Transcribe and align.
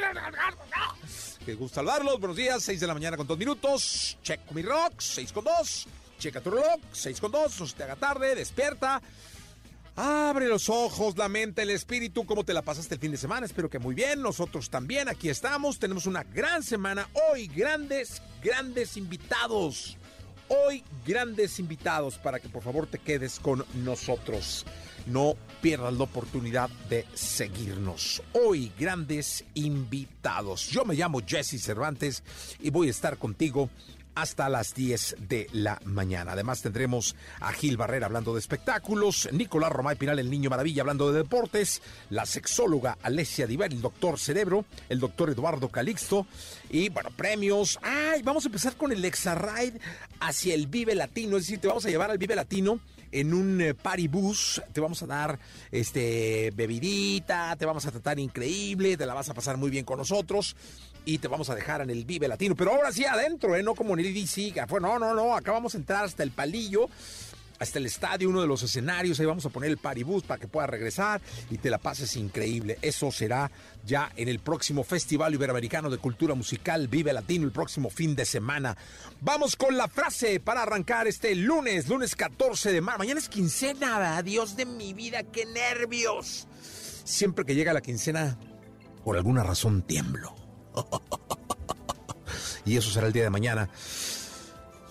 días. 0.69 1.39
Qué 1.47 1.55
gusto 1.55 1.77
saludarlos. 1.77 2.19
Buenos 2.19 2.37
días, 2.37 2.62
6 2.62 2.81
de 2.81 2.87
la 2.87 2.95
mañana 2.95 3.17
con 3.17 3.27
2 3.27 3.39
minutos. 3.39 4.19
Check 4.23 4.51
mi 4.51 4.62
rock, 4.62 4.95
6 4.98 5.33
con 5.33 5.45
2. 5.45 5.87
Checa 6.19 6.41
tu 6.41 6.51
reloj, 6.51 6.81
6 6.93 7.20
con 7.20 7.31
2. 7.31 7.61
No 7.61 7.67
se 7.67 7.77
te 7.77 7.84
haga 7.84 7.97
tarde, 7.97 8.34
despierta. 8.34 9.01
Abre 9.96 10.46
los 10.46 10.68
ojos, 10.68 11.16
la 11.16 11.30
mente, 11.30 11.62
el 11.62 11.70
espíritu. 11.70 12.27
¿Cómo 12.27 12.45
te 12.45 12.52
la 12.52 12.60
pasaste 12.60 12.96
el 12.96 13.00
fin 13.00 13.12
de 13.12 13.16
semana? 13.16 13.46
Espero 13.46 13.70
que 13.70 13.78
muy 13.78 13.95
bien. 13.95 14.20
Nosotros 14.20 14.69
también. 14.69 15.09
Aquí 15.09 15.30
estamos. 15.30 15.78
Tenemos 15.78 16.05
una 16.05 16.22
gran 16.22 16.62
semana. 16.62 17.09
Hoy 17.32 17.46
grandes, 17.46 18.20
grandes 18.44 18.98
invitados. 18.98 19.97
Hoy 20.48 20.84
grandes 21.06 21.58
invitados 21.58 22.19
para 22.19 22.38
que 22.38 22.50
por 22.50 22.62
favor 22.62 22.86
te 22.86 22.98
quedes 22.98 23.41
con 23.41 23.64
nosotros. 23.72 24.66
No 25.06 25.34
pierdas 25.62 25.94
la 25.94 26.05
oportunidad 26.05 26.69
de 26.91 27.06
seguirnos. 27.14 28.22
Hoy 28.34 28.72
grandes 28.78 29.44
invitados. 29.55 30.69
Yo 30.69 30.84
me 30.84 30.94
llamo 30.94 31.22
Jesse 31.27 31.58
Cervantes 31.58 32.22
y 32.60 32.69
voy 32.69 32.88
a 32.88 32.91
estar 32.91 33.16
contigo 33.16 33.70
hasta 34.17 34.48
las 34.48 34.75
10 34.75 35.17
de 35.28 35.47
la 35.53 35.78
mañana. 35.84 36.33
Además 36.33 36.62
tendremos 36.62 37.14
a 37.39 37.53
Gil 37.53 37.77
Barrera 37.77 38.06
hablando 38.06 38.33
de 38.33 38.41
espectáculos, 38.41 39.28
Nicolás 39.31 39.70
Romay 39.70 39.97
Pinal, 39.97 40.19
el 40.19 40.31
niño 40.31 40.50
maravilla, 40.50 40.83
hablando 40.83 41.12
de 41.12 41.19
deportes, 41.19 41.83
la 42.09 42.25
sexóloga 42.25 42.97
Alessia 43.03 43.47
Diver, 43.47 43.70
el 43.70 43.83
doctor 43.83 44.19
Cerebro, 44.19 44.64
el 44.89 44.98
doctor 44.98 45.31
Eduardo 45.31 45.69
Calixto 45.69 46.27
y, 46.70 46.89
bueno, 46.89 47.11
premios. 47.14 47.78
Ay, 47.83 48.22
vamos 48.22 48.44
a 48.44 48.48
empezar 48.48 48.77
con 48.77 48.91
el 48.91 49.05
Exarride 49.05 49.78
hacia 50.19 50.55
el 50.55 50.67
Vive 50.67 50.94
Latino, 50.94 51.37
es 51.37 51.44
decir, 51.44 51.61
te 51.61 51.69
vamos 51.69 51.84
a 51.84 51.91
llevar 51.91 52.11
al 52.11 52.19
Vive 52.19 52.34
Latino 52.34 52.81
en 53.12 53.34
un 53.34 53.61
eh, 53.61 53.75
party 53.75 54.09
bus, 54.09 54.62
te 54.72 54.81
vamos 54.81 55.03
a 55.03 55.06
dar 55.06 55.39
este 55.70 56.53
bebidita, 56.55 57.55
te 57.56 57.67
vamos 57.67 57.84
a 57.84 57.91
tratar 57.91 58.19
increíble, 58.19 58.97
te 58.97 59.05
la 59.05 59.12
vas 59.12 59.28
a 59.28 59.34
pasar 59.34 59.59
muy 59.59 59.70
bien 59.70 59.84
con 59.84 59.98
nosotros 59.98 60.56
y 61.07 61.19
te 61.19 61.29
vamos 61.29 61.49
a 61.49 61.55
dejar 61.55 61.81
en 61.81 61.89
el 61.89 62.05
Vive 62.05 62.29
Latino. 62.29 62.55
Pero 62.55 62.73
ahora 62.73 62.93
sí 62.93 63.05
adentro, 63.07 63.57
¿eh? 63.57 63.62
No 63.62 63.75
como 63.75 63.95
en 63.95 64.01
el. 64.01 64.27
No, 64.81 64.99
no, 64.99 65.15
no. 65.15 65.37
Acá 65.37 65.53
vamos 65.53 65.75
a 65.75 65.79
entrar 65.79 66.05
hasta 66.05 66.25
el 66.25 66.33
palillo, 66.33 66.89
hasta 67.61 67.79
el 67.79 67.87
estadio, 67.87 68.29
uno 68.29 68.41
de 68.41 68.49
los 68.49 68.65
escenarios. 68.65 69.21
Ahí 69.21 69.27
vamos 69.27 69.47
a 69.47 69.51
poner 69.51 69.71
el 69.71 69.79
paribus 69.79 70.25
para 70.25 70.41
que 70.41 70.49
puedas 70.49 70.69
regresar 70.69 71.21
y 71.49 71.59
te 71.59 71.71
la 71.71 71.79
pases 71.79 72.17
increíble. 72.17 72.79
Eso 72.83 73.12
será 73.12 73.53
ya 73.84 74.11
en 74.17 74.29
el 74.29 74.41
próximo 74.41 74.83
Festival 74.83 75.33
Iberoamericano 75.33 75.91
de 75.91 75.99
Cultura 75.99 76.34
Musical 76.34 76.89
Vive 76.89 77.12
Latino, 77.12 77.45
el 77.45 77.53
próximo 77.53 77.89
fin 77.89 78.17
de 78.17 78.25
semana. 78.25 78.77
Vamos 79.21 79.55
con 79.55 79.77
la 79.77 79.87
frase 79.87 80.41
para 80.41 80.62
arrancar 80.62 81.07
este 81.07 81.37
lunes, 81.37 81.89
lunes 81.89 82.16
14 82.16 82.72
de 82.72 82.81
marzo. 82.81 82.99
Mañana 82.99 83.21
es 83.21 83.28
quincena, 83.28 84.21
Dios 84.22 84.56
de 84.56 84.66
mi 84.66 84.93
vida, 84.93 85.22
qué 85.22 85.47
nervios. 85.47 86.49
Siempre 87.05 87.45
que 87.45 87.55
llega 87.55 87.72
la 87.72 87.81
quincena, 87.81 88.37
por 89.05 89.16
alguna 89.16 89.45
razón 89.45 89.83
tiemblo 89.83 90.46
y 92.64 92.76
eso 92.76 92.91
será 92.91 93.06
el 93.06 93.12
día 93.12 93.25
de 93.25 93.31
mañana. 93.31 93.69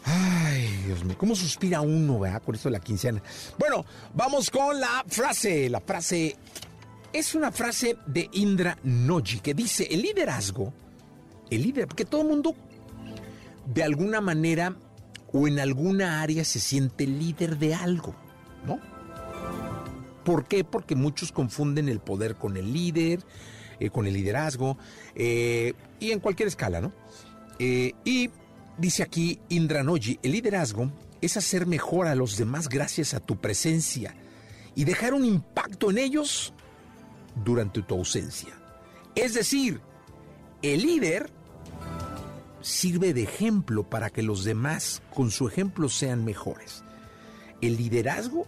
Ay, 0.05 0.67
Dios 0.85 1.03
mío, 1.03 1.15
¿cómo 1.17 1.35
suspira 1.35 1.81
uno. 1.81 2.19
Con 2.43 2.55
esto 2.55 2.69
de 2.69 2.73
la 2.73 2.79
quincena. 2.79 3.21
Bueno, 3.57 3.85
vamos 4.13 4.51
con 4.51 4.79
la 4.79 5.03
frase. 5.07 5.69
La 5.69 5.81
frase 5.81 6.37
es 7.11 7.33
una 7.33 7.51
frase 7.51 7.97
de 8.05 8.29
Indra 8.33 8.77
Noji 8.83 9.39
que 9.39 9.53
dice, 9.53 9.87
el 9.89 10.01
liderazgo, 10.01 10.73
el 11.49 11.63
líder, 11.63 11.87
porque 11.87 12.05
todo 12.05 12.21
el 12.21 12.27
mundo 12.27 12.55
de 13.65 13.83
alguna 13.83 14.21
manera 14.21 14.75
o 15.31 15.47
en 15.47 15.59
alguna 15.59 16.21
área 16.21 16.45
se 16.45 16.59
siente 16.59 17.07
líder 17.07 17.57
de 17.57 17.73
algo, 17.73 18.15
¿no? 18.65 18.79
¿Por 20.23 20.45
qué? 20.45 20.63
Porque 20.63 20.95
muchos 20.95 21.31
confunden 21.31 21.89
el 21.89 21.99
poder 21.99 22.35
con 22.35 22.57
el 22.57 22.73
líder, 22.73 23.19
eh, 23.79 23.89
con 23.89 24.07
el 24.07 24.13
liderazgo, 24.13 24.77
eh, 25.15 25.73
y 25.99 26.11
en 26.11 26.19
cualquier 26.19 26.47
escala, 26.47 26.81
¿no? 26.81 26.93
Eh, 27.59 27.93
y 28.03 28.29
dice 28.77 29.03
aquí 29.03 29.39
Indra 29.49 29.83
Noji, 29.83 30.19
el 30.23 30.31
liderazgo 30.31 30.91
es 31.21 31.37
hacer 31.37 31.65
mejor 31.65 32.07
a 32.07 32.15
los 32.15 32.37
demás 32.37 32.67
gracias 32.69 33.13
a 33.13 33.19
tu 33.19 33.37
presencia 33.37 34.15
y 34.75 34.83
dejar 34.83 35.13
un 35.13 35.25
impacto 35.25 35.89
en 35.89 35.97
ellos 35.97 36.53
durante 37.43 37.81
tu 37.81 37.95
ausencia. 37.95 38.53
Es 39.15 39.33
decir, 39.33 39.79
el 40.61 40.81
líder 40.81 41.29
sirve 42.61 43.13
de 43.13 43.23
ejemplo 43.23 43.83
para 43.83 44.09
que 44.09 44.23
los 44.23 44.43
demás 44.43 45.01
con 45.13 45.31
su 45.31 45.47
ejemplo 45.47 45.87
sean 45.87 46.25
mejores. 46.25 46.83
El 47.61 47.77
liderazgo 47.77 48.47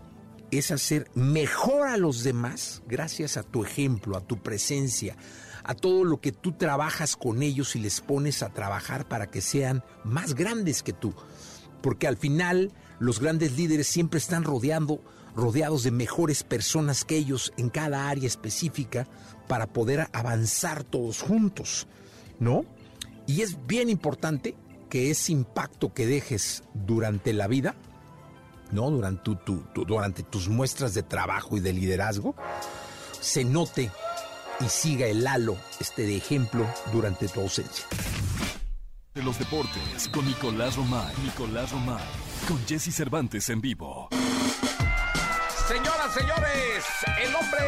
es 0.51 0.71
hacer 0.71 1.09
mejor 1.13 1.87
a 1.87 1.97
los 1.97 2.23
demás 2.23 2.81
gracias 2.87 3.37
a 3.37 3.43
tu 3.43 3.63
ejemplo, 3.63 4.17
a 4.17 4.21
tu 4.21 4.41
presencia, 4.41 5.17
a 5.63 5.75
todo 5.75 6.03
lo 6.03 6.21
que 6.21 6.31
tú 6.31 6.53
trabajas 6.53 7.15
con 7.15 7.43
ellos 7.43 7.75
y 7.75 7.79
les 7.79 8.01
pones 8.01 8.41
a 8.41 8.49
trabajar 8.49 9.07
para 9.07 9.29
que 9.29 9.41
sean 9.41 9.83
más 10.03 10.33
grandes 10.33 10.83
que 10.83 10.93
tú. 10.93 11.13
Porque 11.81 12.07
al 12.07 12.17
final 12.17 12.71
los 12.99 13.19
grandes 13.19 13.57
líderes 13.57 13.87
siempre 13.87 14.17
están 14.17 14.43
rodeando, 14.43 15.01
rodeados 15.35 15.83
de 15.83 15.91
mejores 15.91 16.43
personas 16.43 17.03
que 17.03 17.17
ellos 17.17 17.53
en 17.57 17.69
cada 17.69 18.09
área 18.09 18.27
específica 18.27 19.07
para 19.47 19.67
poder 19.67 20.07
avanzar 20.13 20.83
todos 20.83 21.21
juntos, 21.21 21.87
¿no? 22.39 22.65
Y 23.27 23.41
es 23.41 23.67
bien 23.67 23.89
importante 23.89 24.55
que 24.89 25.11
ese 25.11 25.33
impacto 25.33 25.93
que 25.93 26.07
dejes 26.07 26.63
durante 26.73 27.33
la 27.33 27.47
vida, 27.47 27.75
¿no? 28.72 28.89
Durante, 28.89 29.31
durante 29.73 30.23
tus 30.23 30.50
muestras 30.50 30.94
de 30.94 31.03
trabajo 31.03 31.57
y 31.57 31.59
de 31.59 31.73
liderazgo, 31.73 32.35
se 33.19 33.44
note 33.44 33.91
y 34.59 34.69
siga 34.69 35.07
el 35.07 35.25
halo 35.25 35.57
este 35.79 36.03
de 36.03 36.17
ejemplo 36.17 36.66
durante 36.91 37.27
tu 37.27 37.41
ausencia. 37.41 37.85
De 39.13 39.23
los 39.23 39.38
deportes 39.39 40.07
con 40.09 40.25
Nicolás 40.25 40.75
Romay. 40.75 41.13
Nicolás 41.23 41.72
Romay. 41.72 42.03
Con 42.47 42.63
Jesse 42.67 42.94
Cervantes 42.94 43.50
en 43.50 43.61
vivo. 43.61 44.09
Señoras, 45.67 46.13
señores, 46.13 46.85
el 47.22 47.35
hombre 47.35 47.59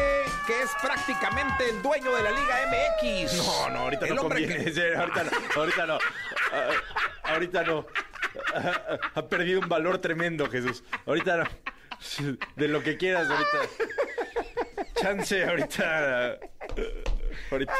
que 0.46 0.62
es 0.62 0.70
prácticamente 0.80 1.68
el 1.70 1.82
dueño 1.82 2.14
de 2.14 2.22
la 2.22 2.30
Liga 2.30 2.56
MX. 2.66 3.36
No, 3.36 3.70
no, 3.70 3.78
ahorita 3.80 4.06
no 4.06 4.22
conviene. 4.22 4.54
ahorita 4.96 5.24
no, 5.24 5.30
ahorita 5.56 5.86
no. 5.86 5.98
Ah, 6.52 7.34
ahorita 7.34 7.62
no. 7.62 7.86
Ha 9.14 9.28
perdido 9.28 9.60
un 9.60 9.68
valor 9.68 9.98
tremendo, 9.98 10.48
Jesús. 10.48 10.82
Ahorita. 11.06 11.48
De 12.56 12.68
lo 12.68 12.82
que 12.82 12.96
quieras, 12.96 13.28
ahorita. 13.28 13.58
Chance, 14.94 15.44
ahorita. 15.44 16.38
Ahorita. 17.50 17.74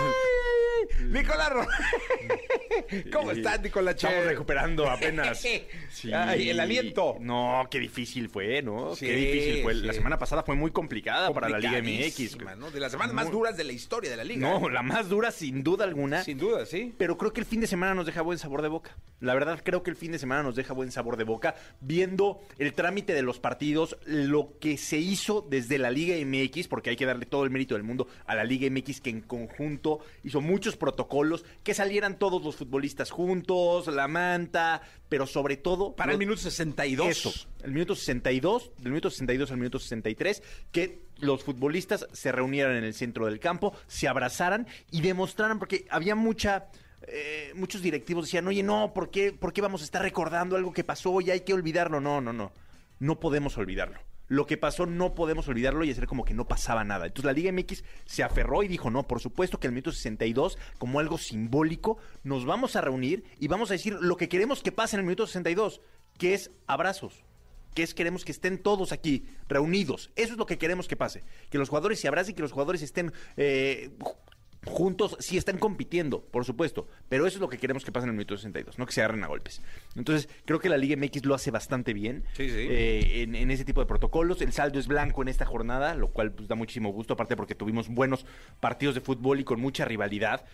Nicolás 1.09 1.51
¿Cómo 3.13 3.31
estás, 3.31 3.61
Nicolás 3.63 3.97
Estamos 3.97 4.25
recuperando 4.25 4.89
apenas. 4.89 5.41
Sí. 5.91 6.13
el 6.13 6.61
aliento. 6.61 7.17
No, 7.21 7.67
qué 7.71 7.81
difícil 7.81 8.29
fue, 8.29 8.63
¿no? 8.63 8.93
qué 8.99 9.13
difícil 9.13 9.63
fue. 9.63 9.75
La 9.75 9.93
semana 9.93 10.19
pasada 10.19 10.43
fue 10.43 10.55
muy 10.55 10.71
complicada 10.71 11.33
para 11.33 11.49
la 11.49 11.59
Liga 11.59 11.81
MX. 11.83 12.39
¿no? 12.57 12.71
De 12.71 12.79
las 12.81 12.93
semanas 12.93 13.15
más 13.15 13.31
duras 13.31 13.57
de 13.57 13.65
la 13.65 13.73
historia 13.73 14.11
de 14.11 14.17
la 14.17 14.25
Liga. 14.25 14.41
No, 14.41 14.69
la 14.69 14.83
más 14.83 15.09
dura 15.09 15.31
sin 15.31 15.63
duda 15.63 15.85
alguna. 15.85 16.23
Sin 16.23 16.39
duda, 16.39 16.65
sí. 16.67 16.95
Pero 16.97 17.19
creo 17.19 17.33
que 17.33 17.41
el 17.41 17.47
fin 17.47 17.61
de 17.61 17.67
semana 17.67 17.95
nos 17.95 18.07
deja 18.07 18.23
buen 18.23 18.39
sabor 18.39 18.63
de 18.63 18.69
boca. 18.69 18.97
La 19.21 19.35
verdad, 19.35 19.61
creo 19.65 19.83
que 19.83 19.91
el 19.91 19.97
fin 19.97 20.13
de 20.13 20.19
semana 20.19 20.43
nos 20.43 20.55
deja 20.55 20.73
buen 20.73 20.93
sabor 20.93 21.17
de 21.17 21.25
boca 21.25 21.57
viendo 21.81 22.41
el 22.59 22.73
trámite 22.73 23.13
de 23.13 23.23
los 23.23 23.41
partidos, 23.41 23.99
lo 24.05 24.59
que 24.61 24.77
se 24.77 24.99
hizo 24.99 25.47
desde 25.49 25.79
la 25.79 25.91
Liga 25.91 26.15
MX, 26.25 26.69
porque 26.69 26.91
hay 26.91 26.97
que 26.97 27.07
darle 27.07 27.27
todo 27.27 27.45
el 27.45 27.51
mérito 27.51 27.75
del 27.75 27.83
mundo 27.83 28.07
a 28.27 28.35
la 28.35 28.45
Liga 28.45 28.71
MX 28.71 29.01
que 29.01 29.11
en 29.11 29.23
conjunto 29.23 30.01
hizo 30.23 30.41
muchos 30.41 30.77
protocolos 30.77 30.90
protocolos, 30.91 31.45
que 31.63 31.75
salieran 31.75 32.19
todos 32.19 32.43
los 32.43 32.57
futbolistas 32.57 33.11
juntos, 33.11 33.87
la 33.87 34.09
manta, 34.09 34.83
pero 35.09 35.27
sobre 35.27 35.57
todo... 35.57 35.95
Para 35.95 36.13
el 36.13 36.19
minuto 36.19 36.41
62. 36.41 37.09
Eso, 37.09 37.33
el 37.63 37.73
minuto 37.73 37.95
62, 37.95 38.73
del 38.79 38.93
minuto 38.93 39.11
62 39.11 39.51
al 39.51 39.57
minuto 39.57 39.79
63, 39.79 40.43
que 40.73 41.03
los 41.19 41.45
futbolistas 41.45 42.07
se 42.13 42.33
reunieran 42.33 42.77
en 42.77 42.85
el 42.85 42.95
centro 42.95 43.27
del 43.27 43.39
campo, 43.39 43.73
se 43.87 44.09
abrazaran 44.09 44.67
y 44.91 45.01
demostraran, 45.01 45.59
porque 45.59 45.87
había 45.91 46.15
mucha... 46.15 46.69
eh, 47.03 47.53
muchos 47.55 47.83
directivos 47.83 48.27
decían, 48.27 48.47
oye, 48.49 48.63
no, 48.63 48.93
¿por 48.93 49.11
qué, 49.11 49.33
¿por 49.33 49.53
qué 49.53 49.61
vamos 49.61 49.83
a 49.83 49.85
estar 49.85 50.03
recordando 50.03 50.57
algo 50.57 50.73
que 50.73 50.85
pasó 50.85 51.21
y 51.21 51.31
hay 51.31 51.41
que 51.41 51.55
olvidarlo? 51.55 52.01
No, 52.01 52.21
no, 52.21 52.33
no, 52.33 52.53
no 52.99 53.21
podemos 53.21 53.57
olvidarlo. 53.59 54.01
Lo 54.31 54.47
que 54.47 54.57
pasó 54.57 54.87
no 54.87 55.17
podemos 55.17 55.49
olvidarlo 55.49 55.85
y 55.85 55.91
hacer 55.91 56.07
como 56.07 56.25
que 56.25 56.35
no 56.35 56.47
pasaba 56.47 56.85
nada. 56.85 57.07
Entonces 57.07 57.25
la 57.25 57.33
Liga 57.33 57.51
MX 57.51 57.83
se 58.05 58.23
aferró 58.23 58.63
y 58.63 58.69
dijo, 58.69 58.89
no, 58.89 59.09
por 59.09 59.19
supuesto 59.19 59.59
que 59.59 59.67
el 59.67 59.73
minuto 59.73 59.91
62, 59.91 60.57
como 60.79 61.01
algo 61.01 61.19
simbólico, 61.19 61.99
nos 62.23 62.47
vamos 62.47 62.77
a 62.77 62.81
reunir 62.81 63.25
y 63.41 63.49
vamos 63.49 63.71
a 63.71 63.75
decir 63.75 63.99
lo 64.01 64.17
que 64.17 64.29
queremos 64.29 64.63
que 64.63 64.71
pase 64.71 64.95
en 64.95 65.01
el 65.01 65.07
minuto 65.07 65.27
62, 65.27 65.81
que 66.17 66.35
es 66.35 66.53
abrazos, 66.69 67.25
que 67.75 67.83
es 67.83 67.93
queremos 67.93 68.25
que 68.25 68.31
estén 68.31 68.63
todos 68.63 68.93
aquí 68.93 69.27
reunidos. 69.49 70.13
Eso 70.15 70.35
es 70.35 70.39
lo 70.39 70.47
que 70.47 70.59
queremos 70.59 70.87
que 70.87 70.95
pase. 70.95 71.25
Que 71.51 71.59
los 71.59 71.69
jugadores 71.69 71.99
se 71.99 72.07
abracen, 72.07 72.37
que 72.37 72.43
los 72.43 72.53
jugadores 72.53 72.83
estén 72.83 73.13
eh, 73.37 73.91
juntos, 74.67 75.17
sí 75.21 75.37
están 75.39 75.57
compitiendo, 75.59 76.21
por 76.23 76.45
supuesto, 76.45 76.87
pero 77.09 77.27
eso 77.27 77.37
es 77.39 77.41
lo 77.41 77.49
que 77.49 77.57
queremos 77.57 77.85
que 77.85 77.93
pase 77.93 78.05
en 78.05 78.11
el 78.11 78.17
minuto 78.17 78.37
62, 78.37 78.79
no 78.79 78.85
que 78.87 78.93
se 78.93 79.01
agarren 79.01 79.25
a 79.25 79.27
golpes. 79.27 79.63
Entonces, 79.97 80.29
creo 80.45 80.59
que 80.61 80.69
la 80.69 80.77
Liga 80.77 80.97
MX 80.97 81.25
lo 81.25 81.35
hace 81.35 81.51
bastante 81.51 81.95
bien 81.95 82.25
Sí, 82.35 82.49
sí. 82.51 82.57
eh, 82.69 83.23
en, 83.23 83.35
en 83.35 83.51
ese 83.51 83.65
tipo 83.65 83.81
de 83.81 83.87
protocolos. 83.87 84.43
El 84.43 84.53
saldo 84.53 84.79
es 84.79 84.87
blanco 84.87 85.23
en 85.23 85.29
esta 85.29 85.47
jornada, 85.47 85.95
lo 85.95 86.09
cual 86.09 86.33
pues, 86.33 86.49
da 86.49 86.55
muchísimo 86.57 86.91
gusto, 86.93 87.15
aparte 87.15 87.37
porque 87.37 87.55
tuvimos 87.55 87.89
buenos 87.89 88.27
partidos 88.61 88.95
de 88.95 89.01
fútbol 89.01 89.41
y 89.41 89.45
con 89.45 89.61
mucha 89.61 89.85
rivalidad. 89.87 90.45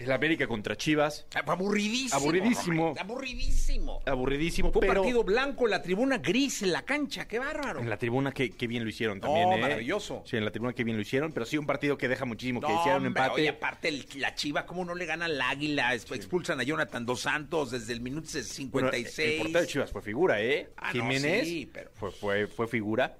El 0.00 0.10
América 0.12 0.46
contra 0.46 0.76
Chivas, 0.76 1.26
Aburridísimo. 1.34 2.16
Aburridísimo. 2.18 2.94
Aburridísimo. 2.98 4.00
aburridísimo, 4.06 4.72
Fue 4.72 4.80
un 4.80 4.88
pero 4.88 5.02
partido 5.02 5.24
blanco, 5.24 5.66
la 5.66 5.82
tribuna 5.82 6.16
gris 6.18 6.62
en 6.62 6.72
la 6.72 6.82
cancha. 6.82 7.28
Qué 7.28 7.38
bárbaro. 7.38 7.80
en 7.80 7.90
la 7.90 7.98
tribuna 7.98 8.32
qué, 8.32 8.50
qué 8.50 8.66
bien 8.66 8.82
lo 8.82 8.88
hicieron 8.88 9.20
también. 9.20 9.52
¿eh? 9.52 9.60
maravilloso. 9.60 10.22
Sí, 10.24 10.38
en 10.38 10.44
la 10.46 10.50
tribuna 10.50 10.72
qué 10.72 10.84
bien 10.84 10.96
lo 10.96 11.02
hicieron, 11.02 11.32
pero 11.32 11.44
sí 11.44 11.58
un 11.58 11.66
partido 11.66 11.98
que 11.98 12.08
deja 12.08 12.24
muchísimo, 12.24 12.60
que 12.62 12.68
No, 12.68 12.80
hicieron 12.80 13.02
un 13.02 13.08
empate. 13.08 13.34
oye, 13.34 13.48
aparte 13.50 13.88
el- 13.88 14.06
la 14.16 14.34
Chiva, 14.34 14.64
¿cómo 14.64 14.86
no 14.86 14.94
le 14.94 15.04
gana 15.04 15.26
al 15.26 15.38
Águila? 15.40 15.92
Es- 15.94 16.10
Expulsan 16.10 16.58
a 16.60 16.62
Jonathan 16.62 17.04
Dos 17.04 17.20
Santos 17.20 17.70
desde 17.70 17.92
el 17.92 18.00
minuto 18.00 18.28
Bueno, 18.32 18.90
56. 18.90 19.18
el 19.18 19.36
portero 19.38 19.60
de 19.60 19.66
Chivas 19.66 19.90
fue 19.92 20.00
figura, 20.02 20.40
¿eh? 20.40 20.70
Ah, 20.78 20.92
no, 20.94 21.02
Jiménez 21.02 21.46
sí, 21.46 21.68
pero- 21.70 21.90
fue, 21.92 22.10
fue, 22.10 22.46
fue 22.46 22.66
figura. 22.68 23.16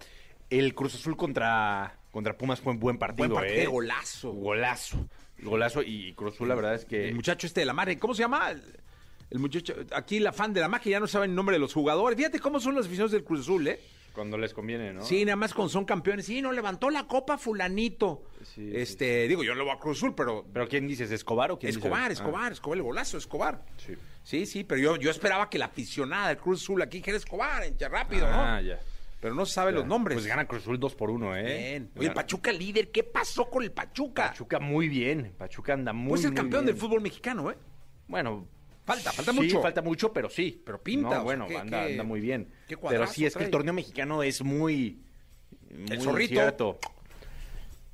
El 0.48 0.74
Cruz 0.74 0.94
Azul 0.94 1.16
contra, 1.16 1.98
contra 2.10 2.36
Pumas 2.38 2.58
fue 2.60 2.72
un 2.72 2.80
buen 2.80 2.98
partido, 2.98 3.28
Buen 3.28 3.42
partido, 3.42 3.62
¿eh? 3.62 3.66
golazo. 3.66 4.32
Golazo. 4.32 5.06
Golazo 5.42 5.82
y 5.82 6.12
Cruz 6.14 6.34
Azul, 6.34 6.48
la 6.48 6.54
verdad 6.54 6.74
es 6.74 6.84
que... 6.84 7.08
El 7.08 7.14
muchacho 7.14 7.46
este 7.46 7.60
de 7.60 7.66
la 7.66 7.72
madre, 7.72 7.98
¿cómo 7.98 8.14
se 8.14 8.22
llama? 8.22 8.50
El, 9.30 9.38
muchacho, 9.38 9.74
aquí 9.92 10.18
la 10.18 10.32
fan 10.32 10.52
de 10.52 10.60
la 10.60 10.68
magia 10.68 10.92
ya 10.92 11.00
no 11.00 11.06
sabe 11.06 11.26
el 11.26 11.34
nombre 11.34 11.54
de 11.54 11.60
los 11.60 11.72
jugadores. 11.72 12.16
Fíjate 12.16 12.40
cómo 12.40 12.60
son 12.60 12.74
los 12.74 12.86
aficionados 12.86 13.12
del 13.12 13.24
Cruz 13.24 13.40
Azul, 13.40 13.66
¿eh? 13.68 13.80
Cuando 14.12 14.36
les 14.36 14.52
conviene, 14.52 14.92
¿no? 14.92 15.04
Sí, 15.04 15.24
nada 15.24 15.36
más 15.36 15.54
cuando 15.54 15.68
son 15.70 15.84
campeones. 15.84 16.26
Sí, 16.26 16.42
no, 16.42 16.50
levantó 16.50 16.90
la 16.90 17.06
copa 17.06 17.38
fulanito. 17.38 18.24
Sí, 18.42 18.72
este, 18.74 19.28
digo, 19.28 19.44
yo 19.44 19.54
lo 19.54 19.64
voy 19.64 19.72
a 19.74 19.78
Cruz 19.78 19.98
Azul, 19.98 20.14
pero... 20.16 20.44
¿Pero 20.52 20.68
quién 20.68 20.88
dices? 20.88 21.10
¿Escobar 21.12 21.52
o 21.52 21.58
quién 21.58 21.70
Escobar, 21.70 22.08
dices? 22.10 22.18
Escobar, 22.24 22.52
Escobar, 22.52 22.76
el 22.78 22.82
golazo, 22.82 23.18
Escobar. 23.18 23.62
Ah, 23.64 23.72
sí. 23.78 23.94
Sí, 24.24 24.46
sí, 24.46 24.64
pero 24.64 24.80
yo, 24.80 24.96
yo 24.96 25.10
esperaba 25.10 25.48
que 25.48 25.58
la 25.58 25.66
aficionada 25.66 26.28
del 26.28 26.38
Cruz 26.38 26.62
Azul 26.62 26.82
aquí 26.82 26.98
dijera 26.98 27.16
Escobar, 27.16 27.62
rápido, 27.88 28.26
Ah, 28.28 28.60
¿no? 28.60 28.68
ya. 28.68 28.80
Pero 29.20 29.34
no 29.34 29.44
se 29.44 29.52
sabe 29.52 29.72
los 29.72 29.86
nombres. 29.86 30.16
Pues 30.16 30.26
gana 30.26 30.46
Cruz 30.48 30.62
Azul 30.62 30.80
2 30.80 30.94
por 30.94 31.10
1, 31.10 31.36
¿eh? 31.36 31.42
Bien. 31.44 31.90
Oye, 31.96 32.08
el 32.08 32.14
Pachuca 32.14 32.50
líder, 32.52 32.90
¿qué 32.90 33.04
pasó 33.04 33.50
con 33.50 33.62
el 33.62 33.70
Pachuca? 33.70 34.28
Pachuca 34.28 34.58
muy 34.58 34.88
bien. 34.88 35.34
Pachuca 35.36 35.74
anda 35.74 35.92
muy, 35.92 36.08
pues 36.10 36.24
el 36.24 36.30
muy 36.30 36.36
campeón 36.36 36.64
bien. 36.64 36.74
del 36.74 36.80
fútbol 36.80 37.00
mexicano, 37.02 37.50
¿eh? 37.50 37.56
Bueno, 38.08 38.48
Falta, 38.86 39.12
falta 39.12 39.32
sí, 39.32 39.38
mucho. 39.40 39.60
falta 39.62 39.82
mucho, 39.82 40.12
pero 40.12 40.28
sí. 40.30 40.60
Pero 40.64 40.82
pinta, 40.82 41.08
o 41.08 41.10
No, 41.10 41.14
sea, 41.16 41.22
bueno, 41.22 41.46
¿qué- 41.46 41.56
anda, 41.58 41.84
qué- 41.86 41.92
anda 41.92 42.02
muy 42.04 42.20
bien. 42.20 42.48
qué 42.66 42.76
pero 42.78 43.06
sí 43.06 43.24
es 43.26 43.36
que 43.36 43.44
el 43.44 43.50
torneo 43.50 43.74
mexicano 43.74 44.22
es 44.22 44.42
muy. 44.42 45.02
muy 45.70 45.98
zorrito. 45.98 46.32
cierto. 46.34 46.78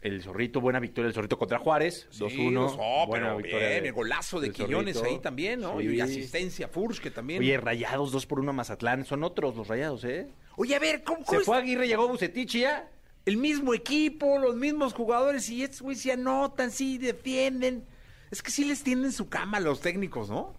El 0.06 0.22
zorrito, 0.22 0.60
buena 0.60 0.78
victoria. 0.80 1.08
El 1.08 1.14
zorrito 1.14 1.38
contra 1.38 1.58
Juárez, 1.58 2.06
2-1. 2.12 2.30
Sí, 2.30 2.54
dos- 2.54 2.76
oh, 2.78 3.06
buena 3.06 3.26
pero 3.26 3.36
victoria 3.38 3.68
bien, 3.68 3.82
de- 3.82 3.88
el 3.88 3.94
golazo 3.94 4.40
de 4.40 4.48
del 4.48 4.54
Quiñones 4.56 4.96
Zorrito. 4.96 5.14
ahí 5.16 5.20
también, 5.22 5.60
¿no? 5.60 5.80
Sí. 5.80 5.86
Y 5.88 6.00
asistencia 6.00 6.68
Furch, 6.68 7.00
que 7.00 7.10
también. 7.10 7.40
Oye, 7.40 7.56
rayados 7.58 8.12
2 8.12 8.26
por 8.26 8.40
1 8.40 8.50
a 8.50 8.54
Mazatlán. 8.54 9.04
Son 9.04 9.22
otros 9.24 9.56
los 9.56 9.68
rayados, 9.68 10.04
¿eh? 10.04 10.28
Oye, 10.56 10.74
a 10.74 10.78
ver, 10.78 11.02
¿cómo, 11.02 11.24
cómo 11.24 11.38
Se 11.40 11.44
fue 11.44 11.56
Aguirre, 11.58 11.86
llegó 11.88 12.08
Bucetich 12.08 12.56
ya. 12.58 12.88
el 13.24 13.36
mismo 13.36 13.74
equipo, 13.74 14.38
los 14.38 14.54
mismos 14.56 14.92
jugadores, 14.94 15.48
y 15.50 15.62
estos 15.64 15.82
güey 15.82 15.96
se 15.96 16.12
anotan, 16.12 16.70
sí, 16.70 16.96
defienden. 16.98 17.84
Es 18.30 18.42
que 18.42 18.50
sí 18.50 18.64
les 18.64 18.82
tienden 18.84 19.12
su 19.12 19.28
cama 19.28 19.58
a 19.58 19.60
los 19.60 19.80
técnicos, 19.80 20.30
¿no? 20.30 20.54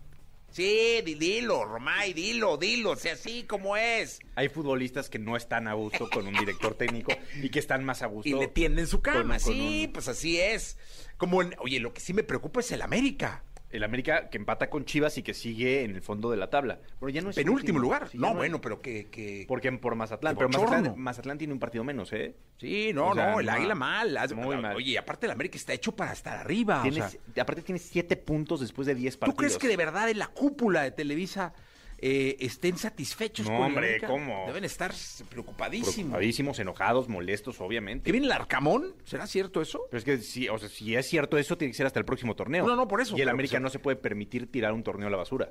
Sí, 0.51 1.01
di- 1.05 1.15
dilo, 1.15 1.65
Romay, 1.65 2.13
dilo, 2.13 2.57
dilo, 2.57 2.95
sea 2.95 3.13
así 3.13 3.44
como 3.44 3.77
es. 3.77 4.19
Hay 4.35 4.49
futbolistas 4.49 5.09
que 5.09 5.19
no 5.19 5.35
están 5.38 5.67
a 5.67 5.73
gusto 5.73 6.09
con 6.09 6.25
un 6.25 6.33
director 6.33 6.73
técnico 6.75 7.11
y 7.41 7.49
que 7.49 7.59
están 7.59 7.83
más 7.83 8.01
a 8.01 8.07
gusto. 8.07 8.29
Y 8.29 8.33
le 8.33 8.47
tienden 8.47 8.88
su 8.88 9.01
cama, 9.01 9.38
con- 9.38 9.44
con 9.44 9.53
sí, 9.53 9.83
un- 9.88 9.94
pues 9.94 10.07
así 10.07 10.39
es. 10.39 10.77
Como 11.17 11.41
en- 11.41 11.55
oye, 11.59 11.79
lo 11.79 11.94
que 11.94 12.01
sí 12.01 12.13
me 12.13 12.23
preocupa 12.23 12.61
es 12.61 12.71
el 12.71 12.81
América. 12.81 13.44
El 13.69 13.83
América 13.83 14.29
que 14.29 14.37
empata 14.37 14.69
con 14.69 14.85
Chivas 14.85 15.17
y 15.17 15.23
que 15.23 15.33
sigue 15.33 15.83
en 15.83 15.93
el 15.95 16.01
fondo 16.01 16.31
de 16.31 16.37
la 16.37 16.49
tabla. 16.49 16.79
Bueno, 17.01 17.13
ya 17.13 17.21
no 17.21 17.29
es 17.31 17.35
Penúltimo 17.35 17.77
último. 17.77 17.79
lugar. 17.79 18.07
Sí, 18.09 18.17
no, 18.17 18.33
bueno, 18.33 18.61
pero 18.61 18.81
que... 18.81 19.09
que... 19.09 19.43
Porque 19.47 19.69
por 19.73 19.95
Mazatlán. 19.95 20.35
Pero. 20.37 20.47
Mazatlán, 20.47 20.93
Mazatlán 20.97 21.37
tiene 21.37 21.51
un 21.53 21.59
partido 21.59 21.83
menos, 21.83 22.13
¿eh? 22.13 22.35
Sí, 22.57 22.91
no, 22.93 23.09
O 23.09 23.13
sea, 23.13 23.31
no, 23.31 23.39
el 23.41 23.45
no, 23.45 23.51
águila 23.51 23.75
mal. 23.75 24.17
muy 24.35 24.55
mal. 24.57 24.75
Oye, 24.77 24.97
aparte 24.97 25.25
el 25.25 25.33
América 25.33 25.57
está 25.57 25.73
hecho 25.73 25.93
para 25.95 26.13
estar 26.13 26.37
arriba. 26.37 26.79
o 26.79 26.83
Tienes- 26.83 27.17
sea, 27.33 27.43
aparte 27.43 27.61
tienes 27.61 27.81
siete 27.81 28.15
puntos 28.15 28.61
después 28.61 28.87
de 28.87 28.95
10 28.95 29.15
¿Tú 29.15 29.19
partidos. 29.19 29.37
crees 29.37 29.57
que 29.57 29.67
de 29.67 29.75
verdad 29.77 30.09
en 30.09 30.19
la 30.19 30.27
cúpula 30.27 30.83
de 30.83 30.91
Televisa 30.91 31.53
eh, 31.99 32.38
estén 32.39 32.77
satisfechos 32.77 33.47
No, 33.49 33.57
con 33.57 33.67
hombre? 33.67 33.99
¿cómo? 34.05 34.45
Deben 34.47 34.63
estar 34.65 34.94
preocupadísimos. 35.29 35.95
Preocupadísimos, 35.95 36.59
enojados, 36.59 37.07
molestos, 37.09 37.57
¿Que 37.57 37.63
obviamente. 37.63 38.11
viene 38.11 38.27
el 38.27 38.31
Arcamón? 38.31 38.94
¿Será 39.03 39.25
cierto 39.27 39.61
eso? 39.61 39.81
Pero 39.89 39.97
es 39.99 40.03
que 40.05 40.17
si, 40.19 40.47
o 40.49 40.57
sea, 40.57 40.69
si 40.69 40.95
es 40.95 41.07
cierto 41.07 41.38
eso, 41.38 41.57
tiene 41.57 41.71
que 41.71 41.77
ser 41.77 41.85
hasta 41.88 41.99
el 41.99 42.05
próximo 42.05 42.35
torneo. 42.35 42.65
No, 42.67 42.75
no, 42.75 42.88
por 42.88 43.01
eso, 43.01 43.17
Y 43.17 43.21
el 43.21 43.29
América 43.29 43.59
no 43.59 43.69
se 43.69 43.79
puede 43.79 43.97
permitir 43.97 44.51
tirar 44.51 44.73
un 44.73 44.83
torneo 44.83 45.07
a 45.07 45.11
la 45.11 45.17
basura. 45.17 45.49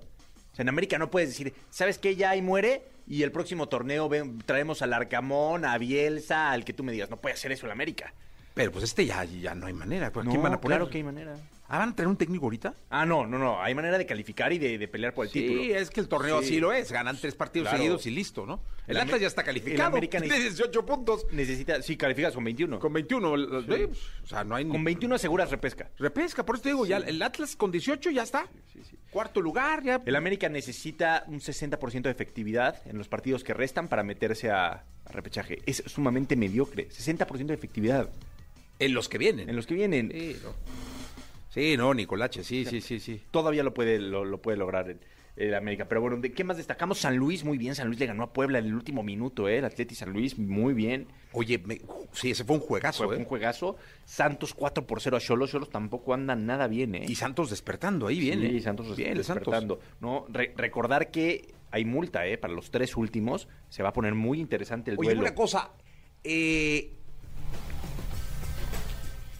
O 0.53 0.55
sea, 0.57 0.63
en 0.63 0.69
América 0.69 0.99
no 0.99 1.11
puedes 1.11 1.29
decir, 1.31 1.53
¿sabes 1.69 1.99
qué? 1.99 2.17
Ya 2.17 2.31
ahí 2.31 2.41
muere 2.43 2.83
y 3.07 3.23
el 3.25 3.31
próximo 3.33 3.69
torneo 3.69 4.09
ven- 4.09 4.39
traemos 4.39 4.81
al 4.83 4.93
Arcamón, 4.95 5.65
a 5.65 5.77
Bielsa, 5.79 6.51
al 6.51 6.65
que 6.65 6.73
tú 6.73 6.83
me 6.83 6.93
digas. 6.93 7.11
No 7.11 7.21
puede 7.21 7.35
hacer 7.35 7.53
eso 7.53 7.67
el 7.67 7.73
América. 7.73 8.15
Pero 8.55 8.73
pues 8.73 8.85
este 8.85 9.05
ya, 9.05 9.23
ya 9.25 9.55
no 9.55 9.67
hay 9.67 9.75
manera. 9.75 10.11
¿Por 10.11 10.25
No, 10.25 10.31
quién 10.31 10.43
van 10.43 10.55
a 10.55 10.61
poner? 10.61 10.79
Claro 10.79 10.91
que 10.91 10.97
hay 10.99 11.05
manera. 11.05 11.37
¿Ah, 11.69 11.79
van 11.79 11.89
a 11.91 11.95
tener 11.97 12.07
un 12.09 12.17
técnico 12.17 12.45
ahorita? 12.47 12.75
Ah, 12.91 13.05
no, 13.05 13.27
no, 13.27 13.39
no. 13.39 13.61
Hay 13.61 13.75
manera 13.75 13.99
de 13.99 14.07
calificar 14.07 14.53
y 14.53 14.59
de, 14.59 14.79
de 14.79 14.87
pelear 14.89 15.13
por 15.15 15.27
el 15.27 15.33
título. 15.33 15.63
Sí, 15.63 15.73
es 15.73 15.91
que 15.91 15.99
el 16.01 16.07
torneo 16.09 16.39
Sí. 16.41 16.45
así 16.47 16.61
lo 16.61 16.73
es. 16.73 16.93
Ganan 16.93 17.19
tres 17.21 17.35
partidos 17.35 17.67
Claro. 17.69 17.79
seguidos 17.79 18.07
y 18.07 18.11
listo, 18.13 18.47
¿no? 18.47 18.61
El 18.87 18.97
El 18.97 19.03
Atlas 19.03 19.21
ya 19.21 19.27
está 19.27 19.41
el 19.41 19.47
calificado. 19.47 19.89
América 19.89 20.21
Tiene 20.21 20.39
18 20.39 20.87
puntos. 20.87 21.27
Necesita, 21.33 21.83
sí, 21.83 21.97
calificas 21.97 22.35
con 22.35 22.45
21. 22.45 22.79
Con 22.79 22.93
21. 22.93 23.37
los- 23.37 23.69
eh, 23.69 23.89
O 24.23 24.27
sea, 24.27 24.45
no 24.45 24.55
hay. 24.55 24.65
Con 24.69 24.85
21 24.85 25.17
aseguras 25.17 25.51
repesca. 25.51 25.91
Repesca, 25.99 26.47
por 26.47 26.55
eso 26.55 26.63
te 26.63 26.69
digo, 26.69 26.87
ya 26.87 26.99
el 26.99 27.21
Atlas 27.21 27.57
con 27.57 27.73
18 27.73 28.11
ya 28.11 28.23
está. 28.23 28.47
Cuarto 29.11 29.41
lugar, 29.41 29.83
ya. 29.83 30.01
El 30.07 30.15
América 30.15 30.49
necesita 30.49 31.25
un 31.27 31.41
60% 31.41 32.03
de 32.03 32.11
efectividad 32.13 32.81
en 32.87 32.97
los 32.99 33.09
partidos 33.09 33.43
que 33.43 33.55
restan 33.55 33.89
para 33.89 34.05
meterse 34.05 34.51
a, 34.51 34.85
a 35.05 35.13
repechaje. 35.13 35.63
Es 35.67 35.83
sumamente 35.87 36.37
mediocre. 36.37 36.89
60% 36.91 37.47
de 37.47 37.55
efectividad 37.55 38.09
En 38.79 38.95
los 38.95 39.09
que 39.09 39.19
vienen. 39.19 39.49
en 39.51 39.57
los 39.57 39.67
que 39.67 39.75
vienen. 39.75 40.13
Sí, 40.13 40.37
no. 40.45 40.51
Sí, 41.57 41.77
no, 41.77 41.95
Nicolache, 41.95 42.45
sí, 42.45 42.65
sí, 42.67 42.81
sí, 42.83 43.01
sí. 43.01 43.23
Todavía 43.31 43.63
lo 43.63 43.73
puede, 43.73 43.99
lo, 43.99 44.25
lo 44.27 44.43
puede 44.43 44.59
lograr 44.59 44.91
el, 44.91 45.01
el 45.37 45.55
América. 45.55 45.87
Pero 45.89 46.03
bueno, 46.03 46.19
¿de 46.19 46.31
qué 46.33 46.45
más 46.45 46.59
destacamos? 46.59 46.99
San 46.99 47.17
Luis, 47.17 47.45
muy 47.45 47.57
bien. 47.57 47.75
San 47.75 47.87
Luis 47.87 47.99
le 47.99 48.05
ganó 48.07 48.25
a 48.25 48.33
Puebla 48.35 48.59
en 48.59 48.67
el 48.67 48.75
último 48.75 49.03
minuto, 49.03 49.49
¿eh? 49.49 49.57
El 49.59 49.65
Atleti 49.65 49.95
San 49.95 50.13
Luis, 50.13 50.39
muy 50.39 50.75
bien. 50.75 51.07
Oye, 51.33 51.57
me- 51.59 51.81
sí, 52.13 52.31
ese 52.33 52.45
fue 52.45 52.57
un 52.57 52.63
juegazo, 52.63 53.05
Fue 53.07 53.17
¿eh? 53.17 53.19
un 53.19 53.25
juegazo. 53.25 53.77
Santos 54.05 54.53
4 54.53 54.87
por 54.87 55.01
0 55.01 55.17
a 55.17 55.21
Cholos. 55.21 55.51
Cholos 55.51 55.71
tampoco 55.71 56.13
andan 56.13 56.45
nada 56.45 56.69
bien, 56.69 56.95
¿eh? 56.95 57.07
Y 57.09 57.15
Santos 57.15 57.49
despertando, 57.49 58.07
ahí 58.07 58.21
viene. 58.21 58.51
Sí, 58.51 58.61
Santos 58.61 58.95
bien, 58.95 59.17
el 59.17 59.25
Santos. 59.25 59.47
despertando. 59.47 59.81
No, 60.01 60.27
Re- 60.29 60.53
recordar 60.59 61.11
que 61.11 61.55
hay 61.71 61.87
multa, 61.87 62.27
¿eh? 62.27 62.37
Para 62.37 62.53
los 62.53 62.71
tres 62.71 62.97
últimos. 62.99 63.49
Se 63.71 63.83
va 63.83 63.89
a 63.89 63.93
poner 63.95 64.15
muy 64.15 64.41
interesante 64.41 64.91
el 64.91 64.99
Oye, 64.99 65.09
duelo. 65.09 65.23
una 65.23 65.35
cosa, 65.35 65.71
eh, 66.23 66.93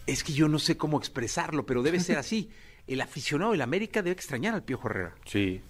es 0.07 0.23
que 0.23 0.33
yo 0.33 0.47
no 0.47 0.57
sé 0.59 0.75
cómo 0.77 0.97
expresarlo, 0.97 1.65
pero 1.65 1.83
debe 1.83 1.99
ser 1.99 2.17
así. 2.17 2.49
El 2.87 3.01
aficionado 3.01 3.51
del 3.51 3.61
América 3.61 4.01
debe 4.01 4.13
extrañar 4.13 4.53
al 4.55 4.63
Piojo 4.63 4.87
Herrera. 4.89 5.13
Sí, 5.25 5.61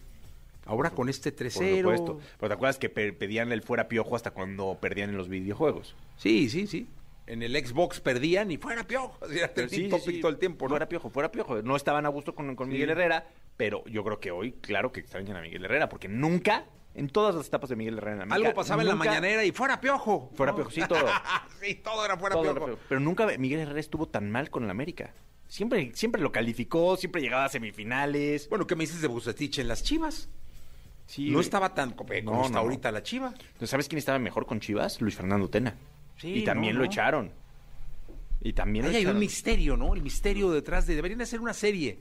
Ahora 0.66 0.90
con 0.92 1.08
este 1.10 1.32
por 1.32 1.48
3-0. 1.48 1.78
supuesto. 1.80 2.20
Pero 2.40 2.50
te 2.50 2.54
acuerdas 2.54 2.78
que 2.78 2.90
pe- 2.90 3.14
pedían 3.14 3.52
el 3.54 3.62
fuera 3.62 3.88
piojo 3.88 4.16
hasta 4.18 4.32
cuando 4.32 4.78
perdían 4.82 5.10
en 5.12 5.18
los 5.18 5.30
videojuegos. 5.30 5.96
Sí, 6.18 6.50
sí, 6.50 6.68
sí. 6.68 6.88
En 7.26 7.42
el 7.42 7.56
Xbox 7.56 8.00
perdían 8.02 8.52
y 8.52 8.58
fuera 8.58 8.84
Piojo. 8.86 9.18
Era 9.32 9.48
Pero 9.54 9.68
trending 9.70 9.90
topic 9.90 10.20
todo 10.22 10.30
el 10.32 10.38
tiempo, 10.38 10.66
¿no? 10.66 10.70
Fuera 10.72 10.88
piojo, 10.90 11.10
fuera 11.10 11.32
piojo. 11.32 11.62
No 11.62 11.76
estaban 11.78 12.06
a 12.06 12.10
gusto 12.10 12.36
con, 12.36 12.54
con 12.56 12.68
Sí. 12.68 12.74
Miguel 12.74 12.90
Herrera, 12.92 13.28
pero 13.56 13.84
yo 13.86 14.04
creo 14.04 14.20
que 14.20 14.32
hoy, 14.32 14.52
claro 14.62 14.92
que 14.92 15.00
extrañan 15.00 15.38
a 15.38 15.42
Miguel 15.42 15.64
Herrera, 15.66 15.88
porque 15.90 16.08
nunca, 16.10 16.66
en 16.98 17.10
todas 17.10 17.36
las 17.36 17.48
etapas 17.48 17.70
de 17.70 17.76
Miguel 17.76 17.98
Herrera 17.98 18.16
en 18.18 18.22
América, 18.24 18.36
Algo 18.50 18.56
pasaba 18.56 18.82
en 18.82 18.88
la 18.90 18.96
nunca- 18.96 19.06
mañanera 19.10 19.46
y 19.46 19.52
fuera 19.52 19.80
Piojo. 19.80 20.32
Fuera. 20.36 20.54
Piojo, 20.56 20.72
sí, 20.72 20.82
todo. 20.88 21.00
sí, 21.62 21.76
todo 21.76 22.04
era 22.04 22.18
fuera 22.18 22.36
todo 22.36 22.44
era 22.52 22.54
Piojo. 22.66 22.80
Pero 22.90 23.00
nunca 23.00 23.28
Miguel 23.38 23.60
Herrera 23.62 23.80
estuvo 23.80 24.08
tan 24.08 24.30
mal 24.30 24.50
con 24.50 24.64
el 24.64 24.70
América. 24.70 25.14
Siempre, 25.48 25.92
siempre 25.94 26.22
lo 26.22 26.32
calificó, 26.32 26.98
siempre 26.98 27.22
llegaba 27.22 27.46
a 27.46 27.50
semifinales. 27.50 28.50
Bueno, 28.50 28.68
¿qué 28.68 28.76
me 28.76 28.84
dices 28.84 29.02
de 29.02 29.08
Bucetich 29.08 29.60
en 29.60 29.68
las 29.70 29.82
Chivas? 29.84 30.30
Sí, 31.06 31.30
no 31.30 31.40
estaba 31.40 31.74
tan 31.74 31.92
como 31.92 32.14
No, 32.14 32.26
como 32.26 32.42
está 32.42 32.54
no, 32.56 32.60
ahorita 32.60 32.92
la 32.92 33.02
Chiva. 33.02 33.34
¿Tú 33.58 33.66
¿Sabes 33.66 33.88
quién 33.88 33.98
estaba 33.98 34.20
mejor 34.20 34.46
con 34.46 34.60
Chivas? 34.60 35.00
Luis 35.00 35.16
Fernando 35.16 35.50
Tena. 35.50 35.76
Sí, 36.18 36.40
y 36.40 36.44
también 36.44 36.74
no, 36.74 36.80
lo 36.80 36.86
echaron. 36.86 37.32
Y 38.42 38.54
también 38.54 38.86
lo 38.92 38.92
hay 38.98 39.06
un 39.06 39.18
misterio, 39.20 39.78
¿no? 39.78 39.94
El 39.94 40.02
misterio 40.02 40.52
detrás 40.52 40.86
de... 40.86 40.96
Deberían 40.96 41.22
hacer 41.22 41.40
una 41.40 41.54
serie 41.54 42.00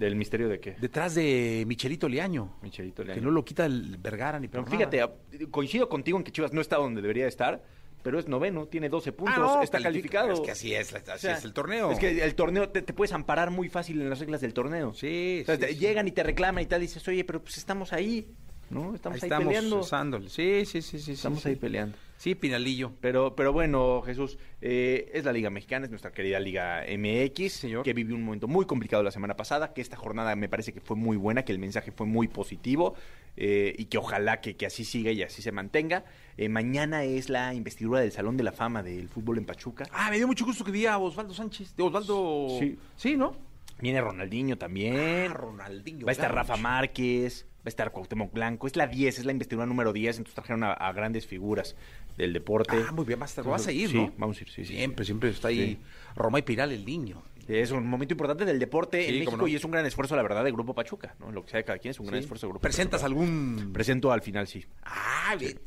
¿Del 0.00 0.16
misterio 0.16 0.48
de 0.48 0.58
qué? 0.58 0.76
detrás 0.80 1.14
de 1.14 1.62
Michelito 1.66 2.08
Liaño. 2.08 2.56
Michelito 2.62 3.02
Que 3.02 3.08
Leaño. 3.08 3.22
no 3.22 3.30
lo 3.30 3.44
quita 3.44 3.66
el 3.66 3.98
Vergara 3.98 4.40
ni 4.40 4.48
Pero 4.48 4.64
fíjate, 4.64 5.04
coincido 5.50 5.88
contigo 5.88 6.16
en 6.18 6.24
que 6.24 6.32
Chivas 6.32 6.52
no 6.52 6.60
está 6.62 6.76
donde 6.76 7.02
debería 7.02 7.26
estar, 7.28 7.62
pero 8.02 8.18
es 8.18 8.26
noveno, 8.26 8.66
tiene 8.66 8.88
12 8.88 9.12
puntos, 9.12 9.34
Ah, 9.36 9.40
no, 9.40 9.62
está 9.62 9.78
califica. 9.78 10.20
calificado. 10.22 10.32
Es 10.32 10.40
que 10.40 10.50
así 10.52 10.74
es, 10.74 10.94
así 10.94 11.10
O 11.14 11.18
sea, 11.18 11.36
es 11.36 11.44
el 11.44 11.52
torneo. 11.52 11.92
Es 11.92 11.98
que 11.98 12.24
el 12.24 12.34
torneo 12.34 12.70
te, 12.70 12.80
te 12.80 12.94
puedes 12.94 13.12
amparar 13.12 13.50
muy 13.50 13.68
fácil 13.68 14.00
en 14.00 14.08
las 14.08 14.18
reglas 14.20 14.40
del 14.40 14.54
torneo. 14.54 14.94
Sí, 14.94 15.40
O 15.42 15.44
sea, 15.44 15.56
sí, 15.56 15.60
te- 15.60 15.68
sí. 15.74 15.78
llegan 15.78 16.08
y 16.08 16.12
te 16.12 16.22
reclaman 16.22 16.64
y 16.64 16.66
tal, 16.66 16.80
dices, 16.80 17.06
oye, 17.06 17.22
pero 17.24 17.42
pues 17.42 17.58
estamos 17.58 17.92
ahí, 17.92 18.26
¿no? 18.70 18.94
Estamos 18.94 19.16
Ahí 19.16 19.20
ahí, 19.22 19.28
estamos 19.28 19.46
peleando. 19.46 19.80
usándole. 19.80 20.28
Sí, 20.28 20.64
sí, 20.64 20.80
sí, 20.82 20.98
sí. 20.98 21.12
Estamos 21.12 21.42
sí, 21.42 21.48
ahí 21.48 21.54
sí. 21.54 21.60
peleando. 21.60 21.96
Sí, 22.16 22.34
Pinalillo. 22.34 22.92
Pero, 23.00 23.34
pero 23.34 23.52
bueno, 23.52 24.02
Jesús, 24.02 24.38
eh, 24.60 25.10
es 25.14 25.24
la 25.24 25.32
Liga 25.32 25.48
Mexicana, 25.50 25.86
es 25.86 25.90
nuestra 25.90 26.12
querida 26.12 26.38
Liga 26.38 26.82
MX, 26.86 27.52
Señor. 27.52 27.82
que 27.82 27.94
vivió 27.94 28.14
un 28.14 28.22
momento 28.22 28.46
muy 28.46 28.66
complicado 28.66 29.02
la 29.02 29.10
semana 29.10 29.36
pasada, 29.36 29.72
que 29.72 29.80
esta 29.80 29.96
jornada 29.96 30.36
me 30.36 30.48
parece 30.48 30.72
que 30.72 30.80
fue 30.80 30.96
muy 30.96 31.16
buena, 31.16 31.44
que 31.44 31.52
el 31.52 31.58
mensaje 31.58 31.92
fue 31.92 32.06
muy 32.06 32.28
positivo 32.28 32.94
eh, 33.36 33.74
y 33.78 33.86
que 33.86 33.96
ojalá 33.96 34.40
que, 34.42 34.54
que 34.54 34.66
así 34.66 34.84
siga 34.84 35.10
y 35.12 35.22
así 35.22 35.40
se 35.40 35.50
mantenga. 35.50 36.04
Eh, 36.36 36.48
mañana 36.50 37.04
es 37.04 37.30
la 37.30 37.54
investidura 37.54 38.00
del 38.00 38.12
Salón 38.12 38.36
de 38.36 38.44
la 38.44 38.52
Fama 38.52 38.82
del 38.82 39.08
fútbol 39.08 39.38
en 39.38 39.46
Pachuca. 39.46 39.86
Ah, 39.92 40.10
me 40.10 40.18
dio 40.18 40.26
mucho 40.26 40.44
gusto 40.44 40.62
que 40.62 40.70
vi 40.72 40.84
a 40.86 40.98
Osvaldo 40.98 41.32
Sánchez. 41.32 41.74
De 41.74 41.82
Osvaldo... 41.82 42.48
Sí. 42.58 42.78
Sí, 42.96 43.16
¿no? 43.16 43.34
Viene 43.80 43.98
Ronaldinho 44.02 44.58
también. 44.58 45.30
Ah, 45.30 45.32
Ronaldinho. 45.32 46.04
Va 46.04 46.10
a 46.10 46.12
estar. 46.12 46.34
Rafa 46.34 46.56
Márquez, 46.58 47.46
va 47.60 47.66
a 47.66 47.68
estar 47.68 47.90
Cuauhtémoc 47.92 48.32
Blanco. 48.32 48.66
Es 48.66 48.76
la 48.76 48.86
10, 48.86 49.18
es 49.20 49.24
la 49.24 49.32
investidura 49.32 49.66
número 49.66 49.92
10, 49.92 50.18
entonces 50.18 50.34
trajeron 50.34 50.64
a, 50.64 50.72
a 50.72 50.92
grandes 50.92 51.26
figuras 51.26 51.76
del 52.16 52.32
deporte. 52.32 52.76
Ah, 52.88 52.92
muy 52.92 53.04
bien, 53.04 53.18
vas 53.20 53.38
a, 53.38 53.42
vas 53.42 53.66
a 53.66 53.72
ir, 53.72 53.90
Sí, 53.90 53.96
¿no? 53.96 54.12
vamos 54.16 54.38
a 54.38 54.42
ir, 54.42 54.48
sí, 54.50 54.64
sí. 54.64 54.74
Siempre, 54.76 55.04
siempre 55.04 55.30
está 55.30 55.48
ahí 55.48 55.58
Sí. 55.58 55.78
Roma 56.16 56.38
y 56.38 56.42
Piral, 56.42 56.72
el 56.72 56.84
niño. 56.84 57.22
Es 57.48 57.72
un 57.72 57.86
momento 57.86 58.14
importante 58.14 58.44
del 58.44 58.58
deporte 58.60 59.02
Sí, 59.02 59.08
en 59.12 59.18
México 59.20 59.36
no. 59.36 59.48
y 59.48 59.56
es 59.56 59.64
un 59.64 59.72
gran 59.72 59.84
esfuerzo, 59.84 60.14
la 60.14 60.22
verdad, 60.22 60.44
de 60.44 60.52
Grupo 60.52 60.72
Pachuca, 60.74 61.16
¿no? 61.18 61.32
Lo 61.32 61.44
que 61.44 61.50
sea 61.50 61.58
de 61.58 61.64
cada 61.64 61.78
quien 61.78 61.90
es 61.90 61.98
un 62.00 62.06
gran 62.06 62.20
Sí. 62.20 62.24
esfuerzo 62.24 62.46
de 62.46 62.50
Grupo 62.52 62.62
¿Presentas 62.62 63.02
Pachuca. 63.02 63.20
algún...? 63.22 63.70
Presento 63.72 64.12
al 64.12 64.22
final, 64.22 64.46
sí. 64.46 64.64
Ah, 64.84 65.34
bien. 65.38 65.58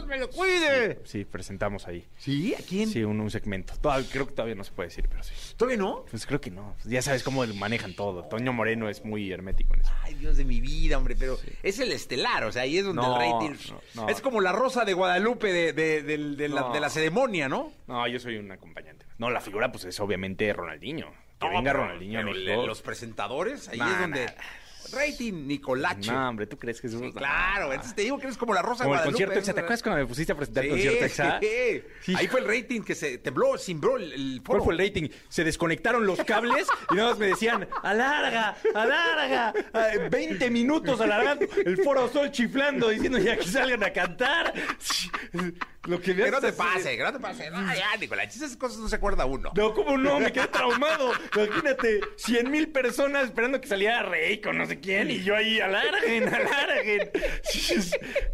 Dios 0.00 0.06
me 0.08 0.18
lo 0.18 0.28
cuide. 0.30 1.00
Sí, 1.04 1.24
presentamos 1.24 1.86
ahí. 1.86 2.06
¿Sí? 2.18 2.54
¿A 2.54 2.62
quién? 2.66 2.88
Sí, 2.88 3.02
un, 3.04 3.20
un 3.20 3.30
segmento. 3.30 3.74
Todavía- 3.80 4.08
creo 4.10 4.26
que 4.26 4.32
todavía 4.32 4.54
no 4.54 4.64
se 4.64 4.72
puede 4.72 4.88
decir, 4.88 5.06
pero 5.08 5.22
sí. 5.22 5.34
¿Todavía 5.56 5.78
no? 5.78 6.04
Pues 6.10 6.26
creo 6.26 6.40
que 6.40 6.50
no. 6.50 6.74
Ya 6.84 7.02
sabes 7.02 7.22
cómo 7.22 7.46
manejan 7.46 7.94
todo. 7.94 8.24
Toño 8.24 8.52
Moreno 8.52 8.88
es 8.88 9.04
muy 9.04 9.30
hermético 9.30 9.74
en 9.74 9.80
eso. 9.82 9.92
Ay, 10.02 10.14
Dios 10.14 10.36
de 10.36 10.44
mi 10.44 10.60
vida, 10.60 10.98
hombre, 10.98 11.16
pero 11.18 11.38
es 11.62 11.78
el 11.78 11.92
estelar, 11.92 12.44
o 12.44 12.52
sea, 12.52 12.62
ahí 12.62 12.78
es 12.78 12.84
donde 12.84 13.02
No, 13.02 13.20
el 13.20 13.32
rating... 13.32 13.56
no, 13.94 14.02
no. 14.02 14.08
Es 14.08 14.20
como 14.20 14.40
la 14.40 14.52
rosa 14.52 14.84
de 14.84 14.92
Guadalupe 14.94 15.52
de, 15.52 15.72
de- 15.72 16.02
de- 16.02 16.18
de 16.36 16.48
la, 16.48 16.60
No. 16.62 16.72
de 16.72 16.80
la 16.80 16.88
ceremonia, 16.90 17.48
¿no? 17.48 17.72
No, 17.86 18.06
yo 18.08 18.18
soy 18.18 18.36
un 18.36 18.50
acompañante. 18.50 19.06
No, 19.18 19.30
la 19.30 19.40
figura, 19.40 19.70
pues 19.70 19.84
es 19.84 19.98
obviamente 20.00 20.52
Ronaldinho. 20.52 21.10
Que 21.38 21.46
No, 21.46 21.52
venga 21.52 21.72
pero- 21.72 21.84
Ronaldinho 21.84 22.18
a 22.20 22.22
pero 22.22 22.34
México. 22.34 22.66
Los 22.66 22.82
presentadores, 22.82 23.68
ahí 23.68 23.78
Nah, 23.78 23.92
es 23.94 24.00
donde... 24.00 24.26
nah. 24.26 24.32
Rating 24.92 25.46
Nicolache. 25.46 26.10
No, 26.10 26.28
hombre, 26.28 26.46
¿tú 26.46 26.58
crees 26.58 26.80
que 26.80 26.86
es 26.86 26.92
Sí, 26.92 27.12
claro, 27.12 27.72
entonces 27.72 27.94
te 27.94 28.02
digo 28.02 28.18
que 28.18 28.24
eres 28.24 28.36
como 28.36 28.52
la 28.54 28.62
rosa 28.62 28.84
de 28.84 28.88
Como 28.88 28.94
el 28.94 28.98
Guadalupe. 29.00 29.12
concierto 29.12 29.34
¿eh? 29.34 29.38
Exa. 29.38 29.52
¿Te 29.54 29.60
acuerdas 29.60 29.82
cuando 29.82 30.00
me 30.02 30.06
pusiste 30.06 30.32
a 30.32 30.36
presentar 30.36 30.64
el 30.64 30.70
Sí, 30.70 30.74
concierto 30.76 31.04
Exa? 31.06 31.38
sí. 31.40 31.82
Sí. 32.02 32.14
Ahí 32.16 32.26
fue 32.28 32.40
el 32.40 32.46
rating 32.48 32.80
que 32.82 32.94
se 32.94 33.18
tembló, 33.18 33.56
cimbró 33.58 33.96
el, 33.96 34.12
el 34.12 34.42
foro. 34.44 34.58
¿Cuál 34.62 34.76
fue 34.76 34.84
el 34.84 34.88
rating? 34.88 35.08
Se 35.28 35.44
desconectaron 35.44 36.06
los 36.06 36.22
cables 36.24 36.66
y 36.90 36.94
nada 36.94 37.10
más 37.10 37.18
me 37.18 37.26
decían, 37.26 37.68
alarga, 37.82 38.56
alarga, 38.74 39.54
ah, 39.72 39.88
20 40.10 40.50
minutos 40.50 41.00
alargando, 41.00 41.46
el 41.64 41.76
foro 41.82 42.08
sol 42.08 42.30
chiflando, 42.30 42.88
diciendo 42.88 43.18
ya 43.18 43.36
que 43.36 43.44
salgan 43.44 43.82
a 43.84 43.92
cantar. 43.92 44.52
Lo 45.84 46.00
que 46.00 46.12
me 46.14 46.24
Que 46.24 46.30
no 46.30 46.40
te 46.40 46.52
pase, 46.52 46.96
que 46.96 47.02
no 47.02 47.12
te 47.12 47.18
pase. 47.18 47.50
No, 47.50 47.60
ya, 47.74 47.96
Nicolache, 47.98 48.36
esas 48.36 48.56
cosas 48.56 48.78
no 48.78 48.88
se 48.88 48.96
acuerda 48.96 49.24
uno. 49.24 49.50
No, 49.56 49.72
¿cómo 49.72 49.96
no? 49.96 50.20
Me 50.20 50.30
quedé 50.30 50.48
traumado. 50.48 51.12
Imagínate, 51.34 52.00
100 52.16 52.50
mil 52.50 52.70
personas 52.70 53.24
esperando 53.24 53.60
que 53.60 53.68
saliera 53.68 54.02
Rey 54.02 54.40
con 54.40 54.58
no 54.58 54.66
sé 54.66 54.78
quién 54.78 55.10
y 55.10 55.22
yo 55.22 55.34
ahí, 55.34 55.58
alarguen, 55.58 56.28
alarguen. 56.28 57.10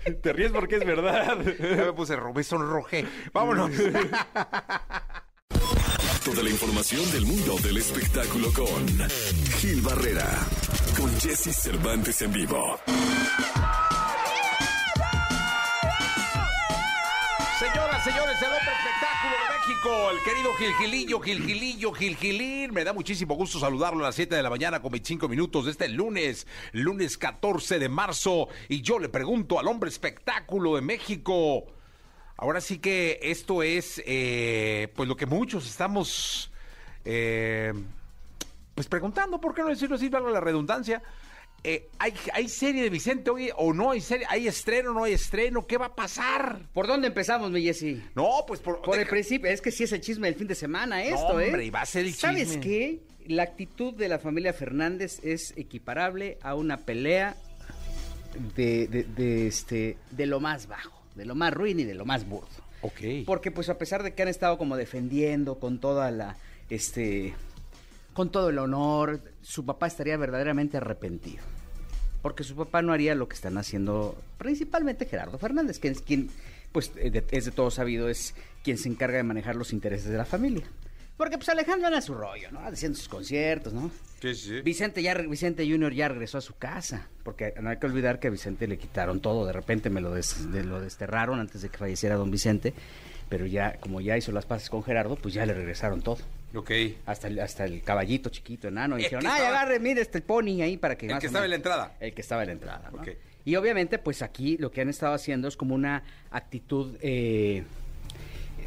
Te 0.23 0.33
ríes 0.33 0.51
porque 0.51 0.77
es 0.77 0.85
verdad. 0.85 1.39
Ya 1.59 1.85
me 1.85 1.93
puse, 1.93 2.17
me 2.17 2.43
sonrojé. 2.43 3.07
Vámonos. 3.33 3.71
Toda 6.25 6.43
la 6.43 6.51
información 6.51 7.09
del 7.13 7.25
mundo 7.25 7.57
del 7.63 7.77
espectáculo 7.77 8.53
con 8.53 8.89
Gil 9.61 9.81
Barrera, 9.83 10.27
con 10.97 11.09
Jesse 11.21 11.55
Cervantes 11.55 12.21
en 12.23 12.33
vivo. 12.33 12.81
El 19.87 20.21
querido 20.25 20.53
Gilgilillo, 20.55 21.21
Gilgilillo, 21.21 21.93
Gilgilín. 21.93 22.75
Me 22.75 22.83
da 22.83 22.93
muchísimo 22.93 23.37
gusto 23.37 23.61
saludarlo 23.61 24.01
a 24.01 24.09
las 24.09 24.17
7 24.17 24.35
de 24.35 24.43
la 24.43 24.51
mañana 24.51 24.83
con 24.83 24.91
25 24.91 25.29
minutos 25.29 25.67
de 25.67 25.71
este 25.71 25.89
lunes, 25.89 26.49
lunes 26.73 27.17
14 27.17 27.79
de 27.79 27.89
marzo. 27.89 28.49
Y 28.69 28.83
yo 28.83 28.99
le 28.99 29.09
pregunto 29.09 29.61
al 29.61 29.69
hombre 29.69 29.89
espectáculo 29.89 30.75
de 30.75 30.83
México. 30.83 31.67
Ahora 32.37 32.61
sí 32.61 32.79
que 32.79 33.21
esto 33.23 33.63
es, 33.63 34.03
eh, 34.07 34.93
pues 34.97 35.09
lo 35.09 35.17
que 35.17 35.27
muchos 35.27 35.65
estamos, 35.69 36.51
eh, 37.05 37.73
pues 38.75 38.89
preguntando, 38.89 39.41
¿por 39.41 39.55
qué 39.55 39.63
no 39.63 39.69
decirlo 39.69 39.95
así, 39.95 40.11
la 40.11 40.41
redundancia? 40.41 41.01
Eh, 41.69 41.89
¿hay, 41.99 42.15
¿Hay 42.33 42.49
serie 42.49 42.81
de 42.85 42.91
Vicente 42.91 43.29
hoy 43.29 43.51
o 43.57 43.73
no 43.73 43.91
hay 43.91 44.01
serie? 44.01 44.25
¿Hay 44.31 44.47
estreno 44.47 44.93
o 44.93 44.95
no 44.95 45.03
hay 45.03 45.15
estreno? 45.15 45.67
¿Qué 45.67 45.77
va 45.79 45.87
a 45.87 45.95
pasar? 45.97 46.61
¿Por 46.73 46.87
dónde 46.87 47.09
empezamos, 47.09 47.51
mi 47.51 47.61
Jessy? 47.61 48.01
No, 48.15 48.45
pues 48.47 48.61
por, 48.61 48.81
Por 48.83 48.97
el 49.01 49.07
principio, 49.09 49.51
es 49.51 49.61
que 49.61 49.73
sí 49.73 49.83
es 49.83 49.91
el 49.91 50.01
chisme 50.01 50.29
del 50.29 50.37
fin 50.37 50.47
de 50.47 50.55
semana 50.55 51.03
esto, 51.03 51.33
No, 51.33 51.41
¿eh? 51.41 51.47
hombre, 51.47 51.65
y 51.65 51.71
va 51.71 51.81
a 51.81 51.87
ser 51.87 52.05
el 52.07 52.15
¿Sabes 52.15 52.47
chisme. 52.51 52.61
qué? 52.61 53.01
La 53.27 53.43
actitud 53.43 53.93
de 53.95 54.09
la 54.09 54.21
familia 54.21 54.53
Fernández 54.53 55.19
es 55.25 55.55
equiparable 55.57 56.39
a 56.41 56.55
una 56.55 56.77
pelea 56.77 57.35
de, 58.55 58.87
de- 58.87 59.03
de, 59.03 59.49
este, 59.49 59.97
de 60.13 60.27
lo 60.27 60.39
más 60.39 60.69
bajo, 60.69 61.03
de 61.17 61.25
lo 61.25 61.35
más 61.35 61.53
ruin 61.53 61.81
y 61.81 61.85
de 61.85 61.95
lo 61.95 62.05
más 62.05 62.29
burdo. 62.29 62.47
Ok. 62.83 63.01
Porque 63.27 63.51
pues 63.51 63.69
a 63.71 63.77
pesar 63.79 64.05
de 64.05 64.15
que 64.15 64.23
han 64.23 64.29
estado 64.29 64.57
como 64.57 64.77
defendiendo 64.77 65.59
con 65.59 65.81
toda 65.81 66.13
la, 66.13 66.37
este, 66.71 67.35
con 68.13 68.31
todo 68.31 68.51
el 68.51 68.59
honor, 68.61 69.21
su 69.43 69.65
papá 69.67 69.89
estaría 69.89 70.17
verdaderamente 70.17 70.77
arrepentido. 70.77 71.43
Porque 72.27 72.43
su 72.43 72.57
papá 72.57 72.83
no 72.83 72.93
haría 72.93 73.15
lo 73.15 73.29
que 73.29 73.37
están 73.37 73.57
haciendo 73.57 74.21
principalmente 74.37 75.07
Gerardo 75.07 75.39
Fernández, 75.39 75.79
que 75.79 75.87
es 75.87 76.01
quien, 76.01 76.29
pues 76.73 76.91
eh, 76.97 77.09
de- 77.11 77.25
es 77.31 77.45
de 77.45 77.53
todo 77.53 77.71
sabido, 77.71 78.09
es 78.09 78.35
quien 78.65 78.79
se 78.79 78.89
encarga 78.89 79.19
de 79.19 79.23
manejar 79.23 79.55
los 79.55 79.73
intereses 79.73 80.11
de 80.11 80.17
la 80.19 80.25
familia. 80.25 80.65
Porque 81.17 81.37
pues 81.39 81.49
Alejandro 81.51 81.87
anda 81.87 82.01
a 82.01 82.03
su 82.03 82.15
rollo, 82.15 82.51
¿no? 82.51 82.59
Haciendo 82.67 82.99
sus 82.99 83.09
conciertos, 83.09 83.73
¿no? 83.73 83.93
Sí, 84.21 84.35
sí. 84.35 84.61
Vicente 84.63 85.05
ya 85.05 85.15
Vicente 85.15 85.71
Junior 85.71 85.93
ya 85.95 86.09
regresó 86.09 86.39
a 86.39 86.41
su 86.41 86.57
casa, 86.57 87.07
porque 87.23 87.55
no 87.63 87.71
hay 87.71 87.77
que 87.79 87.87
olvidar 87.87 88.19
que 88.19 88.27
a 88.27 88.31
Vicente 88.31 88.67
le 88.67 88.77
quitaron 88.77 89.21
todo, 89.21 89.47
de 89.47 89.53
repente 89.53 89.89
me 89.89 90.01
lo 90.01 90.13
des- 90.13 90.51
de- 90.51 90.65
lo 90.65 90.81
desterraron 90.81 91.39
antes 91.39 91.63
de 91.63 91.69
que 91.69 91.79
falleciera 91.79 92.17
don 92.17 92.33
Vicente, 92.33 92.75
pero 93.29 93.47
ya 93.47 93.77
como 93.79 94.01
ya 94.01 94.17
hizo 94.17 94.33
las 94.33 94.47
paces 94.47 94.69
con 94.69 94.83
Gerardo, 94.83 95.15
pues 95.15 95.33
ya 95.33 95.47
le 95.47 95.55
regresaron 95.55 96.03
todo. 96.03 96.19
Ok. 96.57 96.71
Hasta 97.07 97.29
el, 97.29 97.39
hasta 97.39 97.65
el 97.65 97.83
caballito 97.83 98.31
chiquito 98.31 98.69
enano. 98.69 98.99
Y 98.99 99.03
dijeron, 99.03 99.27
ay, 99.27 99.33
estaba- 99.43 99.49
agarre, 99.61 99.79
mire 99.79 100.01
este 100.01 100.21
pony 100.23 100.63
ahí 100.63 100.77
para 100.77 100.97
que... 100.97 101.07
El 101.07 101.13
más 101.13 101.21
que 101.21 101.27
estaba 101.27 101.45
en 101.45 101.51
la 101.51 101.57
entrada. 101.57 101.97
El 102.01 102.15
que 102.15 102.21
estaba 102.23 102.43
en 102.43 102.47
la 102.49 102.53
entrada, 102.55 102.91
¿no? 102.93 103.03
Y 103.45 103.55
obviamente, 103.57 103.99
pues 103.99 104.23
aquí 104.23 104.57
lo 104.57 104.71
que 104.73 104.81
han 104.81 104.89
estado 104.89 105.15
haciendo 105.15 105.47
es 105.47 105.57
como 105.57 105.75
una 105.75 106.03
actitud, 106.31 106.97
eh, 107.01 107.63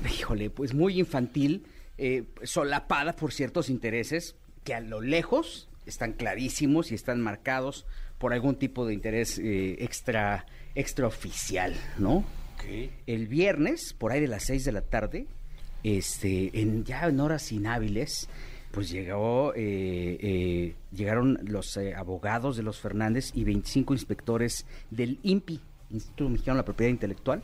híjole, 0.09 0.49
pues 0.49 0.73
muy 0.73 0.99
infantil, 0.99 1.65
eh, 1.97 2.23
solapada 2.43 3.13
por 3.13 3.33
ciertos 3.33 3.69
intereses 3.69 4.35
que 4.63 4.73
a 4.73 4.79
lo 4.79 5.01
lejos 5.01 5.67
están 5.85 6.13
clarísimos 6.13 6.91
y 6.91 6.95
están 6.95 7.19
marcados 7.19 7.85
por 8.19 8.31
algún 8.33 8.55
tipo 8.57 8.85
de 8.85 8.93
interés 8.93 9.37
eh, 9.39 9.77
extra, 9.83 10.45
extraoficial, 10.75 11.73
¿no? 11.97 12.23
Ok. 12.55 12.65
el 13.07 13.27
viernes, 13.27 13.93
por 13.97 14.11
ahí 14.11 14.19
de 14.19 14.27
las 14.27 14.43
6 14.45 14.65
de 14.65 14.71
la 14.73 14.81
tarde, 14.81 15.27
este, 15.83 16.59
en, 16.59 16.83
ya 16.83 17.07
en 17.07 17.19
horas 17.19 17.51
inhábiles, 17.51 18.29
pues 18.71 18.89
llegó, 18.89 19.53
eh, 19.55 20.17
eh, 20.21 20.75
llegaron 20.91 21.39
los 21.43 21.75
eh, 21.77 21.95
abogados 21.95 22.55
de 22.57 22.63
los 22.63 22.79
Fernández 22.79 23.31
y 23.33 23.43
25 23.43 23.93
inspectores 23.93 24.65
del 24.91 25.19
INPI, 25.23 25.59
Instituto 25.91 26.29
Mexicano 26.29 26.55
de 26.57 26.61
la 26.61 26.65
Propiedad 26.65 26.91
Intelectual, 26.91 27.41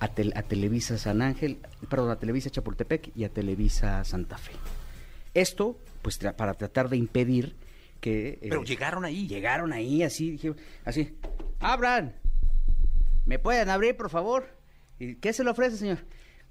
a, 0.00 0.08
Tel- 0.08 0.32
a 0.36 0.42
Televisa 0.42 0.98
San 0.98 1.22
Ángel, 1.22 1.58
perdón, 1.88 2.10
a 2.10 2.18
Televisa 2.18 2.50
Chapultepec 2.50 3.12
y 3.16 3.24
a 3.24 3.28
Televisa 3.28 4.02
Santa 4.04 4.36
Fe. 4.38 4.52
Esto, 5.34 5.78
pues 6.02 6.20
tra- 6.20 6.34
para 6.34 6.54
tratar 6.54 6.88
de 6.88 6.96
impedir 6.96 7.54
que... 8.00 8.38
Pero 8.42 8.62
llegaron 8.64 9.04
ahí. 9.04 9.26
Llegaron 9.28 9.72
ahí, 9.72 10.02
así, 10.02 10.32
dije, 10.32 10.52
así, 10.84 11.16
abran, 11.60 12.14
¿Me 13.24 13.38
pueden 13.40 13.68
abrir, 13.70 13.96
por 13.96 14.08
favor? 14.10 14.46
¿Y 15.00 15.16
¿Qué 15.16 15.32
se 15.32 15.42
le 15.44 15.50
ofrece, 15.50 15.76
señor? 15.76 15.98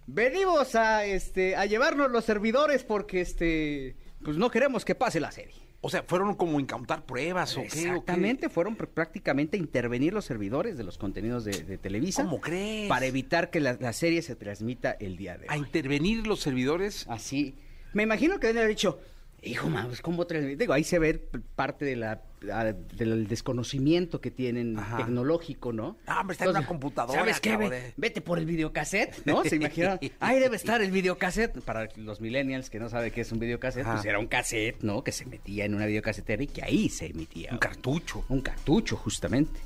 Venimos 0.07 0.75
a, 0.75 1.05
este, 1.05 1.55
a 1.55 1.65
llevarnos 1.65 2.11
los 2.11 2.25
servidores 2.25 2.83
porque, 2.83 3.21
este, 3.21 3.95
pues 4.23 4.37
no 4.37 4.49
queremos 4.49 4.85
que 4.85 4.95
pase 4.95 5.19
la 5.19 5.31
serie. 5.31 5.55
O 5.81 5.89
sea, 5.89 6.01
fueron 6.01 6.33
como 6.33 6.59
incautar 6.59 7.05
pruebas 7.05 7.55
o 7.57 7.61
qué. 7.61 7.67
Exactamente, 7.67 8.49
fueron 8.49 8.75
pr- 8.75 8.87
prácticamente 8.87 9.55
a 9.55 9.59
intervenir 9.59 10.13
los 10.13 10.25
servidores 10.25 10.77
de 10.77 10.83
los 10.83 10.97
contenidos 10.97 11.45
de, 11.45 11.63
de 11.63 11.77
Televisa. 11.77 12.23
¿Cómo 12.23 12.41
crees? 12.41 12.89
Para 12.89 13.05
evitar 13.05 13.51
que 13.51 13.59
la, 13.59 13.77
la 13.79 13.93
serie 13.93 14.23
se 14.23 14.35
transmita 14.35 14.91
el 14.99 15.15
día 15.15 15.37
de 15.37 15.45
A 15.47 15.53
hoy. 15.53 15.59
intervenir 15.59 16.25
los 16.25 16.39
servidores. 16.39 17.05
Así. 17.07 17.55
Me 17.93 18.01
imagino 18.01 18.39
que 18.39 18.47
deben 18.47 18.63
haber 18.63 18.69
dicho, 18.69 18.99
hijo, 19.45 19.69
man, 19.69 19.87
pues, 19.87 20.01
¿cómo 20.01 20.25
transmitir? 20.27 20.57
Digo, 20.59 20.73
ahí 20.73 20.83
se 20.83 20.99
ve 20.99 21.13
parte 21.55 21.85
de 21.85 21.95
la, 21.95 22.21
a- 22.51 22.73
del 22.73 23.27
desconocimiento 23.27 24.19
que 24.21 24.31
tienen 24.31 24.77
Ajá. 24.77 24.97
tecnológico, 24.97 25.71
¿no? 25.73 25.97
Ah, 26.07 26.21
hombre, 26.21 26.33
está 26.33 26.45
en 26.45 26.51
una 26.51 26.65
computadora, 26.65 27.19
¿Sabes 27.19 27.39
qué? 27.39 27.55
Ve- 27.57 27.93
vete 27.97 28.21
por 28.21 28.39
el 28.39 28.45
videocassette, 28.45 29.25
¿no? 29.25 29.43
Se 29.43 29.55
imaginan, 29.55 29.99
ahí 30.19 30.39
debe 30.39 30.55
estar 30.55 30.81
el 30.81 30.91
videocassette. 30.91 31.61
Para 31.61 31.87
los 31.97 32.21
millennials 32.21 32.69
que 32.69 32.79
no 32.79 32.89
saben 32.89 33.11
qué 33.11 33.21
es 33.21 33.31
un 33.31 33.39
videocassette, 33.39 33.83
Ajá. 33.85 33.93
pues 33.95 34.05
era 34.05 34.19
un 34.19 34.27
cassette, 34.27 34.81
¿no? 34.81 35.03
Que 35.03 35.11
se 35.11 35.25
metía 35.25 35.65
en 35.65 35.75
una 35.75 35.85
videocasetera 35.85 36.43
y 36.43 36.47
que 36.47 36.63
ahí 36.63 36.89
se 36.89 37.07
emitía. 37.07 37.51
Un 37.51 37.57
cartucho. 37.59 38.25
Un 38.29 38.41
cartucho, 38.41 38.97
justamente. 38.97 39.59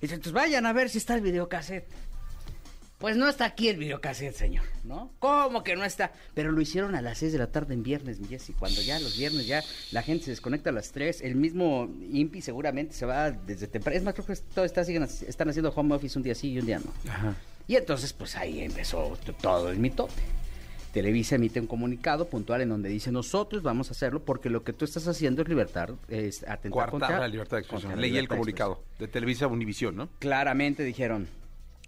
Entonces 0.00 0.32
vayan 0.32 0.66
a 0.66 0.72
ver 0.72 0.90
si 0.90 0.98
está 0.98 1.14
el 1.14 1.22
videocassette. 1.22 1.86
Pues 3.04 3.18
no 3.18 3.28
está 3.28 3.44
aquí 3.44 3.68
el 3.68 3.76
videocassette, 3.76 4.34
señor, 4.34 4.64
¿no? 4.82 5.10
¿Cómo 5.18 5.62
que 5.62 5.76
no 5.76 5.84
está? 5.84 6.10
Pero 6.32 6.52
lo 6.52 6.60
hicieron 6.62 6.94
a 6.94 7.02
las 7.02 7.18
6 7.18 7.32
de 7.32 7.38
la 7.38 7.48
tarde 7.48 7.74
en 7.74 7.82
viernes, 7.82 8.18
mi 8.18 8.28
Jessy. 8.28 8.54
Cuando 8.54 8.80
ya 8.80 8.98
los 8.98 9.18
viernes 9.18 9.46
ya 9.46 9.62
la 9.92 10.00
gente 10.00 10.24
se 10.24 10.30
desconecta 10.30 10.70
a 10.70 10.72
las 10.72 10.90
3, 10.90 11.20
el 11.20 11.34
mismo 11.34 11.86
INPI 12.10 12.40
seguramente 12.40 12.94
se 12.94 13.04
va 13.04 13.30
desde 13.30 13.68
temprano. 13.68 13.98
Es 13.98 14.04
más, 14.04 14.14
creo 14.14 14.26
que 14.26 14.34
todo 14.54 14.64
está, 14.64 14.84
siguen, 14.84 15.02
están 15.02 15.50
haciendo 15.50 15.70
home 15.76 15.94
office 15.94 16.18
un 16.18 16.22
día 16.22 16.34
sí 16.34 16.52
y 16.52 16.58
un 16.58 16.64
día 16.64 16.78
no. 16.78 17.10
Ajá. 17.12 17.34
Y 17.68 17.76
entonces, 17.76 18.14
pues 18.14 18.36
ahí 18.36 18.62
empezó 18.62 19.18
todo 19.38 19.70
el 19.70 19.78
mitote. 19.78 20.22
Televisa 20.94 21.34
emite 21.34 21.60
un 21.60 21.66
comunicado 21.66 22.26
puntual 22.28 22.62
en 22.62 22.70
donde 22.70 22.88
dice 22.88 23.12
nosotros 23.12 23.62
vamos 23.62 23.88
a 23.88 23.90
hacerlo 23.90 24.24
porque 24.24 24.48
lo 24.48 24.64
que 24.64 24.72
tú 24.72 24.86
estás 24.86 25.06
haciendo 25.08 25.42
es 25.42 25.48
libertad, 25.48 25.90
es 26.08 26.42
atentar 26.44 26.88
contra 26.88 27.20
la 27.20 27.28
libertad 27.28 27.58
de 27.58 27.64
expresión. 27.64 28.00
Leí 28.00 28.16
el 28.16 28.28
comunicado 28.28 28.82
de 28.98 29.08
Televisa 29.08 29.46
Univisión, 29.46 29.94
¿no? 29.94 30.08
claramente 30.20 30.84
dijeron, 30.84 31.28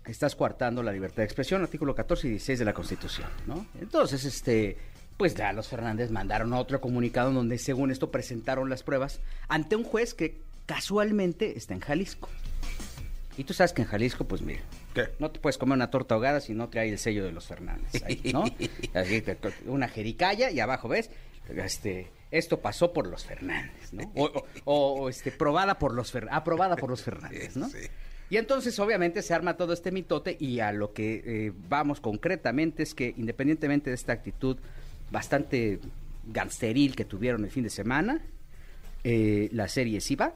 estás 0.06 0.34
coartando 0.36 0.82
la 0.82 0.92
libertad 0.92 1.18
de 1.18 1.24
expresión, 1.24 1.62
artículo 1.62 1.94
14 1.94 2.26
y 2.26 2.30
16 2.30 2.58
de 2.60 2.64
la 2.64 2.72
Constitución, 2.74 3.28
¿no? 3.46 3.66
Entonces, 3.80 4.24
este, 4.24 4.76
pues 5.16 5.34
ya 5.34 5.52
los 5.52 5.68
Fernández 5.68 6.10
mandaron 6.10 6.52
otro 6.52 6.80
comunicado 6.80 7.30
en 7.30 7.34
donde 7.36 7.58
según 7.58 7.90
esto 7.90 8.10
presentaron 8.10 8.68
las 8.70 8.82
pruebas 8.82 9.20
ante 9.48 9.76
un 9.76 9.84
juez 9.84 10.14
que 10.14 10.40
casualmente 10.66 11.56
está 11.56 11.74
en 11.74 11.80
Jalisco. 11.80 12.28
Y 13.38 13.44
tú 13.44 13.52
sabes 13.52 13.72
que 13.74 13.82
en 13.82 13.88
Jalisco, 13.88 14.24
pues 14.24 14.40
mira, 14.40 14.60
¿Qué? 14.94 15.08
no 15.18 15.30
te 15.30 15.38
puedes 15.40 15.58
comer 15.58 15.76
una 15.76 15.90
torta 15.90 16.14
ahogada 16.14 16.40
si 16.40 16.54
no 16.54 16.68
trae 16.70 16.88
el 16.88 16.98
sello 16.98 17.24
de 17.24 17.32
los 17.32 17.46
Fernández, 17.46 18.02
ahí, 18.04 18.20
¿no? 18.32 18.44
Así 18.94 19.22
una 19.66 19.88
jericaya 19.88 20.50
y 20.50 20.60
abajo, 20.60 20.88
¿ves? 20.88 21.10
Este, 21.54 22.10
esto 22.30 22.60
pasó 22.60 22.92
por 22.94 23.06
los 23.06 23.24
Fernández, 23.24 23.92
¿no? 23.92 24.10
O, 24.16 24.24
o- 24.64 25.02
o, 25.02 25.08
este, 25.10 25.30
probada 25.32 25.78
por 25.78 25.92
los 25.94 26.14
Fer- 26.14 26.28
aprobada 26.30 26.76
por 26.76 26.88
los 26.90 27.02
Fernández, 27.02 27.56
¿no? 27.56 27.68
Sí. 27.68 27.78
Y 28.30 28.38
entonces 28.38 28.78
obviamente 28.80 29.22
se 29.22 29.34
arma 29.34 29.56
todo 29.56 29.72
este 29.72 29.92
mitote 29.92 30.36
y 30.40 30.58
a 30.60 30.72
lo 30.72 30.92
que 30.92 31.22
eh, 31.24 31.52
vamos 31.68 32.00
concretamente 32.00 32.82
es 32.82 32.94
que 32.94 33.14
independientemente 33.16 33.90
de 33.90 33.94
esta 33.94 34.12
actitud 34.12 34.56
bastante 35.12 35.78
gangsteril 36.32 36.96
que 36.96 37.04
tuvieron 37.04 37.44
el 37.44 37.50
fin 37.50 37.62
de 37.62 37.70
semana, 37.70 38.20
eh, 39.04 39.48
la 39.52 39.68
serie 39.68 40.00
sí 40.00 40.16
va, 40.16 40.34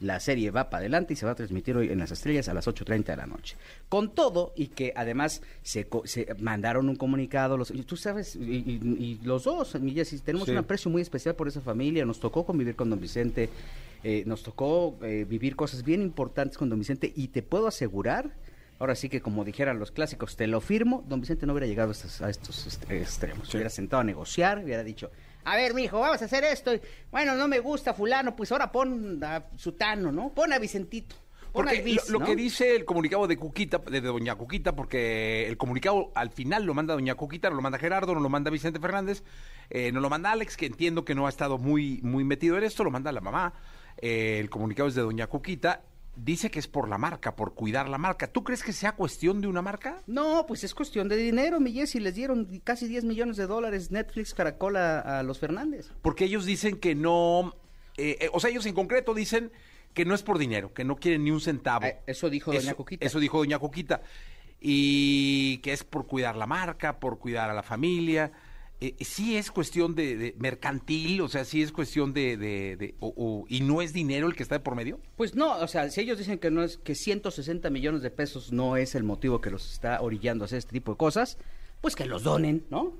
la 0.00 0.20
serie 0.20 0.50
va 0.52 0.70
para 0.70 0.80
adelante 0.82 1.14
y 1.14 1.16
se 1.16 1.26
va 1.26 1.32
a 1.32 1.34
transmitir 1.34 1.76
hoy 1.76 1.88
en 1.90 1.98
las 1.98 2.12
estrellas 2.12 2.48
a 2.48 2.54
las 2.54 2.66
8.30 2.68 3.04
de 3.06 3.16
la 3.16 3.26
noche. 3.26 3.56
Con 3.88 4.14
todo 4.14 4.52
y 4.54 4.68
que 4.68 4.92
además 4.94 5.42
se, 5.62 5.88
se 6.04 6.26
mandaron 6.38 6.88
un 6.88 6.94
comunicado, 6.96 7.56
los, 7.56 7.70
y 7.72 7.82
tú 7.82 7.96
sabes, 7.96 8.36
y, 8.36 8.40
y- 8.40 8.80
y 8.98 9.20
los 9.24 9.44
dos, 9.44 9.72
tenemos 10.24 10.46
Sí. 10.46 10.52
un 10.52 10.58
aprecio 10.58 10.90
muy 10.90 11.02
especial 11.02 11.34
por 11.34 11.48
esa 11.48 11.60
familia, 11.60 12.04
nos 12.04 12.20
tocó 12.20 12.44
convivir 12.44 12.76
con 12.76 12.90
don 12.90 13.00
Vicente, 13.00 13.48
eh, 14.04 14.22
nos 14.26 14.42
tocó 14.42 14.96
eh, 15.02 15.24
vivir 15.28 15.56
cosas 15.56 15.82
bien 15.82 16.02
importantes 16.02 16.56
con 16.58 16.68
don 16.68 16.78
Vicente 16.78 17.12
y 17.16 17.28
te 17.28 17.42
puedo 17.42 17.66
asegurar, 17.66 18.36
ahora 18.78 18.94
sí 18.94 19.08
que 19.08 19.20
como 19.20 19.44
dijeran 19.44 19.78
los 19.78 19.90
clásicos, 19.90 20.36
te 20.36 20.46
lo 20.46 20.60
firmo, 20.60 21.02
don 21.08 21.20
Vicente 21.20 21.46
no 21.46 21.52
hubiera 21.54 21.66
llegado 21.66 21.88
a 21.88 21.92
estos, 21.92 22.20
a 22.22 22.30
estos 22.30 22.66
est- 22.66 22.90
extremos, 22.90 23.48
Sí. 23.48 23.56
hubiera 23.56 23.70
sentado 23.70 24.00
a 24.00 24.04
negociar, 24.04 24.62
hubiera 24.62 24.84
dicho... 24.84 25.10
A 25.46 25.56
ver, 25.56 25.74
mijo, 25.74 26.00
vamos 26.00 26.22
a 26.22 26.24
hacer 26.24 26.42
esto. 26.44 26.70
Bueno, 27.10 27.34
no 27.34 27.48
me 27.48 27.58
gusta 27.60 27.92
fulano, 27.92 28.34
pues 28.34 28.50
ahora 28.50 28.72
pon 28.72 29.22
a 29.22 29.44
Sutano, 29.56 30.10
¿no? 30.10 30.30
Pon 30.32 30.52
a 30.54 30.58
Vicentito. 30.58 31.16
Pon 31.52 31.66
Porque 31.66 31.82
lo, 32.06 32.12
lo 32.14 32.18
¿no? 32.20 32.24
que 32.26 32.34
dice 32.34 32.74
el 32.74 32.86
comunicado 32.86 33.26
de 33.26 33.36
Cuquita, 33.36 33.76
de 33.78 34.00
Doña 34.00 34.34
Cuquita, 34.36 34.74
porque 34.74 35.46
el 35.46 35.58
comunicado 35.58 36.10
al 36.14 36.30
final 36.30 36.64
lo 36.64 36.72
manda 36.72 36.94
Doña 36.94 37.14
Cuquita, 37.14 37.50
no 37.50 37.56
lo 37.56 37.62
manda 37.62 37.78
Gerardo, 37.78 38.14
no 38.14 38.20
lo 38.20 38.28
manda 38.30 38.50
Vicente 38.50 38.80
Fernández, 38.80 39.22
eh, 39.68 39.92
no 39.92 40.00
lo 40.00 40.08
manda 40.08 40.32
Alex, 40.32 40.56
que 40.56 40.64
entiendo 40.66 41.04
que 41.04 41.14
no 41.14 41.26
ha 41.26 41.28
estado 41.28 41.58
muy, 41.58 42.00
muy 42.02 42.24
metido 42.24 42.56
en 42.56 42.64
esto, 42.64 42.82
lo 42.82 42.90
manda 42.90 43.12
la 43.12 43.20
mamá. 43.20 43.52
Eh, 43.98 44.38
el 44.40 44.50
comunicado 44.50 44.88
es 44.88 44.94
de 44.94 45.02
Doña 45.02 45.26
Cuquita. 45.26 45.82
Dice 46.16 46.48
que 46.48 46.60
es 46.60 46.68
por 46.68 46.88
la 46.88 46.96
marca, 46.96 47.34
por 47.34 47.54
cuidar 47.54 47.88
la 47.88 47.98
marca. 47.98 48.28
¿Tú 48.28 48.44
crees 48.44 48.62
que 48.62 48.72
sea 48.72 48.92
cuestión 48.92 49.40
de 49.40 49.48
una 49.48 49.62
marca? 49.62 50.00
No, 50.06 50.44
pues 50.46 50.62
es 50.62 50.72
cuestión 50.72 51.08
de 51.08 51.16
dinero, 51.16 51.58
mi 51.58 51.72
Jessy. 51.72 51.98
Les 51.98 52.14
dieron 52.14 52.60
casi 52.62 52.86
10 52.86 53.04
millones 53.04 53.36
de 53.36 53.48
dólares 53.48 53.90
Netflix 53.90 54.32
Caracol 54.32 54.76
a, 54.76 55.18
a 55.18 55.22
los 55.24 55.40
Fernández. 55.40 55.90
Porque 56.02 56.26
ellos 56.26 56.44
dicen 56.44 56.76
que 56.78 56.94
no. 56.94 57.56
eh, 57.96 58.16
eh, 58.20 58.30
o 58.32 58.38
sea, 58.38 58.50
ellos 58.50 58.64
en 58.66 58.74
concreto 58.74 59.12
dicen 59.12 59.50
que 59.92 60.04
no 60.04 60.14
es 60.14 60.22
por 60.22 60.38
dinero, 60.38 60.72
que 60.72 60.84
no 60.84 60.94
quieren 60.96 61.24
ni 61.24 61.32
un 61.32 61.40
centavo. 61.40 61.86
Ah, 61.86 61.94
eso 62.06 62.30
dijo 62.30 62.52
doña 62.52 62.74
Cuquita. 62.74 63.04
Eso 63.04 63.18
dijo 63.18 63.38
Doña 63.38 63.58
Cuquita. 63.58 64.02
Y 64.60 65.58
que 65.58 65.72
es 65.72 65.84
por 65.84 66.06
cuidar 66.06 66.36
la 66.36 66.46
marca, 66.46 66.98
por 67.00 67.18
cuidar 67.18 67.50
a 67.50 67.54
la 67.54 67.62
familia. 67.62 68.32
Eh, 68.80 68.94
sí 69.00 69.36
es 69.36 69.50
cuestión 69.50 69.94
de, 69.94 70.16
de 70.16 70.34
mercantil, 70.38 71.20
o 71.20 71.28
sea, 71.28 71.44
sí 71.44 71.62
es 71.62 71.72
cuestión 71.72 72.12
de... 72.12 72.36
de- 72.36 72.76
de- 72.76 72.94
o- 73.00 73.14
o- 73.16 73.44
y 73.48 73.60
no 73.60 73.80
es 73.80 73.92
dinero 73.92 74.26
el 74.26 74.34
que 74.34 74.42
está 74.42 74.56
de 74.56 74.60
por 74.60 74.74
medio. 74.74 74.98
Pues 75.16 75.34
no, 75.34 75.56
o 75.58 75.68
sea, 75.68 75.88
si 75.90 76.00
ellos 76.00 76.18
dicen 76.18 76.38
que 76.38 76.50
no 76.50 76.62
es 76.62 76.76
que 76.78 76.94
160 76.94 77.70
millones 77.70 78.02
de 78.02 78.10
pesos 78.10 78.52
no 78.52 78.76
es 78.76 78.94
el 78.94 79.04
motivo 79.04 79.40
que 79.40 79.50
los 79.50 79.72
está 79.72 80.00
orillando 80.02 80.44
a 80.44 80.46
hacer 80.46 80.58
este 80.58 80.72
tipo 80.72 80.92
de 80.92 80.98
cosas, 80.98 81.38
pues 81.80 81.94
que 81.96 82.04
los 82.04 82.24
donen, 82.24 82.64
¿no? 82.68 82.92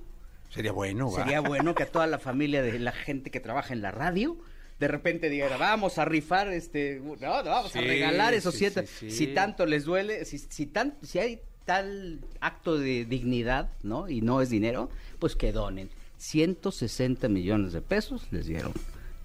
Sería 0.48 0.72
bueno, 0.72 1.10
¿va? 1.10 1.22
Sería 1.24 1.40
bueno 1.40 1.74
que 1.74 1.82
a 1.82 1.90
toda 1.90 2.06
la 2.06 2.18
familia 2.20 2.62
de 2.62 2.78
la 2.78 2.92
gente 2.92 3.30
que 3.30 3.40
trabaja 3.40 3.74
en 3.74 3.82
la 3.82 3.90
radio 3.90 4.38
de 4.78 4.88
repente 4.88 5.28
dijera, 5.30 5.56
vamos 5.56 5.98
a 5.98 6.04
rifar, 6.04 6.48
este, 6.52 7.00
no, 7.00 7.14
no, 7.16 7.44
vamos 7.44 7.74
a 7.76 7.80
regalar 7.80 8.34
esos 8.34 8.54
sí, 8.54 8.58
siete. 8.58 8.86
sí, 8.88 9.10
sí. 9.10 9.16
Si 9.16 9.26
tanto 9.28 9.66
les 9.66 9.84
duele, 9.84 10.24
si, 10.24 10.38
si, 10.38 10.66
tan, 10.66 10.96
si 11.02 11.18
hay 11.20 11.40
tal 11.64 12.20
acto 12.40 12.78
de 12.78 13.04
dignidad, 13.04 13.70
¿no? 13.82 14.08
Y 14.08 14.20
no 14.20 14.40
es 14.42 14.50
dinero, 14.50 14.90
pues 15.18 15.36
que 15.36 15.52
donen. 15.52 15.88
160 16.18 17.28
millones 17.28 17.72
de 17.72 17.80
pesos 17.80 18.26
les 18.30 18.46
dieron 18.46 18.72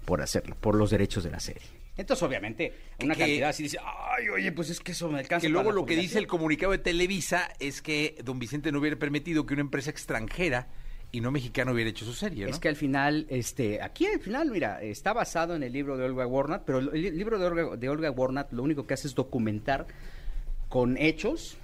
por 0.04 0.22
hacerlo, 0.22 0.56
por 0.60 0.74
los 0.74 0.90
derechos 0.90 1.24
de 1.24 1.30
la 1.30 1.40
serie. 1.40 1.62
Entonces, 1.96 2.22
obviamente, 2.22 2.72
una 3.02 3.14
Que- 3.14 3.20
cantidad 3.20 3.50
así 3.50 3.64
dice, 3.64 3.78
ay, 3.84 4.28
oye, 4.30 4.52
pues 4.52 4.70
es 4.70 4.80
que 4.80 4.92
eso 4.92 5.08
me 5.10 5.18
alcanza. 5.18 5.42
Que 5.46 5.50
luego 5.50 5.70
lo 5.72 5.84
que 5.84 5.94
dice 5.94 6.18
el 6.18 6.24
jubilación". 6.24 6.28
comunicado 6.28 6.72
de 6.72 6.78
Televisa 6.78 7.48
es 7.58 7.82
que 7.82 8.16
don 8.24 8.38
Vicente 8.38 8.72
no 8.72 8.78
hubiera 8.78 8.96
permitido 8.98 9.44
que 9.44 9.52
una 9.54 9.60
empresa 9.62 9.90
extranjera 9.90 10.68
y 11.12 11.20
no 11.20 11.30
mexicana 11.30 11.72
hubiera 11.72 11.90
hecho 11.90 12.04
su 12.06 12.12
serie, 12.14 12.44
¿no? 12.44 12.50
Es 12.50 12.58
que 12.58 12.68
al 12.68 12.76
final, 12.76 13.26
este, 13.28 13.82
aquí 13.82 14.06
al 14.06 14.20
final, 14.20 14.50
mira, 14.50 14.80
está 14.82 15.12
basado 15.12 15.54
en 15.56 15.62
el 15.62 15.72
libro 15.72 15.96
de 15.98 16.04
Olga 16.04 16.26
Warnat, 16.26 16.62
pero 16.64 16.78
el 16.78 16.90
li- 16.92 17.10
libro 17.10 17.38
de 17.38 17.46
Olga, 17.46 17.76
de 17.76 17.88
Olga 17.88 18.10
Warnat 18.10 18.52
lo 18.52 18.62
único 18.62 18.86
que 18.86 18.94
hace 18.94 19.08
es 19.08 19.14
documentar 19.14 19.86
con 20.68 20.96
hechos, 20.96 21.56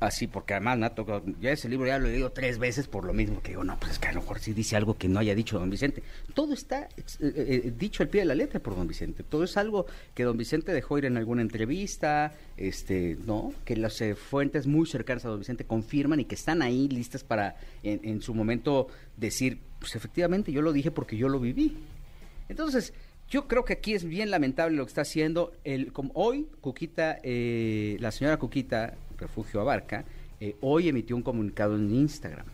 así, 0.00 0.26
porque 0.28 0.54
además 0.54 0.78
me 0.78 0.86
ha 0.86 0.94
tocado- 0.94 1.22
ya 1.40 1.50
ese 1.50 1.68
libro 1.68 1.86
ya 1.86 1.98
lo 1.98 2.06
he 2.06 2.12
leído 2.12 2.30
tres 2.30 2.58
veces 2.58 2.86
por 2.86 3.04
lo 3.04 3.12
mismo 3.12 3.42
que 3.42 3.48
digo, 3.50 3.64
no, 3.64 3.78
pues 3.80 3.92
es 3.92 3.98
que 3.98 4.08
a 4.08 4.12
lo 4.12 4.20
mejor 4.20 4.38
sí 4.38 4.52
dice 4.52 4.76
algo 4.76 4.96
que 4.96 5.08
no 5.08 5.18
haya 5.18 5.34
dicho 5.34 5.58
don 5.58 5.70
Vicente. 5.70 6.02
Todo 6.34 6.52
está 6.54 6.88
ex- 6.96 7.20
eh, 7.20 7.32
eh, 7.64 7.72
dicho 7.76 8.02
al 8.02 8.08
pie 8.08 8.20
de 8.20 8.26
la 8.26 8.34
letra 8.36 8.60
por 8.60 8.76
don 8.76 8.86
Vicente. 8.86 9.22
Todo 9.24 9.42
es 9.44 9.56
algo 9.56 9.86
que 10.14 10.22
don 10.24 10.36
Vicente 10.36 10.72
dejó 10.72 10.98
ir 10.98 11.04
en 11.06 11.16
alguna 11.16 11.42
entrevista, 11.42 12.32
este, 12.56 13.16
¿no? 13.26 13.52
Que 13.64 13.76
las 13.76 14.00
eh, 14.00 14.14
fuentes 14.14 14.66
muy 14.66 14.86
cercanas 14.86 15.24
a 15.24 15.28
don 15.30 15.40
Vicente 15.40 15.64
confirman 15.64 16.20
y 16.20 16.24
que 16.26 16.36
están 16.36 16.62
ahí 16.62 16.88
listas 16.88 17.24
para 17.24 17.56
en, 17.82 18.00
en 18.04 18.22
su 18.22 18.34
momento 18.34 18.86
decir, 19.16 19.58
pues 19.80 19.96
efectivamente 19.96 20.52
yo 20.52 20.62
lo 20.62 20.72
dije 20.72 20.90
porque 20.90 21.16
yo 21.16 21.28
lo 21.28 21.40
viví. 21.40 21.76
Entonces, 22.48 22.92
yo 23.28 23.46
creo 23.46 23.64
que 23.64 23.74
aquí 23.74 23.94
es 23.94 24.04
bien 24.04 24.30
lamentable 24.30 24.76
lo 24.76 24.84
que 24.84 24.90
está 24.90 25.02
haciendo. 25.02 25.52
El, 25.64 25.92
como 25.92 26.12
hoy, 26.14 26.46
Cuquita, 26.60 27.18
eh, 27.22 27.96
la 28.00 28.10
señora 28.10 28.38
Cuquita, 28.38 28.94
Refugio 29.18 29.60
Abarca, 29.60 30.04
eh, 30.40 30.56
hoy 30.60 30.88
emitió 30.88 31.16
un 31.16 31.22
comunicado 31.22 31.76
en 31.76 31.92
Instagram. 31.94 32.46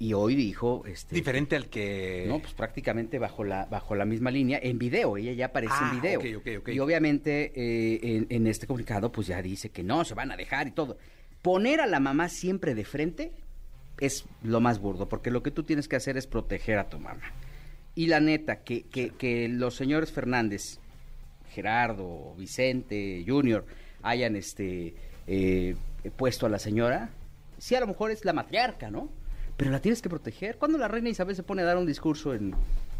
Y 0.00 0.12
hoy 0.12 0.36
dijo, 0.36 0.84
este, 0.86 1.16
Diferente 1.16 1.56
al 1.56 1.66
que... 1.68 2.24
no, 2.28 2.38
pues 2.38 2.54
prácticamente 2.54 3.18
bajo 3.18 3.42
la, 3.42 3.64
bajo 3.64 3.96
la 3.96 4.04
misma 4.04 4.30
línea, 4.30 4.60
en 4.62 4.78
video, 4.78 5.16
ella 5.16 5.32
ya 5.32 5.46
aparece 5.46 5.74
Ah, 5.76 5.90
en 5.92 6.00
video. 6.00 6.38
ok, 6.38 6.46
ok. 6.60 6.68
Y 6.68 6.78
obviamente 6.78 7.52
eh, 7.56 7.98
en, 8.02 8.26
en 8.30 8.46
este 8.46 8.68
comunicado 8.68 9.10
pues 9.10 9.26
ya 9.26 9.42
dice 9.42 9.70
que 9.70 9.82
no, 9.82 10.04
se 10.04 10.14
van 10.14 10.30
a 10.30 10.36
dejar 10.36 10.68
y 10.68 10.70
todo. 10.70 10.98
Poner 11.42 11.80
a 11.80 11.86
la 11.86 11.98
mamá 11.98 12.28
siempre 12.28 12.76
de 12.76 12.84
frente 12.84 13.32
es 13.98 14.24
lo 14.44 14.60
más 14.60 14.78
burdo, 14.80 15.08
porque 15.08 15.32
lo 15.32 15.42
que 15.42 15.50
tú 15.50 15.64
tienes 15.64 15.88
que 15.88 15.96
hacer 15.96 16.16
es 16.16 16.28
proteger 16.28 16.78
a 16.78 16.88
tu 16.88 17.00
mamá. 17.00 17.32
Y 17.96 18.06
la 18.06 18.20
neta, 18.20 18.62
que, 18.62 18.82
que, 18.82 19.10
que 19.10 19.48
los 19.48 19.74
señores 19.74 20.12
Fernández, 20.12 20.78
Gerardo, 21.50 22.34
Vicente, 22.36 23.24
Junior, 23.26 23.66
hayan 24.02 24.36
este 24.36 24.94
eh, 25.28 25.76
puesto 26.16 26.46
a 26.46 26.48
la 26.48 26.58
señora, 26.58 27.10
sí 27.58 27.74
a 27.74 27.80
lo 27.80 27.86
mejor 27.86 28.10
es 28.10 28.24
la 28.24 28.32
matriarca, 28.32 28.90
¿no? 28.90 29.08
Pero 29.56 29.70
la 29.70 29.80
tienes 29.80 30.00
que 30.02 30.08
proteger. 30.08 30.56
Cuando 30.56 30.78
la 30.78 30.88
reina 30.88 31.08
Isabel 31.08 31.36
se 31.36 31.42
pone 31.42 31.62
a 31.62 31.64
dar 31.64 31.76
un 31.76 31.86
discurso 31.86 32.32
en, 32.32 32.54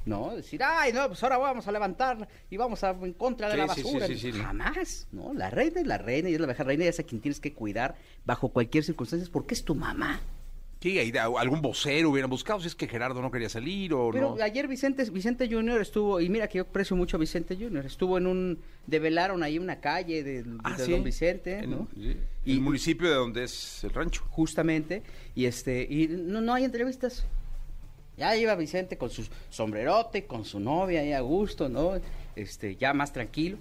¿no? 0.07 0.35
Decir, 0.35 0.61
ay, 0.65 0.93
no, 0.93 1.07
pues 1.09 1.23
ahora 1.23 1.39
vamos 1.39 1.67
a 1.69 1.73
levantar 1.73 2.29
y 2.51 2.57
vamos 2.57 2.83
a 2.85 2.91
en 2.91 3.13
contra 3.13 3.47
de 3.49 3.53
Sí, 3.55 3.59
la 3.59 3.67
basura. 3.67 4.07
sí, 4.09 4.19
sí, 4.19 4.33
sí. 4.33 4.39
Jamás, 4.41 5.07
¿no? 5.13 5.33
La 5.33 5.51
reina 5.51 5.81
es 5.81 5.87
la 5.87 5.99
reina 5.99 6.29
y 6.29 6.35
es 6.35 6.41
la 6.41 6.47
vieja 6.47 6.65
reina 6.65 6.85
y 6.85 6.89
es 6.89 6.99
a 6.99 7.05
quien 7.05 7.21
tienes 7.21 7.39
que 7.41 7.53
cuidar 7.55 7.95
bajo 8.25 8.49
cualquier 8.49 8.83
circunstancia 8.85 9.29
porque 9.33 9.55
es 9.55 9.65
tu 9.65 9.75
mamá. 9.75 10.21
Sí, 10.81 10.97
ahí 10.99 11.13
algún 11.37 11.61
vocero 11.61 12.11
hubieran 12.11 12.31
buscado 12.31 12.61
si 12.61 12.69
es 12.69 12.77
que 12.77 12.87
Gerardo 12.87 13.21
no 13.21 13.33
quería 13.33 13.49
salir 13.49 13.93
o 13.95 14.11
Pero 14.13 14.37
no. 14.37 14.43
ayer 14.45 14.69
Vicente, 14.69 15.03
Vicente 15.11 15.49
Junior 15.51 15.81
estuvo, 15.81 16.21
y 16.21 16.29
mira 16.29 16.47
que 16.47 16.59
yo 16.59 16.63
aprecio 16.63 16.95
mucho 16.97 17.17
a 17.17 17.21
Vicente 17.21 17.57
Junior, 17.57 17.85
estuvo 17.85 18.17
en 18.17 18.29
un, 18.29 18.61
develaron 18.87 19.43
ahí 19.43 19.59
una 19.59 19.81
calle 19.81 20.23
de, 20.23 20.45
de 20.45 20.59
Ah, 20.63 20.77
de 20.77 20.85
sí. 20.85 20.91
Don 20.93 21.03
Vicente, 21.03 21.59
En- 21.59 21.71
¿no? 21.73 21.89
sí, 21.95 22.17
Y- 22.45 22.53
el 22.53 22.61
municipio 22.61 23.09
de 23.09 23.17
donde 23.17 23.43
es 23.45 23.83
el 23.83 23.91
rancho. 23.91 24.23
Justamente, 24.31 25.03
y 25.35 25.47
este, 25.47 25.83
y 25.83 26.07
no, 26.09 26.41
no 26.41 26.55
hay 26.55 26.63
entrevistas. 26.65 27.25
Ya 28.17 28.37
iba 28.37 28.55
Vicente 28.55 28.97
con 28.99 29.11
su 29.11 29.29
sombrerote, 29.51 30.27
con 30.27 30.45
su 30.45 30.61
novia 30.61 31.01
ahí 31.01 31.13
a 31.13 31.21
gusto, 31.21 31.69
¿no? 31.69 31.93
Este, 32.37 32.77
ya 32.77 32.93
más 32.93 33.13
tranquilo. 33.13 33.59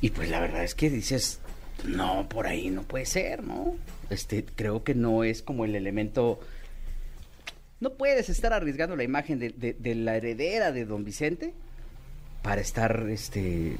Y 0.00 0.10
pues 0.10 0.28
la 0.30 0.38
verdad 0.40 0.62
es 0.64 0.74
que 0.76 0.90
dices, 0.90 1.40
no, 1.84 2.28
por 2.28 2.46
ahí 2.46 2.70
no 2.70 2.82
puede 2.82 3.06
ser, 3.06 3.42
¿no? 3.42 3.74
Este, 4.10 4.44
creo 4.44 4.82
que 4.84 4.94
no 4.94 5.24
es 5.24 5.42
como 5.42 5.64
el 5.64 5.74
elemento. 5.74 6.38
No 7.82 7.90
puedes 7.94 8.28
estar 8.28 8.52
arriesgando 8.52 8.94
la 8.94 9.02
imagen 9.02 9.40
de, 9.40 9.50
de- 9.50 9.74
de 9.76 9.94
la 9.96 10.16
heredera 10.16 10.70
de 10.70 10.84
don 10.84 11.04
Vicente 11.04 11.52
para 12.40 12.60
estar 12.60 13.06
este 13.10 13.76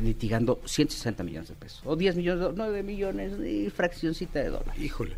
litigando 0.00 0.60
160 0.64 1.22
millones 1.22 1.50
de 1.50 1.54
pesos. 1.54 1.80
O 1.84 1.94
10 1.94 2.16
millones, 2.16 2.44
de- 2.48 2.52
9 2.56 2.82
millones 2.82 3.38
y 3.46 3.70
fraccioncita 3.70 4.40
de 4.40 4.48
dólar. 4.48 4.76
Híjole. 4.76 5.16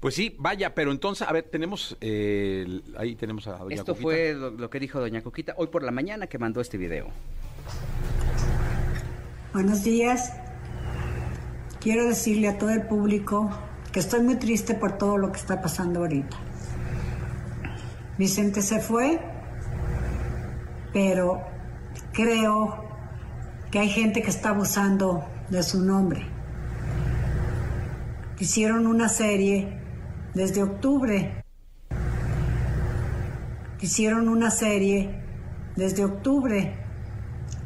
Pues 0.00 0.14
sí, 0.14 0.34
vaya, 0.38 0.74
pero 0.74 0.92
entonces, 0.92 1.28
a 1.28 1.32
ver, 1.32 1.42
tenemos, 1.44 1.94
eh, 2.00 2.80
ahí 2.96 3.16
tenemos 3.16 3.46
a 3.48 3.58
doña 3.58 3.74
Esto 3.74 3.92
Coquita. 3.92 4.02
fue 4.02 4.32
lo, 4.32 4.50
lo 4.50 4.70
que 4.70 4.80
dijo 4.80 4.98
doña 4.98 5.20
Coquita 5.22 5.52
hoy 5.58 5.66
por 5.66 5.82
la 5.82 5.90
mañana 5.90 6.26
que 6.26 6.38
mandó 6.38 6.62
este 6.62 6.78
video. 6.78 7.08
Buenos 9.52 9.84
días. 9.84 10.32
Quiero 11.80 12.06
decirle 12.08 12.48
a 12.48 12.56
todo 12.56 12.70
el 12.70 12.82
público 12.86 13.50
que 13.92 14.00
estoy 14.00 14.20
muy 14.20 14.36
triste 14.36 14.72
por 14.74 14.96
todo 14.96 15.18
lo 15.18 15.32
que 15.32 15.38
está 15.38 15.60
pasando 15.60 16.00
ahorita. 16.00 16.36
Vicente 18.18 18.62
se 18.62 18.80
fue, 18.80 19.20
pero 20.92 21.40
creo 22.12 22.84
que 23.70 23.78
hay 23.78 23.88
gente 23.88 24.22
que 24.22 24.30
está 24.30 24.48
abusando 24.48 25.24
de 25.50 25.62
su 25.62 25.84
nombre. 25.84 26.26
Hicieron 28.40 28.88
una 28.88 29.08
serie 29.08 29.80
desde 30.34 30.64
octubre. 30.64 31.44
Hicieron 33.80 34.28
una 34.28 34.50
serie 34.50 35.22
desde 35.76 36.04
octubre. 36.04 36.74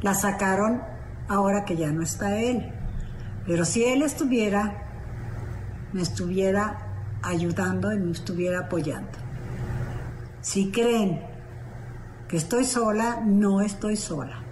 La 0.01 0.13
sacaron 0.13 0.83
ahora 1.27 1.65
que 1.65 1.77
ya 1.77 1.91
no 1.91 2.03
está 2.03 2.39
él. 2.39 2.71
Pero 3.47 3.65
si 3.65 3.83
él 3.85 4.03
estuviera, 4.03 4.83
me 5.93 6.03
estuviera 6.03 6.77
ayudando 7.23 7.91
y 7.91 7.97
me 7.97 8.11
estuviera 8.11 8.59
apoyando. 8.59 9.22
Si 10.43 10.71
creen 10.71 11.21
que 12.27 12.35
estoy 12.35 12.65
sola, 12.65 13.21
no 13.25 13.61
estoy 13.61 13.95
sola. 13.95 14.43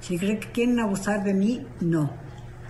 Si 0.00 0.16
creen 0.16 0.38
que 0.38 0.52
quieren 0.52 0.78
abusar 0.78 1.24
de 1.24 1.34
mí, 1.34 1.66
no. 1.80 2.12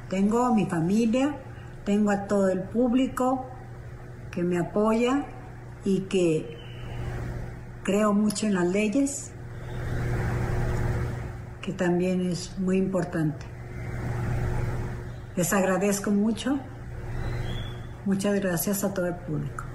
Tengo 0.09 0.47
a 0.47 0.55
mi 0.55 0.65
familia, 0.65 1.37
tengo 1.85 2.11
a 2.11 2.27
todo 2.27 2.49
el 2.49 2.63
público 2.63 3.45
que 4.31 4.43
me 4.43 4.59
apoya 4.59 5.27
y 5.85 6.01
que 6.09 6.57
creo 7.83 8.15
mucho 8.15 8.47
en 8.47 8.55
las 8.55 8.67
leyes, 8.67 9.33
que 11.61 11.75
también 11.75 12.31
es 12.31 12.59
muy 12.59 12.79
importante. 12.79 13.45
Les 15.37 15.53
agradezco 15.53 16.11
mucho. 16.11 16.59
Muchas 18.07 18.41
gracias 18.41 18.85
a 18.85 18.95
todo 18.95 19.07
el 19.07 19.17
público. 19.17 19.68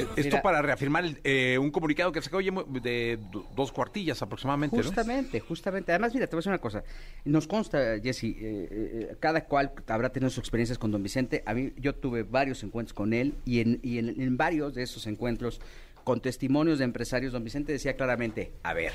Es- 0.00 0.08
Esto 0.16 0.22
Mira. 0.24 0.42
para 0.42 0.62
reafirmar 0.62 1.04
el, 1.04 1.18
eh, 1.24 1.58
un 1.58 1.70
comunicado 1.70 2.12
que 2.12 2.20
sacó 2.22 2.38
de 2.38 3.18
do- 3.32 3.46
dos 3.56 3.72
cuartillas 3.72 4.20
aproximadamente, 4.22 4.76
¿no? 4.76 4.82
Justamente, 4.82 5.40
justamente. 5.40 5.92
Además, 5.92 6.12
mira, 6.14 6.26
te 6.26 6.32
voy 6.36 6.38
a 6.38 6.40
decir 6.40 6.50
una 6.50 6.58
cosa. 6.58 6.82
Nos 7.24 7.46
consta, 7.46 7.98
Jesse, 8.02 8.24
eh, 8.24 8.34
eh, 8.40 9.16
cada 9.20 9.44
cual 9.44 9.72
habrá 9.86 10.10
tenido 10.10 10.30
sus 10.30 10.38
experiencias 10.40 10.78
con 10.78 10.90
don 10.90 11.02
Vicente. 11.02 11.42
A 11.46 11.54
mí, 11.54 11.72
yo 11.76 11.94
tuve 11.94 12.22
varios 12.22 12.62
encuentros 12.62 12.94
con 12.94 13.12
él 13.12 13.34
y 13.44 13.60
en, 13.60 13.80
y 13.82 13.98
en, 13.98 14.20
en 14.20 14.36
varios 14.36 14.74
de 14.74 14.82
esos 14.82 15.06
encuentros, 15.06 15.60
con 16.04 16.20
testimonios 16.20 16.78
de 16.78 16.84
empresarios, 16.86 17.32
don 17.32 17.44
Vicente 17.44 17.72
decía 17.72 17.94
claramente, 17.94 18.52
a 18.62 18.72
ver, 18.72 18.92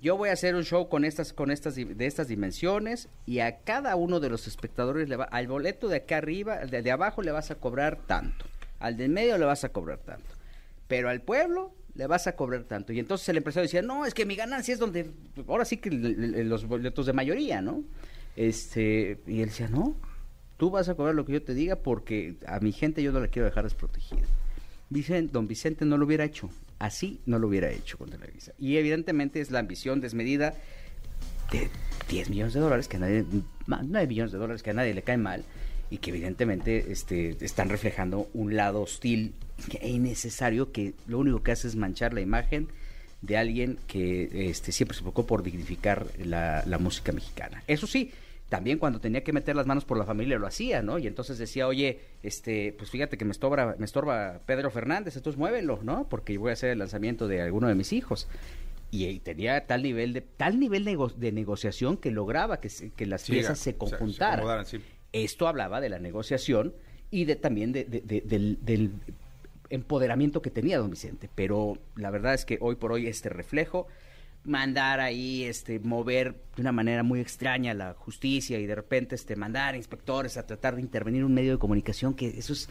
yo 0.00 0.16
voy 0.16 0.28
a 0.30 0.32
hacer 0.32 0.54
un 0.54 0.64
show 0.64 0.88
con 0.88 1.04
estas, 1.04 1.32
con 1.32 1.50
estas, 1.50 1.74
de 1.74 2.06
estas 2.06 2.28
dimensiones 2.28 3.08
y 3.26 3.40
a 3.40 3.58
cada 3.58 3.96
uno 3.96 4.20
de 4.20 4.28
los 4.30 4.46
espectadores 4.46 5.08
le 5.08 5.16
va, 5.16 5.24
al 5.24 5.46
boleto 5.46 5.88
de 5.88 5.96
acá 5.96 6.18
arriba, 6.18 6.58
de, 6.64 6.82
de 6.82 6.90
abajo 6.90 7.22
le 7.22 7.32
vas 7.32 7.50
a 7.50 7.56
cobrar 7.56 7.98
tanto, 8.06 8.46
al 8.80 8.96
de 8.96 9.04
en 9.06 9.12
medio 9.12 9.38
le 9.38 9.44
vas 9.44 9.64
a 9.64 9.70
cobrar 9.70 9.98
tanto, 9.98 10.26
pero 10.88 11.08
al 11.08 11.20
pueblo 11.22 11.72
le 11.94 12.06
vas 12.06 12.26
a 12.26 12.36
cobrar 12.36 12.64
tanto. 12.64 12.92
Y 12.92 12.98
entonces 12.98 13.28
el 13.30 13.38
empresario 13.38 13.64
decía, 13.64 13.82
no, 13.82 14.04
es 14.04 14.12
que 14.14 14.26
mi 14.26 14.36
ganancia 14.36 14.74
es 14.74 14.78
donde, 14.80 15.10
ahora 15.48 15.64
sí 15.64 15.78
que 15.78 15.90
los 15.90 16.66
boletos 16.66 17.06
de 17.06 17.12
mayoría, 17.14 17.62
¿no? 17.62 17.82
Este, 18.36 19.18
y 19.26 19.40
él 19.40 19.48
decía, 19.48 19.68
no, 19.68 19.96
tú 20.58 20.70
vas 20.70 20.88
a 20.88 20.94
cobrar 20.94 21.14
lo 21.14 21.24
que 21.24 21.32
yo 21.32 21.42
te 21.42 21.54
diga 21.54 21.76
porque 21.76 22.36
a 22.46 22.60
mi 22.60 22.72
gente 22.72 23.02
yo 23.02 23.12
no 23.12 23.20
la 23.20 23.28
quiero 23.28 23.46
dejar 23.46 23.64
desprotegida. 23.64 24.22
Vicente, 24.90 25.32
don 25.32 25.48
Vicente 25.48 25.84
no 25.84 25.96
lo 25.96 26.04
hubiera 26.06 26.24
hecho, 26.24 26.48
así 26.78 27.20
no 27.26 27.38
lo 27.38 27.48
hubiera 27.48 27.70
hecho 27.70 27.98
con 27.98 28.10
Televisa. 28.10 28.52
Y 28.58 28.76
evidentemente 28.76 29.40
es 29.40 29.50
la 29.50 29.58
ambición 29.58 30.00
desmedida 30.00 30.54
de 31.50 31.70
10 32.10 32.30
millones 32.30 32.54
de 32.54 32.60
dólares, 32.60 32.86
que 32.88 32.96
a 32.98 33.00
nadie, 33.00 33.24
ma- 33.66 33.82
9 33.82 34.06
millones 34.06 34.32
de 34.32 34.38
dólares 34.38 34.62
que 34.62 34.70
a 34.70 34.74
nadie 34.74 34.94
le 34.94 35.02
cae 35.02 35.16
mal, 35.16 35.44
y 35.90 35.98
que 35.98 36.10
evidentemente 36.10 36.90
este, 36.90 37.36
están 37.44 37.68
reflejando 37.68 38.28
un 38.34 38.56
lado 38.56 38.82
hostil 38.82 39.34
e 39.80 39.88
innecesario 39.88 40.72
que 40.72 40.94
lo 41.06 41.18
único 41.18 41.42
que 41.42 41.52
hace 41.52 41.68
es 41.68 41.76
manchar 41.76 42.12
la 42.12 42.20
imagen 42.20 42.68
de 43.22 43.36
alguien 43.36 43.78
que 43.86 44.50
este, 44.50 44.72
siempre 44.72 44.96
se 44.96 45.02
preocupó 45.02 45.26
por 45.26 45.42
dignificar 45.42 46.06
la, 46.18 46.62
la 46.66 46.78
música 46.78 47.12
mexicana. 47.12 47.62
Eso 47.66 47.86
sí, 47.86 48.10
también 48.48 48.78
cuando 48.78 49.00
tenía 49.00 49.24
que 49.24 49.32
meter 49.32 49.56
las 49.56 49.66
manos 49.66 49.84
por 49.84 49.96
la 49.98 50.04
familia 50.04 50.38
lo 50.38 50.46
hacía, 50.46 50.82
¿no? 50.82 50.98
Y 50.98 51.06
entonces 51.06 51.38
decía, 51.38 51.66
oye, 51.66 51.98
este, 52.22 52.72
pues 52.76 52.90
fíjate 52.90 53.16
que 53.16 53.24
me 53.24 53.32
estorba, 53.32 53.74
me 53.78 53.84
estorba 53.86 54.40
Pedro 54.46 54.70
Fernández, 54.70 55.16
entonces 55.16 55.38
muévelo, 55.38 55.80
¿no? 55.82 56.08
Porque 56.08 56.36
voy 56.38 56.50
a 56.50 56.52
hacer 56.52 56.70
el 56.70 56.78
lanzamiento 56.78 57.26
de 57.26 57.42
alguno 57.42 57.68
de 57.68 57.74
mis 57.74 57.92
hijos. 57.92 58.28
Y, 58.92 59.18
tenía 59.18 59.66
tal 59.66 59.82
nivel 59.82 60.12
de 60.12 60.20
tal 60.20 60.60
nivel 60.60 60.84
nego- 60.86 61.12
de 61.12 61.32
negociación 61.32 61.96
que 61.96 62.12
lograba 62.12 62.60
que, 62.60 62.68
se- 62.68 62.90
que 62.90 63.04
las 63.04 63.22
Sí, 63.22 63.32
piezas 63.32 63.58
se 63.58 63.64
sea, 63.64 63.72
se 63.72 63.78
conjuntaran. 63.78 64.44
Esto 65.24 65.48
hablaba 65.48 65.80
de 65.80 65.88
la 65.88 65.98
negociación 65.98 66.74
y 67.10 67.24
de 67.24 67.36
también 67.36 67.72
de- 67.72 67.84
de- 67.84 68.00
de- 68.00 68.20
del, 68.60 68.90
empoderamiento 69.68 70.42
que 70.42 70.50
tenía 70.50 70.78
don 70.78 70.90
Vicente. 70.90 71.28
Pero 71.34 71.78
la 71.96 72.10
verdad 72.10 72.34
es 72.34 72.44
que 72.44 72.58
hoy 72.60 72.76
por 72.76 72.92
hoy 72.92 73.06
este 73.08 73.28
reflejo, 73.28 73.88
mandar 74.44 75.00
ahí, 75.00 75.42
este, 75.44 75.80
mover 75.80 76.34
de 76.54 76.62
una 76.62 76.70
manera 76.72 77.02
muy 77.02 77.20
extraña 77.20 77.74
la 77.74 77.94
justicia 77.94 78.60
y 78.60 78.66
de 78.66 78.74
repente 78.76 79.16
este, 79.16 79.34
mandar 79.34 79.74
inspectores 79.74 80.36
a 80.36 80.46
tratar 80.46 80.76
de 80.76 80.82
intervenir 80.82 81.20
en 81.20 81.26
un 81.26 81.34
medio 81.34 81.50
de 81.52 81.58
comunicación, 81.58 82.14
que 82.14 82.28
eso 82.28 82.52
es 82.52 82.68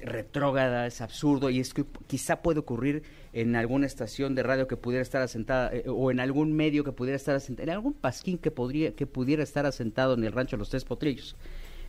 retrógrada, 0.00 0.86
es 0.86 1.00
absurdo 1.00 1.48
y 1.48 1.60
es 1.60 1.72
que 1.72 1.84
quizá 2.06 2.42
puede 2.42 2.58
ocurrir 2.60 3.02
en 3.32 3.56
alguna 3.56 3.86
estación 3.86 4.34
de 4.34 4.42
radio 4.42 4.66
que 4.66 4.76
pudiera 4.76 5.02
estar 5.02 5.22
asentada 5.22 5.70
eh, 5.72 5.84
o 5.86 6.10
en 6.10 6.20
algún 6.20 6.52
medio 6.52 6.84
que 6.84 6.92
pudiera 6.92 7.16
estar 7.16 7.34
asentado, 7.36 7.64
en 7.68 7.74
algún 7.74 7.94
pasquín 7.94 8.36
que 8.38 8.50
podría 8.50 8.94
que 8.94 9.06
pudiera 9.06 9.42
estar 9.42 9.64
asentado 9.64 10.14
en 10.14 10.24
el 10.24 10.32
rancho 10.32 10.56
de 10.56 10.58
los 10.58 10.70
Tres 10.70 10.84
Potrillos. 10.84 11.36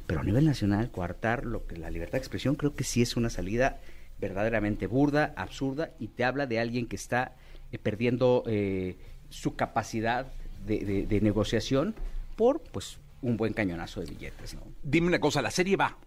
Pero 0.08 0.22
a 0.22 0.24
nivel 0.24 0.46
nacional, 0.46 0.90
coartar 0.90 1.46
lo 1.46 1.68
que 1.68 1.78
la 1.78 1.90
libertad 1.90 2.14
de 2.14 2.20
expresión 2.20 2.56
creo 2.56 2.76
que 2.76 2.84
sí 2.84 3.02
es 3.02 3.16
una 3.18 3.30
salida 3.30 3.80
verdaderamente 4.20 4.88
burda, 4.88 5.34
absurda 5.38 5.92
y 6.00 6.08
te 6.08 6.24
habla 6.24 6.48
de 6.48 6.60
alguien 6.60 6.88
que 6.88 6.96
está 6.96 7.36
eh, 7.72 7.78
perdiendo 7.78 8.44
eh, 8.48 8.98
su 9.30 9.56
capacidad 9.56 10.28
de, 10.66 10.80
de- 10.80 11.06
de 11.06 11.22
negociación 11.22 11.94
por 12.36 12.62
pues 12.62 12.98
un 13.22 13.38
buen 13.38 13.54
cañonazo 13.54 14.00
de 14.02 14.08
billetes, 14.08 14.54
¿no? 14.56 14.62
Dime 14.84 15.08
una 15.08 15.20
cosa, 15.20 15.42
la 15.42 15.52
serie 15.52 15.76
va. 15.76 15.98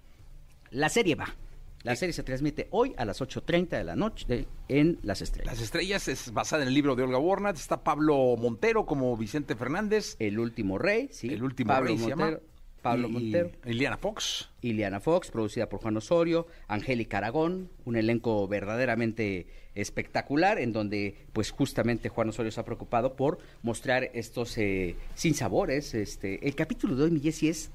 La 0.71 0.89
serie 0.89 1.15
va. 1.15 1.35
La 1.83 1.97
serie 1.97 2.13
se 2.13 2.23
transmite 2.23 2.69
hoy 2.73 2.93
a 2.99 3.05
las 3.07 3.21
8.30 3.23 3.69
de 3.71 3.85
la 3.85 3.97
noche 3.97 4.47
en 4.69 4.99
Las 5.03 5.23
Estrellas. 5.23 5.55
Las 5.55 5.63
estrellas 5.63 6.09
es 6.09 6.31
basada 6.33 6.63
en 6.63 6.69
el 6.69 6.75
libro 6.75 6.95
de 6.95 7.03
Olga 7.05 7.19
Warnat. 7.19 7.57
Está 7.57 7.83
Pablo 7.83 8.37
Montero 8.39 8.85
como 8.85 9.17
Vicente 9.17 9.57
Fernández. 9.57 10.15
El 10.19 10.39
último 10.39 10.77
rey, 10.79 11.09
sí. 11.11 11.29
el 11.29 11.43
último 11.43 11.69
Pablo 11.73 11.89
rey 11.89 11.99
se 11.99 12.09
llama. 12.09 12.39
Pablo 12.83 13.09
Y- 13.09 13.13
Montero. 13.13 13.51
Ileana 13.65 13.97
Fox. 13.97 14.49
Ileana 14.63 15.01
Fox, 15.01 15.31
producida 15.31 15.69
por 15.69 15.81
Juan 15.81 15.97
Osorio, 15.97 16.47
Angélica 16.69 17.19
Aragón, 17.19 17.69
un 17.85 17.97
elenco 17.97 18.47
verdaderamente 18.49 19.47
espectacular 19.75 20.59
en 20.59 20.73
donde 20.73 21.17
pues 21.33 21.51
justamente 21.51 22.09
Juan 22.09 22.29
Osorio 22.29 22.51
se 22.53 22.61
ha 22.61 22.65
preocupado 22.65 23.15
por 23.15 23.39
mostrar 23.63 24.11
estos 24.15 24.57
eh, 24.59 24.97
sinsabores. 25.15 25.95
Este, 25.95 26.47
el 26.47 26.55
capítulo 26.55 26.97
de 26.97 27.05
hoy, 27.05 27.11
mi 27.11 27.21
Jessy, 27.21 27.49
es, 27.49 27.71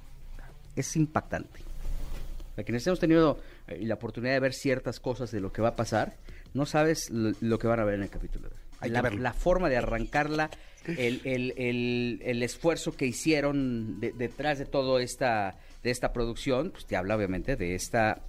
es 0.76 0.96
impactante. 0.96 1.62
Para 2.56 2.66
quienes 2.66 2.86
hemos 2.88 3.00
tenido 3.00 3.40
eh, 3.68 3.80
la 3.84 3.96
oportunidad 3.96 4.34
de 4.34 4.40
ver 4.40 4.54
ciertas 4.54 5.00
cosas 5.00 5.32
de 5.32 5.40
lo 5.42 5.52
que 5.52 5.62
va 5.62 5.70
a 5.70 5.76
pasar, 5.76 6.16
no 6.54 6.66
sabes 6.66 7.10
lo, 7.10 7.32
lo 7.42 7.60
que 7.60 7.68
van 7.68 7.80
a 7.80 7.86
ver 7.86 7.96
en 7.96 8.04
el 8.04 8.10
capítulo. 8.10 8.48
Hay 8.48 8.54
que 8.56 8.65
La, 8.82 9.02
forma 9.34 9.70
de 9.70 9.78
arrancarla, 9.78 10.50
el, 10.86 11.22
el- 11.24 11.54
el- 11.58 12.22
el 12.24 12.44
esfuerzo 12.44 12.92
que 12.96 13.06
hicieron 13.06 14.00
de- 14.00 14.12
detrás 14.12 14.60
de 14.60 14.66
todo 14.66 15.00
esta, 15.00 15.58
de 15.84 15.92
esta 15.92 16.14
producción, 16.14 16.72
pues 16.72 16.86
te 16.86 16.96
habla 16.96 17.16
obviamente 17.16 17.56
de 17.56 17.76
esta 17.76 18.22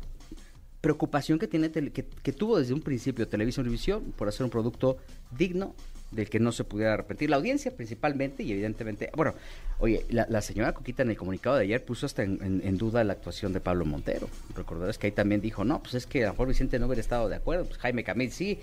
preocupación 0.81 1.39
que 1.39 1.49
tiene 1.49 1.71
que, 1.71 1.91
que 1.91 2.33
tuvo 2.33 2.59
desde 2.59 2.73
un 2.75 2.81
principio 2.81 3.27
Televisión 3.27 3.67
Univisión 3.67 4.13
por 4.17 4.29
hacer 4.29 4.45
un 4.45 4.51
producto 4.51 4.99
digno 5.37 5.75
del 6.13 6.31
que 6.31 6.39
no 6.39 6.53
se 6.53 6.63
pudiera 6.63 6.95
arrepentir. 6.95 7.29
La 7.29 7.37
audiencia 7.37 7.73
principalmente 7.77 8.45
y 8.45 8.53
evidentemente 8.53 9.11
bueno 9.17 9.35
oye 9.81 10.07
la, 10.11 10.27
la 10.31 10.41
señora 10.41 10.73
Coquita 10.73 11.03
en 11.03 11.11
el 11.11 11.17
comunicado 11.17 11.57
de 11.57 11.63
ayer 11.65 11.85
puso 11.85 12.07
hasta 12.07 12.23
en, 12.23 12.39
en- 12.43 12.63
en 12.65 12.79
duda 12.79 13.03
la 13.03 13.15
actuación 13.15 13.53
de 13.53 13.61
Pablo 13.61 13.85
Montero. 13.85 14.29
Recordarás 14.55 14.97
que 14.99 15.09
ahí 15.09 15.13
también 15.13 15.41
dijo 15.41 15.65
no 15.65 15.83
pues 15.83 15.95
es 15.95 16.07
que 16.07 16.23
a 16.23 16.29
lo 16.29 16.33
mejor 16.35 16.49
Vicente 16.49 16.79
no 16.79 16.87
hubiera 16.87 17.01
estado 17.01 17.29
de 17.29 17.35
acuerdo 17.37 17.65
pues 17.65 17.79
Jaime 17.79 18.05
Camil 18.05 18.31
sí 18.31 18.61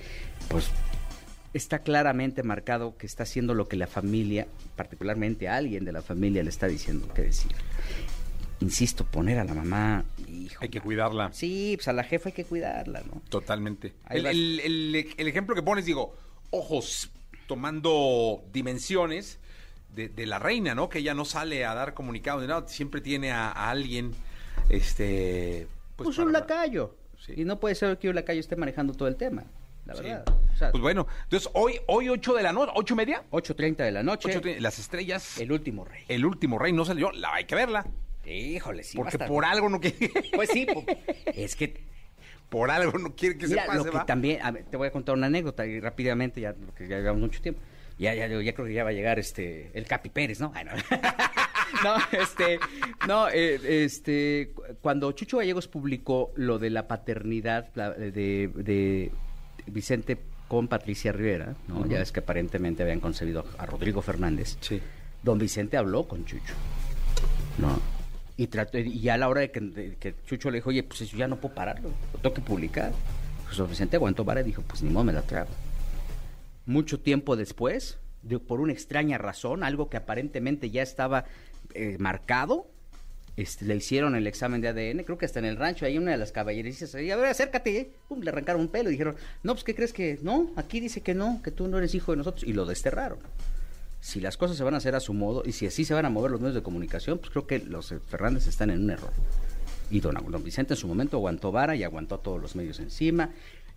pues 0.47 0.69
está 1.53 1.79
claramente 1.79 2.41
marcado 2.43 2.97
que 2.97 3.05
está 3.05 3.23
haciendo 3.23 3.53
lo 3.53 3.67
que 3.67 3.75
la 3.77 3.87
familia, 3.87 4.47
particularmente 4.75 5.47
alguien 5.47 5.85
de 5.85 5.91
la 5.91 6.01
familia, 6.01 6.41
le 6.43 6.49
está 6.49 6.67
diciendo 6.67 7.07
que 7.13 7.23
decir. 7.23 7.51
Insisto, 8.59 9.03
poner 9.05 9.39
a 9.39 9.43
la 9.43 9.53
mamá, 9.53 10.05
hijo. 10.27 10.57
Hay 10.63 10.69
que 10.69 10.79
cuidarla. 10.79 11.31
Sí, 11.33 11.73
pues 11.75 11.87
a 11.89 11.93
la 11.93 12.03
jefa 12.03 12.29
hay 12.29 12.33
que 12.33 12.45
cuidarla, 12.45 13.01
¿no? 13.11 13.21
Totalmente. 13.29 13.93
El, 14.09 14.25
el- 14.25 14.59
el- 14.61 15.07
el 15.17 15.27
ejemplo 15.27 15.53
que 15.53 15.61
pones, 15.63 15.85
digo, 15.85 16.15
ojos 16.51 17.11
tomando 17.47 18.43
dimensiones 18.53 19.37
de, 19.93 20.07
de 20.09 20.25
la 20.25 20.39
reina, 20.39 20.75
¿no? 20.75 20.87
Que 20.87 20.99
ella 20.99 21.13
no 21.13 21.25
sale 21.25 21.65
a 21.65 21.73
dar 21.75 21.93
comunicado 21.93 22.39
de 22.39 22.47
nada, 22.47 22.67
siempre 22.67 23.01
tiene 23.01 23.31
a, 23.31 23.49
a 23.51 23.69
alguien, 23.69 24.11
este... 24.69 25.67
Pues, 25.97 26.15
para- 26.15 26.25
un 26.27 26.33
lacayo. 26.33 26.95
Sí. 27.19 27.33
Y 27.37 27.45
no 27.45 27.59
puede 27.59 27.75
ser 27.75 27.97
que 27.99 28.09
un 28.09 28.15
lacayo 28.15 28.39
esté 28.39 28.55
manejando 28.55 28.93
todo 28.93 29.07
el 29.07 29.15
tema, 29.17 29.43
la 29.85 29.95
Sí. 29.95 30.03
verdad. 30.03 30.25
O 30.53 30.55
sea, 30.57 30.71
Pues 30.71 30.81
bueno, 30.81 31.07
entonces 31.23 31.49
hoy, 31.53 31.79
hoy 31.87 32.09
8 32.09 32.33
de 32.35 32.43
la 32.43 32.53
noche, 32.53 32.71
8 32.75 32.93
y 32.93 32.97
media, 32.97 33.23
8.30 33.31 33.77
de 33.83 33.91
la 33.91 34.03
noche, 34.03 34.29
8:30, 34.29 34.59
las 34.59 34.79
estrellas, 34.79 35.37
el, 35.37 35.43
el 35.45 35.51
último 35.51 35.85
rey. 35.85 36.23
último 36.23 36.59
rey 36.59 36.71
no 36.73 36.85
salió, 36.85 37.11
la 37.11 37.33
hay 37.33 37.45
que 37.45 37.55
verla, 37.55 37.85
Híjole, 38.25 38.83
sí. 38.83 38.95
porque 38.97 39.17
por 39.19 39.43
algo 39.45 39.67
no 39.69 39.79
quiere, 39.81 39.97
Pues 40.33 40.49
sí, 40.51 40.65
es 41.33 41.55
que 41.55 41.83
por 42.49 42.69
algo 42.71 42.97
no 42.99 43.15
quiere 43.15 43.37
que 43.37 43.47
Mira, 43.47 43.63
se 43.63 43.67
pase, 43.67 43.77
lo 43.79 43.83
que 43.85 43.97
¿va? 43.97 44.05
también, 44.05 44.41
a 44.41 44.51
ver, 44.51 44.63
te 44.65 44.77
voy 44.77 44.87
a 44.87 44.91
contar 44.91 45.15
una 45.15 45.27
anécdota 45.27 45.65
y 45.65 45.79
rápidamente, 45.79 46.39
ya 46.39 46.53
porque 46.53 46.87
ya 46.87 46.97
llevamos 46.97 47.21
mucho 47.21 47.41
tiempo. 47.41 47.59
Ya, 47.99 48.13
ya, 48.15 48.27
ya 48.27 48.53
creo 48.55 48.65
que 48.67 48.73
ya 48.73 48.83
va 48.83 48.89
a 48.89 48.93
llegar 48.93 49.19
este 49.19 49.69
el 49.75 49.85
Capi 49.85 50.09
Pérez, 50.09 50.39
¿no? 50.39 50.51
Ay, 50.55 50.65
no. 50.65 50.71
no, 51.83 51.95
este, 52.19 52.59
no, 53.07 53.29
eh, 53.29 53.83
este, 53.85 54.51
cu- 54.55 54.63
cuando 54.81 55.11
Chucho 55.11 55.37
Gallegos 55.37 55.67
publicó 55.67 56.31
lo 56.35 56.57
de 56.57 56.69
la 56.71 56.87
paternidad 56.87 57.69
la- 57.75 57.91
de, 57.91 58.49
de 58.55 59.11
Vicente 59.67 60.17
con 60.47 60.67
Patricia 60.67 61.12
Rivera, 61.12 61.56
¿no? 61.67 61.86
Ya 61.88 61.99
es 62.02 62.12
que 62.12 62.19
aparentemente 62.19 62.84
habían 62.84 62.99
concebido 62.99 63.45
a 63.58 63.65
Rodrigo 63.65 64.02
Fernández. 64.02 64.58
Sí. 64.62 64.82
Don 65.23 65.39
Vicente 65.39 65.78
habló 65.78 66.08
con 66.08 66.26
Chucho, 66.26 66.54
¿no? 67.58 67.80
Y, 68.36 68.47
trató, 68.47 68.78
y 68.80 68.99
ya 68.99 69.13
a 69.13 69.17
la 69.17 69.30
hora 69.30 69.41
de 69.41 69.52
que, 69.52 69.60
de 69.62 69.95
que 69.95 70.15
Chucho 70.26 70.49
le 70.52 70.58
dijo, 70.58 70.69
oye, 70.69 70.84
pues 70.84 71.02
eso 71.02 71.15
ya 71.15 71.28
no 71.28 71.38
puedo 71.38 71.56
pararlo, 71.56 71.89
lo 72.13 72.19
tengo 72.19 72.34
que 72.36 72.41
publicar. 72.41 72.91
Pues 73.45 73.58
don 73.58 73.69
Vicente 73.69 73.95
aguantó 73.95 74.23
vara 74.26 74.41
y 74.41 74.45
dijo, 74.45 74.62
pues 74.63 74.82
ni 74.84 74.89
modo, 74.89 75.06
me 75.06 75.13
la 75.13 75.21
trago. 75.21 75.49
Mucho 76.65 76.99
tiempo 76.99 77.36
después, 77.36 77.97
de- 78.21 78.39
por 78.39 78.60
una 78.60 78.73
extraña 78.73 79.17
razón, 79.17 79.63
algo 79.63 79.89
que 79.89 79.97
aparentemente 79.97 80.69
ya 80.71 80.82
estaba 80.82 81.26
eh, 81.73 81.97
marcado, 81.99 82.67
este, 83.35 83.65
le 83.65 83.75
hicieron 83.75 84.15
el 84.15 84.27
examen 84.27 84.61
de 84.61 84.67
ADN, 84.67 85.03
creo 85.03 85.17
que 85.17 85.25
hasta 85.25 85.39
en 85.39 85.45
el 85.45 85.57
rancho, 85.57 85.85
ahí 85.85 85.97
una 85.97 86.11
de 86.11 86.17
las 86.17 86.31
caballerizas, 86.31 86.93
ahí, 86.95 87.09
a 87.11 87.15
ver, 87.15 87.27
acércate. 87.27 87.91
Pum, 88.07 88.21
le 88.21 88.29
arrancaron 88.29 88.61
un 88.61 88.67
pelo 88.67 88.89
y 88.89 88.93
dijeron, 88.93 89.15
no, 89.41 89.53
pues, 89.53 89.63
¿qué 89.63 89.75
crees 89.75 89.93
que? 89.93 90.19
No, 90.21 90.51
aquí 90.55 90.79
dice 90.79 91.01
que 91.01 91.13
no, 91.13 91.41
que 91.43 91.51
tú 91.51 91.67
no 91.67 91.77
eres 91.77 91.95
hijo 91.95 92.11
de 92.11 92.17
nosotros, 92.17 92.43
y 92.43 92.53
lo 92.53 92.65
desterraron 92.65 93.19
si 94.03 94.19
las 94.19 94.35
cosas 94.35 94.57
se 94.57 94.65
van 94.65 94.73
a 94.73 94.77
hacer 94.77 94.95
a 94.95 94.99
su 94.99 95.13
modo 95.13 95.43
y 95.45 95.53
si 95.53 95.65
así 95.65 95.85
se 95.85 95.93
van 95.93 96.05
a 96.05 96.09
mover 96.09 96.29
los 96.29 96.41
medios 96.41 96.55
de 96.55 96.61
comunicación, 96.61 97.19
pues 97.19 97.29
creo 97.29 97.47
que 97.47 97.59
los 97.59 97.93
eh, 97.93 97.99
Fernández 97.99 98.47
están 98.47 98.69
en 98.69 98.83
un 98.83 98.89
error. 98.89 99.13
Y 99.89 100.01
don, 100.01 100.13
don 100.29 100.43
Vicente 100.43 100.73
en 100.73 100.77
su 100.77 100.89
momento 100.89 101.15
aguantó 101.15 101.53
vara 101.53 101.73
y 101.73 101.83
aguantó 101.83 102.19
todos 102.19 102.41
los 102.41 102.53
medios 102.57 102.81
encima. 102.81 103.29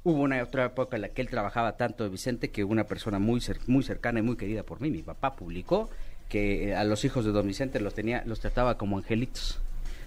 Hubo 0.03 0.23
una 0.23 0.43
otra 0.43 0.65
época 0.65 0.97
en 0.97 1.03
la 1.03 1.11
que 1.11 1.23
él 1.23 1.29
trabajaba 1.29 1.77
tanto 1.77 2.03
de 2.03 2.11
Vicente 2.11 2.51
que 2.51 2.65
una 2.65 2.89
persona 2.89 3.21
muy, 3.21 3.41
muy 3.69 3.85
cercana 3.85 4.19
y 4.19 4.23
muy 4.23 4.37
querida 4.37 4.65
por 4.65 4.81
mí, 4.81 4.91
mi 4.91 5.03
papá, 5.03 5.37
publicó 5.37 5.91
que 6.29 6.69
eh, 6.69 6.75
a 6.75 6.85
los 6.85 7.05
hijos 7.05 7.25
de 7.25 7.33
don 7.33 7.47
Vicente 7.47 7.81
los, 7.81 7.95
tenía, 7.95 8.23
los 8.27 8.41
trataba 8.41 8.79
como 8.79 8.99
angelitos 8.99 9.61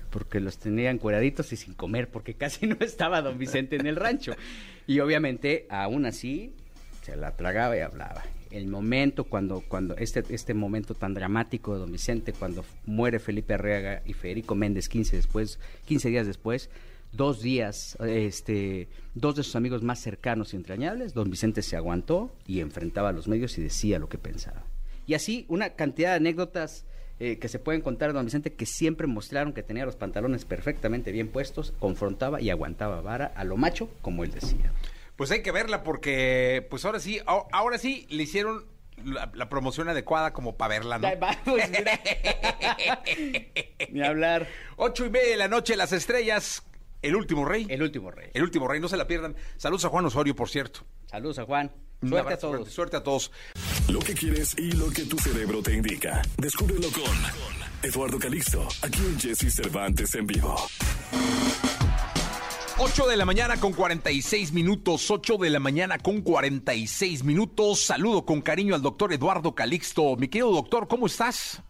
porque 0.10 0.40
los 0.40 0.58
tenía 0.58 0.90
encueraditos 0.90 1.52
y 1.54 1.56
sin 1.56 1.74
comer, 1.74 2.10
porque 2.10 2.34
casi 2.34 2.68
no 2.68 2.78
estaba 2.80 3.22
don 3.22 3.38
Vicente 3.38 3.76
en 3.76 3.88
el 3.88 3.96
rancho. 3.96 4.34
Y 4.88 5.00
obviamente, 5.00 5.68
aún 5.70 6.06
así, 6.06 6.54
se 7.04 7.16
la 7.16 7.36
tragaba 7.36 7.78
y 7.78 7.82
hablaba. 7.82 8.24
El 8.52 8.68
momento 8.68 9.26
cuando, 9.26 9.62
cuando 9.68 9.96
este, 9.98 10.24
este 10.30 10.56
momento 10.56 10.96
tan 10.96 11.14
dramático 11.14 11.74
de 11.74 11.80
don 11.82 11.92
Vicente, 11.92 12.34
cuando 12.34 12.66
muere 12.86 13.20
Felipe 13.20 13.54
Arriaga 13.54 14.02
y 14.06 14.14
Federico 14.14 14.56
Méndez 14.56 14.90
15 14.90 15.18
después, 15.18 15.60
15 15.86 16.10
días 16.10 16.26
después, 16.26 16.72
dos 17.12 17.42
días, 17.42 17.96
este, 18.02 18.88
dos 19.14 19.36
de 19.36 19.44
sus 19.44 19.56
amigos 19.56 19.84
más 19.84 20.00
cercanos 20.00 20.54
y 20.54 20.58
entrañables, 20.58 21.14
don 21.14 21.30
Vicente 21.30 21.62
se 21.62 21.76
aguantó 21.76 22.36
y 22.48 22.62
enfrentaba 22.62 23.10
a 23.10 23.14
los 23.14 23.28
medios 23.28 23.56
y 23.60 23.62
decía 23.62 24.00
lo 24.00 24.10
que 24.10 24.18
pensaba. 24.18 24.64
Y 25.10 25.16
así 25.16 25.46
una 25.48 25.72
cantidad 25.72 26.12
de 26.12 26.18
anécdotas 26.18 26.86
eh, 27.20 27.40
que 27.40 27.48
se 27.48 27.58
pueden 27.58 27.82
contar 27.82 28.10
de 28.10 28.14
don 28.14 28.26
Vicente 28.26 28.54
que 28.54 28.68
siempre 28.68 29.08
mostraron 29.08 29.54
que 29.54 29.64
tenía 29.64 29.84
los 29.84 29.96
pantalones 29.96 30.46
perfectamente 30.46 31.12
bien 31.12 31.30
puestos, 31.30 31.74
confrontaba 31.80 32.40
y 32.40 32.52
aguantaba 32.52 33.02
vara 33.02 33.34
a 33.36 33.44
lo 33.44 33.58
macho, 33.58 33.90
como 34.04 34.24
él 34.24 34.30
decía. 34.30 34.72
Pues 35.16 35.32
hay 35.32 35.42
que 35.42 35.52
verla 35.52 35.82
porque, 35.82 36.64
pues 36.70 36.86
ahora 36.86 37.00
sí, 37.00 37.20
ahora 37.26 37.80
sí 37.80 38.06
le 38.12 38.22
hicieron 38.22 38.66
la, 39.04 39.32
la 39.34 39.50
promoción 39.50 39.90
adecuada 39.90 40.32
como 40.32 40.58
para 40.58 40.76
verla, 40.76 41.00
¿no? 41.00 41.10
Pues. 41.44 41.72
Ni 43.90 44.04
hablar. 44.04 44.48
Ocho 44.76 45.08
y 45.08 45.10
media 45.10 45.32
de 45.32 45.38
la 45.38 45.48
noche, 45.48 45.76
las 45.76 45.92
estrellas, 45.92 46.62
el 47.02 47.16
último 47.16 47.46
rey. 47.46 47.66
El 47.70 47.82
último 47.82 48.12
rey. 48.12 48.30
El 48.34 48.44
último 48.44 48.68
rey, 48.68 48.80
no 48.80 48.88
se 48.88 48.98
la 48.98 49.08
pierdan. 49.08 49.36
Saludos 49.58 49.86
a 49.86 49.90
Juan 49.90 50.06
Osorio, 50.06 50.36
por 50.36 50.50
cierto. 50.50 50.82
Saludos 51.06 51.40
a 51.40 51.46
Juan. 51.46 51.72
Suerte 52.02 52.34
a 52.34 52.38
todos. 52.38 52.56
fuerte, 52.56 52.72
Suerte 52.72 52.98
a 52.98 53.04
todos. 53.04 53.32
Lo 53.90 54.00
que 54.00 54.14
quieres 54.14 54.58
y 54.58 54.72
lo 54.72 54.90
que 54.90 55.04
tu 55.04 55.18
cerebro 55.18 55.62
te 55.62 55.74
indica. 55.74 56.22
Descúbrelo 56.38 56.88
con 56.92 57.04
Eduardo 57.84 58.20
Calixto, 58.20 58.68
aquí 58.82 59.00
en 59.00 59.20
Jesse 59.20 59.54
Cervantes 59.54 60.16
en 60.16 60.28
vivo. 60.28 60.56
8 62.82 63.08
de 63.08 63.18
la 63.18 63.26
mañana 63.26 63.60
con 63.60 63.74
46 63.74 64.54
minutos, 64.54 65.12
8 65.12 65.38
de 65.38 65.50
la 65.50 65.60
mañana 65.60 65.98
con 65.98 66.22
46 66.22 67.26
minutos. 67.26 67.82
Saludo 67.82 68.26
con 68.26 68.42
cariño 68.42 68.74
al 68.74 68.82
doctor 68.82 69.12
Eduardo 69.12 69.54
Calixto. 69.54 70.16
Mi 70.16 70.30
querido 70.30 70.52
doctor, 70.52 70.88
¿cómo 70.88 71.08
estás? 71.08 71.62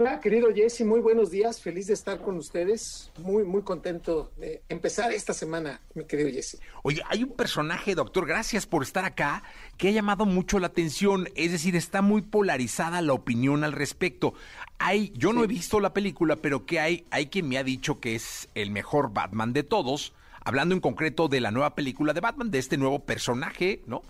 Hola, 0.00 0.20
querido 0.20 0.54
Jesse, 0.54 0.82
muy 0.82 1.00
buenos 1.00 1.32
días, 1.32 1.60
feliz 1.60 1.88
de 1.88 1.94
estar 1.94 2.20
con 2.20 2.36
ustedes, 2.36 3.10
muy, 3.18 3.42
muy 3.42 3.62
contento 3.62 4.30
de 4.36 4.62
empezar 4.68 5.10
esta 5.10 5.34
semana, 5.34 5.80
mi 5.94 6.04
querido 6.04 6.30
Jesse. 6.30 6.60
Oye, 6.84 7.02
hay 7.08 7.24
un 7.24 7.32
personaje, 7.32 7.96
doctor, 7.96 8.24
gracias 8.24 8.64
por 8.64 8.84
estar 8.84 9.04
acá, 9.04 9.42
que 9.76 9.88
ha 9.88 9.90
llamado 9.90 10.24
mucho 10.24 10.60
la 10.60 10.68
atención. 10.68 11.28
Es 11.34 11.50
decir, 11.50 11.74
está 11.74 12.00
muy 12.00 12.22
polarizada 12.22 13.02
la 13.02 13.12
opinión 13.12 13.64
al 13.64 13.72
respecto. 13.72 14.34
Hay, 14.78 15.12
yo 15.16 15.32
no 15.32 15.42
he 15.42 15.48
visto 15.48 15.80
la 15.80 15.92
película, 15.92 16.36
pero 16.36 16.64
que 16.64 16.78
hay, 16.78 17.04
hay 17.10 17.26
quien 17.26 17.48
me 17.48 17.58
ha 17.58 17.64
dicho 17.64 17.98
que 17.98 18.14
es 18.14 18.48
el 18.54 18.70
mejor 18.70 19.12
Batman 19.12 19.52
de 19.52 19.64
todos, 19.64 20.12
hablando 20.44 20.76
en 20.76 20.80
concreto 20.80 21.26
de 21.26 21.40
la 21.40 21.50
nueva 21.50 21.74
película 21.74 22.12
de 22.12 22.20
Batman, 22.20 22.52
de 22.52 22.60
este 22.60 22.76
nuevo 22.76 23.00
personaje, 23.00 23.82
¿no? 23.88 24.02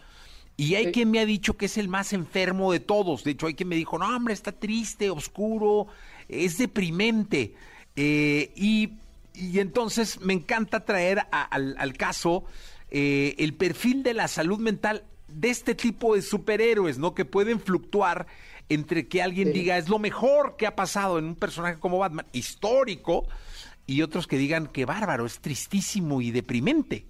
Y 0.59 0.75
hay 0.75 0.87
Sí. 0.87 0.93
quien 0.93 1.11
me 1.13 1.21
ha 1.21 1.25
dicho 1.25 1.57
que 1.57 1.67
es 1.67 1.79
el 1.79 1.89
más 1.89 2.13
enfermo 2.13 2.73
de 2.73 2.81
todos. 2.81 3.23
De 3.25 3.31
hecho, 3.31 3.47
hay 3.47 3.55
quien 3.55 3.69
me 3.71 3.77
dijo, 3.77 3.97
no, 3.97 4.15
hombre, 4.15 4.35
está 4.35 4.51
triste, 4.53 5.09
oscuro, 5.09 5.87
es 6.29 6.59
deprimente. 6.59 7.55
Eh, 7.95 8.53
y, 8.57 8.91
y 9.35 9.61
entonces 9.61 10.21
me 10.21 10.33
encanta 10.35 10.85
traer 10.85 11.21
a- 11.31 11.43
al, 11.45 11.77
al 11.79 11.93
caso 11.95 12.45
eh, 12.91 13.35
el 13.39 13.55
perfil 13.55 14.03
de 14.03 14.15
la 14.15 14.27
salud 14.29 14.59
mental 14.59 15.05
de 15.29 15.51
este 15.51 15.75
tipo 15.77 16.15
de 16.17 16.23
superhéroes, 16.23 16.99
¿no? 16.99 17.15
Que 17.15 17.25
pueden 17.25 17.61
fluctuar 17.61 18.27
entre 18.69 19.07
que 19.09 19.23
alguien 19.23 19.49
Sí. 19.49 19.55
diga 19.61 19.79
es 19.79 19.89
lo 19.89 19.99
mejor 20.01 20.57
que 20.57 20.67
ha 20.67 20.75
pasado 20.75 21.19
en 21.19 21.25
un 21.27 21.35
personaje 21.37 21.79
como 21.79 21.99
Batman, 21.99 22.27
histórico, 22.33 23.29
y 23.87 24.03
otros 24.03 24.27
que 24.27 24.39
digan 24.39 24.67
que 24.67 24.85
bárbaro, 24.87 25.25
es 25.25 25.39
tristísimo 25.39 26.21
y 26.21 26.31
deprimente. 26.33 27.07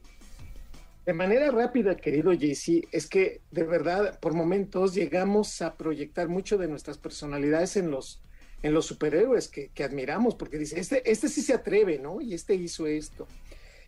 De 1.09 1.15
manera 1.15 1.51
rápida, 1.51 1.97
querido 1.97 2.33
Jesse, 2.39 2.87
es 2.93 3.07
que 3.07 3.41
de 3.51 3.63
verdad 3.63 4.21
por 4.21 4.35
momentos 4.35 4.95
llegamos 4.95 5.63
a 5.63 5.75
proyectar 5.75 6.29
mucho 6.29 6.59
de 6.59 6.69
nuestras 6.69 6.99
personalidades 6.99 7.79
en 7.79 7.91
los, 7.91 8.21
en 8.63 8.75
los 8.75 8.85
superhéroes 8.85 9.49
que, 9.49 9.71
que 9.71 9.85
admiramos, 9.85 10.35
porque 10.35 10.59
dice, 10.59 10.79
este, 10.79 11.11
este 11.11 11.31
sí 11.31 11.41
se 11.41 11.55
atreve, 11.55 11.99
¿no? 11.99 12.21
Y 12.21 12.35
este 12.35 12.57
hizo 12.57 12.87
esto. 12.87 13.27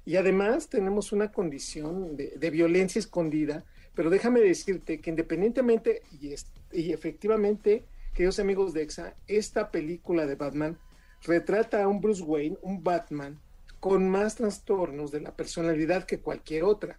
Y 0.07 0.17
además 0.17 0.71
tenemos 0.71 1.13
una 1.13 1.31
condición 1.31 2.17
de, 2.17 2.51
violencia 2.51 2.99
escondida, 2.99 3.67
pero 3.95 4.09
déjame 4.09 4.41
decirte 4.41 5.03
que 5.03 5.11
independientemente 5.11 6.01
y, 6.23 6.35
y 6.73 6.93
efectivamente, 6.95 7.85
queridos 8.15 8.39
amigos 8.39 8.73
de 8.73 8.81
EXA, 8.85 9.15
esta 9.27 9.71
película 9.71 10.25
de 10.25 10.37
Batman 10.37 10.79
retrata 11.25 11.83
a 11.83 11.87
un 11.87 12.01
Bruce 12.01 12.23
Wayne, 12.23 12.57
un 12.63 12.83
Batman, 12.83 13.39
con 13.79 14.09
más 14.09 14.37
trastornos 14.37 15.11
de 15.11 15.21
la 15.21 15.37
personalidad 15.37 16.05
que 16.05 16.21
cualquier 16.21 16.65
otra. 16.65 16.99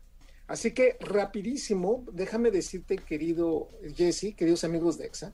Así 0.51 0.71
que 0.71 0.97
rapidísimo, 0.99 2.03
déjame 2.11 2.51
decirte, 2.51 2.97
querido 2.97 3.69
Jesse, 3.95 4.35
queridos 4.35 4.65
amigos 4.65 4.97
de 4.97 5.05
EXA, 5.05 5.33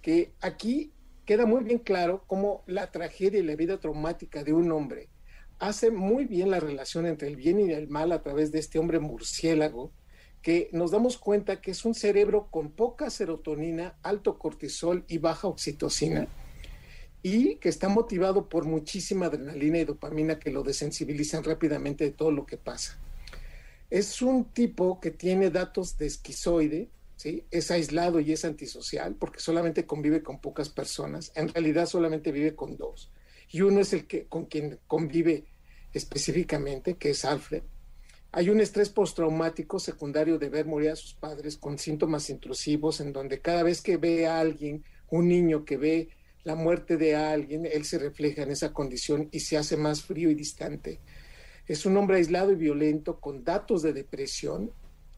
que 0.00 0.32
aquí 0.40 0.90
queda 1.26 1.44
muy 1.44 1.64
bien 1.64 1.78
claro 1.80 2.24
cómo 2.26 2.64
la 2.66 2.90
tragedia 2.90 3.40
y 3.40 3.42
la 3.42 3.56
vida 3.56 3.78
traumática 3.78 4.42
de 4.42 4.54
un 4.54 4.72
hombre 4.72 5.10
hace 5.58 5.90
muy 5.90 6.24
bien 6.24 6.50
la 6.50 6.60
relación 6.60 7.04
entre 7.04 7.28
el 7.28 7.36
bien 7.36 7.60
y 7.60 7.72
el 7.72 7.88
mal 7.88 8.10
a 8.10 8.22
través 8.22 8.52
de 8.52 8.58
este 8.58 8.78
hombre 8.78 9.00
murciélago, 9.00 9.92
que 10.40 10.70
nos 10.72 10.92
damos 10.92 11.18
cuenta 11.18 11.60
que 11.60 11.72
es 11.72 11.84
un 11.84 11.94
cerebro 11.94 12.48
con 12.50 12.70
poca 12.70 13.10
serotonina, 13.10 13.98
alto 14.02 14.38
cortisol 14.38 15.04
y 15.08 15.18
baja 15.18 15.46
oxitocina, 15.46 16.26
y 17.22 17.56
que 17.56 17.68
está 17.68 17.90
motivado 17.90 18.48
por 18.48 18.64
muchísima 18.64 19.26
adrenalina 19.26 19.76
y 19.76 19.84
dopamina 19.84 20.38
que 20.38 20.50
lo 20.50 20.62
desensibilizan 20.62 21.44
rápidamente 21.44 22.04
de 22.04 22.12
todo 22.12 22.30
lo 22.30 22.46
que 22.46 22.56
pasa. 22.56 22.98
Es 23.90 24.22
un 24.22 24.46
tipo 24.46 25.00
que 25.00 25.10
tiene 25.10 25.50
datos 25.50 25.96
de 25.98 26.06
esquizoide, 26.06 26.88
¿sí? 27.16 27.44
es 27.50 27.70
aislado 27.70 28.20
y 28.20 28.32
es 28.32 28.44
antisocial 28.44 29.14
porque 29.14 29.40
solamente 29.40 29.86
convive 29.86 30.22
con 30.22 30.40
pocas 30.40 30.68
personas, 30.68 31.32
en 31.34 31.48
realidad 31.48 31.86
solamente 31.86 32.32
vive 32.32 32.54
con 32.54 32.76
dos. 32.76 33.10
Y 33.50 33.60
uno 33.60 33.80
es 33.80 33.92
el 33.92 34.06
que 34.06 34.26
con 34.26 34.46
quien 34.46 34.78
convive 34.86 35.44
específicamente, 35.92 36.94
que 36.94 37.10
es 37.10 37.24
Alfred. 37.24 37.62
Hay 38.32 38.50
un 38.50 38.60
estrés 38.60 38.88
postraumático 38.88 39.78
secundario 39.78 40.38
de 40.38 40.48
ver 40.48 40.66
morir 40.66 40.90
a 40.90 40.96
sus 40.96 41.14
padres 41.14 41.56
con 41.56 41.78
síntomas 41.78 42.30
intrusivos 42.30 43.00
en 43.00 43.12
donde 43.12 43.40
cada 43.40 43.62
vez 43.62 43.80
que 43.80 43.96
ve 43.96 44.26
a 44.26 44.40
alguien, 44.40 44.82
un 45.08 45.28
niño 45.28 45.64
que 45.64 45.76
ve 45.76 46.08
la 46.42 46.56
muerte 46.56 46.96
de 46.96 47.14
alguien, 47.14 47.64
él 47.64 47.84
se 47.84 47.98
refleja 47.98 48.42
en 48.42 48.50
esa 48.50 48.72
condición 48.72 49.28
y 49.30 49.40
se 49.40 49.56
hace 49.56 49.76
más 49.76 50.02
frío 50.02 50.30
y 50.30 50.34
distante. 50.34 50.98
Es 51.66 51.86
un 51.86 51.96
hombre 51.96 52.18
aislado 52.18 52.52
y 52.52 52.56
violento 52.56 53.20
con 53.20 53.44
datos 53.44 53.82
de 53.82 53.92
depresión 53.92 54.70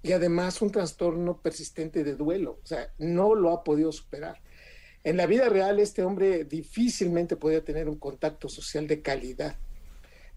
y 0.03 0.13
además 0.13 0.63
un 0.63 0.71
trastorno 0.71 1.39
persistente 1.41 2.05
de 2.05 2.15
duelo. 2.15 2.59
O 2.63 2.67
sea, 2.67 2.93
no 2.99 3.35
lo 3.35 3.51
ha 3.51 3.65
podido 3.65 3.91
superar. 3.91 4.41
En 5.03 5.17
la 5.17 5.27
vida 5.27 5.49
real, 5.49 5.79
este 5.81 6.03
hombre 6.03 6.45
difícilmente 6.45 7.37
podía 7.37 7.65
tener 7.65 7.89
un 7.89 7.97
contacto 7.97 8.49
social 8.49 8.87
de 8.87 9.03
calidad. 9.03 9.57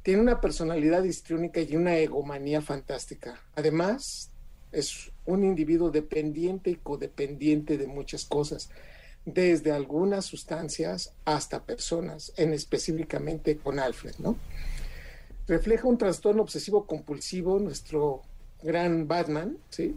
Tiene 0.03 0.21
una 0.21 0.41
personalidad 0.41 1.03
histriónica 1.03 1.61
y 1.61 1.75
una 1.75 1.97
egomanía 1.97 2.61
fantástica. 2.61 3.41
Además, 3.55 4.31
es 4.71 5.11
un 5.25 5.43
individuo 5.43 5.91
dependiente 5.91 6.69
y 6.69 6.75
codependiente 6.75 7.77
de 7.77 7.87
muchas 7.87 8.25
cosas, 8.25 8.69
desde 9.25 9.71
algunas 9.71 10.25
sustancias 10.25 11.13
hasta 11.25 11.63
personas, 11.63 12.31
en 12.37 12.53
específicamente 12.53 13.57
con 13.57 13.79
Alfred, 13.79 14.15
¿no? 14.19 14.37
Refleja 15.49 15.87
un 15.87 15.97
trastorno 15.97 16.43
obsesivo 16.43 16.85
compulsivo, 16.85 17.59
nuestro 17.59 18.21
gran 18.61 19.07
Batman, 19.07 19.57
¿sí? 19.69 19.95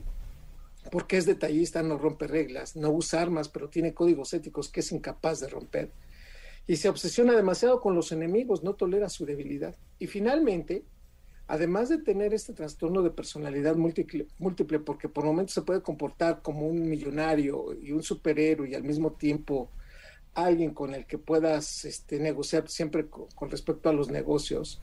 Porque 0.91 1.19
es 1.19 1.27
detallista, 1.27 1.83
no 1.83 1.99
rompe 1.99 2.27
reglas, 2.27 2.75
no 2.75 2.91
usa 2.91 3.21
armas, 3.21 3.51
pero 3.51 3.69
tiene 3.69 3.93
códigos 3.93 4.33
éticos 4.33 4.71
que 4.71 4.81
es 4.81 4.91
incapaz 4.93 5.41
de 5.41 5.49
romper. 5.49 5.93
Y 6.67 6.77
se 6.77 6.89
obsesiona 6.89 7.37
demasiado 7.37 7.81
con 7.83 7.95
los 7.95 8.13
enemigos, 8.13 8.65
no 8.65 8.75
tolera 8.75 9.11
su 9.11 9.27
debilidad. 9.27 9.77
Y 9.99 10.07
finalmente, 10.07 10.85
además 11.47 11.91
de 11.91 11.99
tener 11.99 12.33
este 12.33 12.55
trastorno 12.55 13.03
de 13.03 13.11
personalidad 13.11 13.77
múltiple, 13.77 14.29
múltiple, 14.39 14.79
porque 14.79 15.11
por 15.11 15.25
momentos 15.25 15.55
se 15.55 15.63
puede 15.63 15.83
comportar 15.83 16.41
como 16.41 16.67
un 16.67 16.89
millonario 16.89 17.75
y 17.79 17.93
un 17.93 18.03
superhéroe 18.03 18.71
y 18.71 18.75
al 18.75 18.85
mismo 18.85 19.13
tiempo 19.13 19.71
alguien 20.33 20.73
con 20.73 20.95
el 20.95 21.05
que 21.05 21.19
puedas 21.19 21.85
este, 21.85 22.19
negociar 22.19 22.71
siempre 22.71 23.07
con, 23.07 23.27
con 23.35 23.51
respecto 23.51 23.91
a 23.91 23.93
los 23.93 24.09
negocios, 24.09 24.81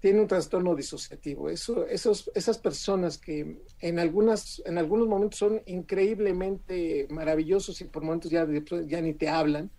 tiene 0.00 0.20
un 0.20 0.28
trastorno 0.28 0.74
disociativo. 0.74 1.48
Eso, 1.48 1.86
esos, 1.86 2.30
esas 2.34 2.58
personas 2.58 3.18
que 3.18 3.62
en, 3.80 3.98
algunas, 3.98 4.62
en 4.66 4.78
algunos 4.78 5.08
momentos 5.08 5.38
son 5.38 5.62
increíblemente 5.66 7.06
maravillosos 7.10 7.80
y 7.80 7.84
por 7.84 8.02
momentos 8.02 8.30
ya, 8.30 8.46
ya 8.86 9.00
ni 9.00 9.14
te 9.14 9.28
hablan. 9.28 9.70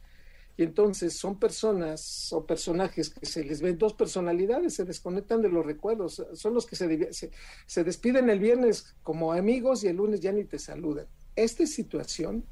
Y 0.59 0.63
entonces 0.63 1.13
son 1.13 1.39
personas 1.39 2.33
o 2.33 2.45
personajes 2.47 3.11
que 3.11 3.27
se 3.27 3.43
les 3.43 3.61
ven 3.61 3.77
dos 3.77 3.93
personalidades, 3.93 4.73
se 4.73 4.85
desconectan 4.85 5.43
de 5.43 5.49
los 5.49 5.63
recuerdos, 5.63 6.25
son 6.33 6.55
los 6.55 6.65
que 6.65 6.75
se, 6.75 7.13
se, 7.13 7.29
se 7.67 7.83
despiden 7.83 8.31
el 8.31 8.39
viernes 8.39 8.95
como 9.03 9.33
amigos 9.33 9.83
y 9.83 9.87
el 9.87 9.97
lunes 9.97 10.19
ya 10.19 10.31
ni 10.31 10.45
te 10.45 10.57
saludan. 10.57 11.05
Esta 11.35 11.67
situación 11.67 12.43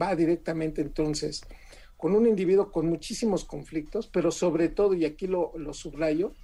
va 0.00 0.14
directamente 0.14 0.82
entonces 0.82 1.40
con 1.96 2.14
un 2.14 2.26
individuo 2.26 2.70
con 2.70 2.86
muchísimos 2.86 3.46
conflictos, 3.46 4.06
pero 4.06 4.30
sobre 4.30 4.68
todo, 4.68 4.92
y 4.92 5.06
aquí 5.06 5.26
lo, 5.26 5.52
lo 5.56 5.72
subrayo, 5.72 6.34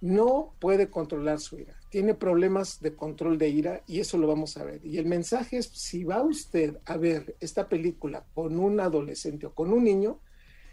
no 0.00 0.54
puede 0.58 0.88
controlar 0.88 1.40
su 1.40 1.58
ira, 1.58 1.76
tiene 1.90 2.14
problemas 2.14 2.80
de 2.80 2.94
control 2.94 3.36
de 3.36 3.48
ira 3.48 3.82
y 3.86 4.00
eso 4.00 4.16
lo 4.16 4.26
vamos 4.26 4.56
a 4.56 4.64
ver. 4.64 4.84
Y 4.84 4.98
el 4.98 5.06
mensaje 5.06 5.58
es, 5.58 5.66
si 5.66 6.04
va 6.04 6.22
usted 6.22 6.78
a 6.86 6.96
ver 6.96 7.36
esta 7.40 7.68
película 7.68 8.24
con 8.34 8.58
un 8.58 8.80
adolescente 8.80 9.46
o 9.46 9.54
con 9.54 9.72
un 9.72 9.84
niño, 9.84 10.20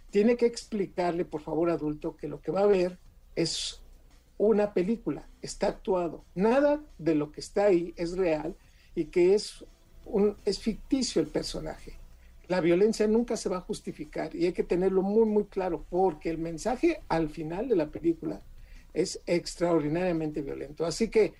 tiene 0.09 0.37
que 0.37 0.45
explicarle, 0.45 1.25
por 1.25 1.41
favor, 1.41 1.69
adulto, 1.69 2.15
que 2.15 2.27
lo 2.27 2.39
que 2.39 2.51
va 2.51 2.61
a 2.61 2.67
ver 2.67 2.97
es 3.35 3.81
una 4.37 4.73
película, 4.73 5.27
está 5.41 5.67
actuado. 5.67 6.23
Nada 6.35 6.81
de 6.97 7.15
lo 7.15 7.31
que 7.31 7.41
está 7.41 7.65
ahí 7.65 7.93
es 7.97 8.15
real 8.15 8.55
y 8.95 9.05
que 9.05 9.33
es, 9.33 9.65
un, 10.05 10.37
es 10.45 10.59
ficticio 10.59 11.21
el 11.21 11.27
personaje. 11.27 11.93
La 12.47 12.61
violencia 12.61 13.07
nunca 13.07 13.35
se 13.35 13.49
va 13.49 13.57
a 13.57 13.61
justificar 13.61 14.33
y 14.33 14.45
hay 14.45 14.53
que 14.53 14.63
tenerlo 14.63 15.01
muy, 15.01 15.25
muy 15.25 15.45
claro, 15.45 15.85
porque 15.89 16.29
el 16.29 16.37
mensaje 16.37 17.01
al 17.09 17.29
final 17.29 17.67
de 17.67 17.75
la 17.75 17.87
película 17.87 18.41
es 18.97 19.21
extraordinariamente 19.27 20.41
violento. 20.41 20.86
Así 20.86 21.10
que, 21.10 21.33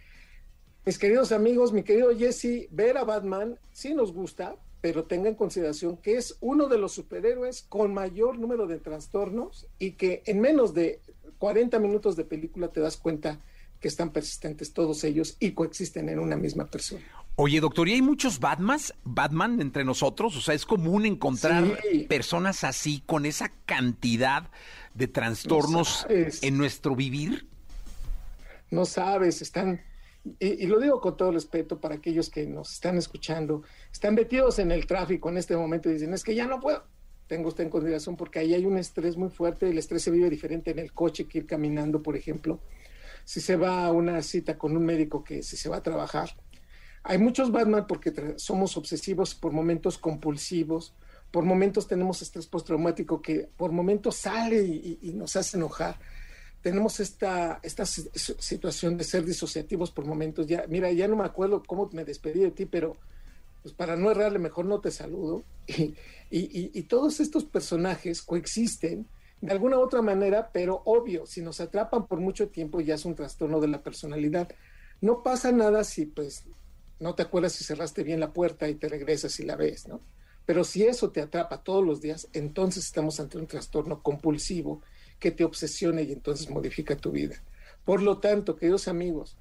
mis 0.86 1.00
queridos 1.00 1.32
amigos, 1.32 1.74
mi 1.74 1.82
querido 1.82 2.16
Jesse, 2.16 2.68
ver 2.70 2.98
a 2.98 3.04
Batman 3.04 3.60
sí 3.72 3.96
nos 3.96 4.14
gusta, 4.14 4.56
pero 4.80 5.06
tenga 5.06 5.28
en 5.28 5.36
consideración 5.36 5.98
que 5.98 6.18
es 6.18 6.38
uno 6.40 6.68
de 6.70 6.78
los 6.78 6.92
superhéroes 6.92 7.64
con 7.64 7.94
mayor 7.94 8.38
número 8.38 8.68
de 8.68 8.78
trastornos 8.78 9.68
y 9.80 9.94
que 9.94 10.22
en 10.28 10.40
menos 10.40 10.76
de 10.76 11.02
40 11.40 11.80
minutos 11.80 12.16
de 12.16 12.26
película 12.26 12.68
te 12.68 12.80
das 12.80 12.96
cuenta 12.96 13.42
que 13.80 13.88
están 13.88 14.12
persistentes 14.12 14.72
todos 14.72 15.04
ellos 15.04 15.36
y 15.40 15.52
coexisten 15.52 16.10
en 16.10 16.20
una 16.20 16.38
misma 16.38 16.66
persona. 16.66 17.04
Oye, 17.40 17.62
doctor, 17.62 17.88
¿y 17.88 17.94
hay 17.94 18.02
muchos 18.02 18.40
Batmans, 18.40 18.96
Batman 19.04 19.62
entre 19.62 19.86
nosotros? 19.86 20.36
O 20.36 20.42
sea, 20.42 20.56
¿es 20.56 20.66
común 20.66 21.06
encontrar 21.06 21.80
sí. 21.84 22.00
personas 22.10 22.64
así, 22.64 23.04
con 23.06 23.28
esa 23.28 23.52
cantidad 23.68 24.50
de 24.96 25.08
trastornos 25.08 26.08
no 26.10 26.16
en 26.42 26.58
nuestro 26.58 26.96
vivir? 26.96 27.48
No 28.72 28.86
sabes, 28.86 29.44
están, 29.44 29.80
y, 30.40 30.64
y, 30.64 30.66
lo 30.66 30.80
digo 30.80 31.00
con 31.00 31.16
todo 31.16 31.32
respeto 31.32 31.80
para 31.80 31.94
aquellos 31.94 32.32
que 32.32 32.48
nos 32.48 32.74
están 32.74 32.98
escuchando, 32.98 33.62
están 33.92 34.16
metidos 34.16 34.58
en 34.58 34.72
el 34.72 34.88
tráfico 34.88 35.30
en 35.30 35.38
este 35.38 35.56
momento 35.56 35.92
y 35.92 35.94
dicen, 35.94 36.16
es 36.16 36.24
que 36.24 36.34
ya 36.34 36.48
no 36.48 36.60
puedo. 36.60 36.86
Tengo 37.28 37.50
usted 37.50 37.66
en 37.66 37.70
consideración 37.70 38.18
porque 38.18 38.40
ahí 38.40 38.56
hay 38.56 38.66
un 38.66 38.80
estrés 38.80 39.16
muy 39.16 39.30
fuerte, 39.30 39.70
el 39.70 39.78
estrés 39.78 40.02
se 40.02 40.10
vive 40.10 40.32
diferente 40.32 40.72
en 40.72 40.80
el 40.80 40.92
coche 40.92 41.26
que 41.26 41.38
ir 41.38 41.46
caminando, 41.46 42.02
por 42.02 42.18
ejemplo. 42.18 42.60
Si 43.26 43.42
se 43.42 43.58
va 43.58 43.86
a 43.86 43.92
una 43.92 44.24
cita 44.24 44.58
con 44.58 44.76
un 44.76 44.84
médico 44.84 45.24
que 45.24 45.44
si 45.44 45.56
se 45.56 45.70
va 45.70 45.78
a 45.78 45.84
trabajar. 45.84 46.32
Hay 47.10 47.20
muchos 47.20 47.54
Batman 47.54 47.88
porque 47.88 48.14
somos 48.36 48.76
obsesivos 48.76 49.34
por 49.34 49.54
momentos 49.54 49.98
compulsivos, 49.98 50.94
por 51.32 51.46
momentos 51.46 51.88
tenemos 51.88 52.22
estrés 52.22 52.48
postraumático 52.48 53.22
que 53.22 53.48
por 53.56 53.72
momentos 53.72 54.18
sale 54.18 54.62
y, 54.62 55.00
y, 55.02 55.14
nos 55.14 55.38
hace 55.38 55.56
enojar. 55.56 55.98
Tenemos 56.62 57.00
esta, 57.00 57.62
esta 57.64 57.86
situación 57.86 58.98
de 58.98 59.06
ser 59.06 59.24
disociativos 59.24 59.90
por 59.92 60.04
momentos. 60.04 60.48
Ya, 60.48 60.66
mira, 60.68 60.92
ya 60.92 61.08
no 61.08 61.16
me 61.16 61.24
acuerdo 61.24 61.64
cómo 61.66 61.90
me 61.94 62.04
despedí 62.04 62.42
de 62.42 62.52
ti, 62.52 62.66
pero 62.66 62.98
pues 63.62 63.74
para 63.74 63.96
no 63.96 64.12
errarle, 64.12 64.40
mejor 64.40 64.66
no 64.66 64.80
te 64.80 64.92
saludo. 64.92 65.44
Y, 66.30 66.78
y 66.78 66.84
todos 66.84 67.22
estos 67.22 67.46
personajes 67.46 68.22
coexisten 68.22 69.08
de 69.40 69.50
alguna 69.54 69.78
u 69.78 69.82
otra 69.82 70.02
manera, 70.02 70.50
pero 70.52 70.82
obvio, 70.84 71.26
si 71.26 71.42
nos 71.42 71.62
atrapan 71.62 72.06
por 72.06 72.20
mucho 72.20 72.50
tiempo 72.50 72.82
ya 72.82 72.96
es 72.96 73.06
un 73.06 73.16
trastorno 73.16 73.62
de 73.62 73.70
la 73.70 73.82
personalidad. 73.82 74.50
No 75.00 75.24
pasa 75.24 75.54
nada 75.54 75.86
si 75.86 76.06
pues 76.06 76.44
no 77.00 77.16
te 77.16 77.24
acuerdas 77.24 77.54
si 77.54 77.64
cerraste 77.64 78.04
bien 78.04 78.20
la 78.20 78.34
puerta 78.34 78.68
y 78.70 78.76
te 78.76 78.90
regresas 78.90 79.40
y 79.40 79.44
la 79.44 79.56
ves, 79.56 79.88
¿no? 79.88 80.02
Pero 80.46 80.64
si 80.64 80.84
eso 80.84 81.12
te 81.12 81.22
atrapa 81.22 81.62
todos 81.62 81.86
los 81.86 82.02
días, 82.02 82.30
entonces 82.34 82.86
estamos 82.86 83.20
ante 83.20 83.38
un 83.38 83.48
trastorno 83.48 84.02
compulsivo 84.02 84.82
que 85.20 85.32
te 85.32 85.44
obsesiona 85.44 86.02
y 86.02 86.14
entonces 86.14 86.50
modifica 86.50 86.96
tu 86.96 87.12
vida. 87.12 87.42
Por 87.84 88.02
lo 88.02 88.20
tanto, 88.20 88.56
queridos 88.56 88.88
amigos, 88.88 89.38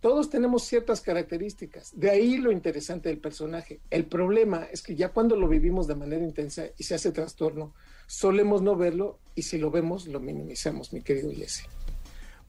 todos 0.00 0.30
tenemos 0.30 0.64
ciertas 0.64 1.00
características. 1.00 1.98
De 1.98 2.10
ahí 2.10 2.36
lo 2.36 2.52
interesante 2.52 3.08
del 3.08 3.18
personaje. 3.18 3.80
El 3.90 4.04
problema 4.04 4.68
es 4.70 4.82
que 4.82 4.94
ya 4.94 5.08
cuando 5.08 5.34
lo 5.34 5.48
vivimos 5.48 5.86
de 5.86 5.94
manera 5.94 6.22
intensa 6.22 6.66
y 6.76 6.84
se 6.84 6.94
hace 6.94 7.10
trastorno, 7.10 7.74
solemos 8.06 8.62
no 8.62 8.76
verlo 8.76 9.18
y 9.34 9.42
si 9.42 9.58
lo 9.58 9.70
vemos, 9.70 10.06
lo 10.06 10.20
minimizamos, 10.20 10.92
mi 10.92 11.00
querido 11.00 11.32
Jesse. 11.32 11.66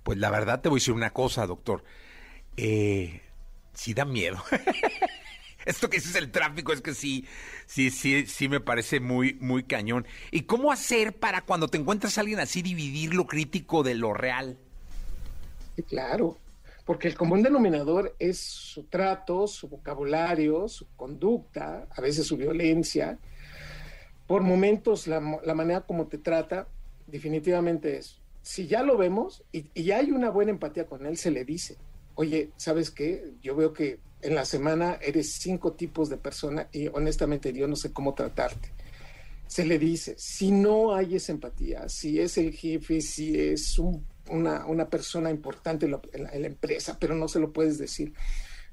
Pues 0.03 0.17
la 0.19 0.29
verdad 0.29 0.61
te 0.61 0.69
voy 0.69 0.77
a 0.77 0.81
decir 0.81 0.93
una 0.93 1.11
cosa, 1.11 1.47
doctor. 1.47 1.83
Eh, 2.57 3.21
sí 3.75 3.93
da 3.93 4.05
miedo. 4.05 4.37
Esto 5.65 5.89
que 5.89 5.97
dices 5.97 6.15
el 6.15 6.31
tráfico 6.31 6.73
es 6.73 6.81
que 6.81 6.93
sí, 6.93 7.25
sí, 7.65 7.89
sí, 7.89 8.27
sí 8.27 8.47
me 8.47 8.59
parece 8.59 8.99
muy, 8.99 9.33
muy 9.41 9.63
cañón. 9.63 10.05
¿Y 10.31 10.41
cómo 10.41 10.71
hacer 10.71 11.13
para 11.13 11.41
cuando 11.41 11.67
te 11.67 11.77
encuentras 11.77 12.17
a 12.17 12.21
alguien 12.21 12.39
así 12.39 12.61
dividir 12.61 13.15
lo 13.15 13.25
crítico 13.25 13.81
de 13.81 13.95
lo 13.95 14.13
real? 14.13 14.57
Claro, 15.87 16.37
porque 16.85 17.07
el 17.07 17.15
común 17.15 17.41
denominador 17.41 18.15
es 18.19 18.39
su 18.39 18.83
trato, 18.83 19.47
su 19.47 19.67
vocabulario, 19.67 20.67
su 20.67 20.85
conducta, 20.95 21.87
a 21.89 22.01
veces 22.01 22.27
su 22.27 22.37
violencia, 22.37 23.17
por 24.27 24.43
momentos 24.43 25.07
la, 25.07 25.39
la 25.43 25.55
manera 25.55 25.81
como 25.81 26.05
te 26.05 26.19
trata, 26.19 26.67
definitivamente 27.07 27.97
es. 27.97 28.19
Si 28.43 28.67
ya 28.67 28.83
lo 28.83 28.97
vemos 28.97 29.43
y, 29.51 29.65
y 29.73 29.91
hay 29.91 30.11
una 30.11 30.29
buena 30.29 30.51
empatía 30.51 30.85
con 30.85 31.07
él, 31.07 31.17
se 31.17 31.31
le 31.31 31.43
dice, 31.43 31.77
oye, 32.15 32.51
¿sabes 32.57 32.91
qué? 32.91 33.33
Yo 33.41 33.55
veo 33.55 33.73
que 33.73 33.99
en 34.21 34.35
la 34.35 34.45
semana 34.45 34.97
eres 35.01 35.33
cinco 35.33 35.73
tipos 35.73 36.09
de 36.09 36.17
persona 36.17 36.67
y 36.71 36.87
honestamente 36.87 37.53
yo 37.53 37.67
no 37.67 37.75
sé 37.75 37.93
cómo 37.93 38.13
tratarte. 38.13 38.71
Se 39.47 39.65
le 39.65 39.77
dice, 39.77 40.15
si 40.17 40.51
no 40.51 40.95
hay 40.95 41.15
esa 41.15 41.31
empatía, 41.31 41.87
si 41.87 42.19
es 42.19 42.37
el 42.37 42.51
jefe, 42.51 43.01
si 43.01 43.39
es 43.39 43.77
un, 43.77 44.03
una, 44.29 44.65
una, 44.65 44.89
persona 44.89 45.29
importante 45.29 45.85
en 45.85 45.91
la, 45.91 46.01
en, 46.13 46.23
la, 46.23 46.29
en 46.31 46.41
la, 46.41 46.47
empresa, 46.47 46.97
pero 46.99 47.13
no 47.13 47.27
se 47.27 47.39
lo 47.39 47.53
puedes 47.53 47.77
decir, 47.77 48.13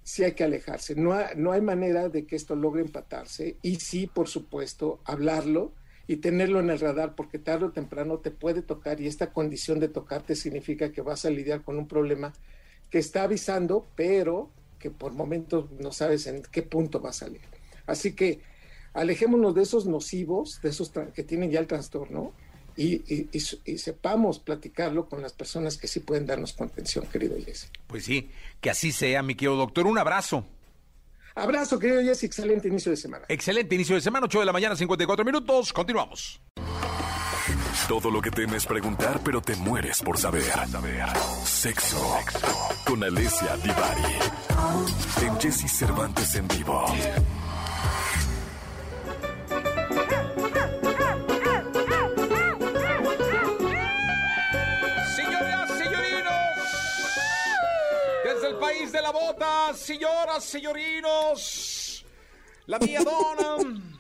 sí 0.02 0.24
hay 0.24 0.32
que 0.32 0.44
alejarse. 0.44 0.94
No, 0.94 1.12
ha, 1.12 1.34
no 1.34 1.52
hay 1.52 1.60
manera 1.60 2.08
de 2.08 2.26
que 2.26 2.36
esto 2.36 2.56
logre 2.56 2.80
empatarse 2.80 3.58
y 3.60 3.76
sí, 3.76 4.06
por 4.06 4.28
supuesto, 4.28 5.00
hablarlo 5.04 5.74
y 6.06 6.16
tenerlo 6.16 6.60
en 6.60 6.70
el 6.70 6.80
radar 6.80 7.14
porque 7.14 7.38
tarde 7.38 7.66
o 7.66 7.72
temprano 7.72 8.18
te 8.18 8.30
puede 8.30 8.62
tocar 8.62 9.00
y 9.00 9.06
esta 9.06 9.32
condición 9.32 9.78
de 9.78 9.88
tocarte 9.88 10.34
significa 10.34 10.90
que 10.90 11.02
vas 11.02 11.24
a 11.26 11.30
lidiar 11.30 11.62
con 11.62 11.78
un 11.78 11.86
problema 11.86 12.32
que 12.92 12.98
está 12.98 13.24
avisando, 13.24 13.88
pero 13.96 14.50
que 14.78 14.90
por 14.90 15.12
momentos 15.12 15.72
no 15.80 15.92
sabes 15.92 16.26
en 16.26 16.42
qué 16.42 16.62
punto 16.62 17.00
va 17.00 17.10
a 17.10 17.14
salir. 17.14 17.40
Así 17.86 18.12
que 18.12 18.40
alejémonos 18.92 19.54
de 19.54 19.62
esos 19.62 19.86
nocivos, 19.86 20.60
de 20.62 20.68
esos 20.68 20.92
que 21.14 21.22
tienen 21.24 21.50
ya 21.50 21.58
el 21.58 21.66
trastorno, 21.66 22.32
y, 22.76 22.94
y, 23.12 23.28
y, 23.32 23.70
y, 23.72 23.78
sepamos 23.78 24.38
platicarlo 24.38 25.06
con 25.06 25.20
las 25.20 25.34
personas 25.34 25.76
que 25.76 25.88
sí 25.88 26.00
pueden 26.00 26.24
darnos 26.24 26.54
contención, 26.54 27.06
querido 27.06 27.36
Jesse. 27.44 27.70
Pues 27.86 28.04
sí, 28.06 28.30
que 28.62 28.70
así 28.70 28.92
sea, 28.92 29.22
mi 29.22 29.34
querido 29.34 29.56
doctor. 29.56 29.86
Un 29.86 29.98
abrazo. 29.98 30.46
Abrazo, 31.34 31.78
querido 31.78 32.02
Jesse. 32.02 32.24
Excelente 32.24 32.68
inicio 32.68 32.90
de 32.90 32.96
semana. 32.96 33.26
Excelente 33.28 33.74
inicio 33.74 33.94
de 33.94 34.00
semana, 34.00 34.24
8 34.24 34.40
de 34.40 34.46
la 34.46 34.52
mañana, 34.52 34.74
54 34.74 35.24
minutos. 35.24 35.72
Continuamos. 35.72 36.40
Todo 37.88 38.10
lo 38.10 38.20
que 38.20 38.30
temes 38.30 38.66
preguntar, 38.66 39.20
pero 39.24 39.40
te 39.40 39.56
mueres 39.56 40.00
por 40.02 40.18
saber. 40.18 40.44
saber. 40.44 41.06
Sexo. 41.44 42.16
Sexo. 42.18 42.68
Con 42.86 43.02
Alessia 43.02 43.56
Divari. 43.56 44.16
En 45.22 45.40
Jesse 45.40 45.70
Cervantes 45.70 46.34
en 46.34 46.48
vivo. 46.48 46.86
Señoras, 55.16 55.70
señorinos. 55.78 56.34
Desde 58.24 58.48
el 58.48 58.56
país 58.56 58.92
de 58.92 59.02
la 59.02 59.10
bota, 59.10 59.74
señoras, 59.74 60.44
señorinos. 60.44 62.04
La 62.66 62.78
mía 62.78 63.00
dona. 63.04 63.91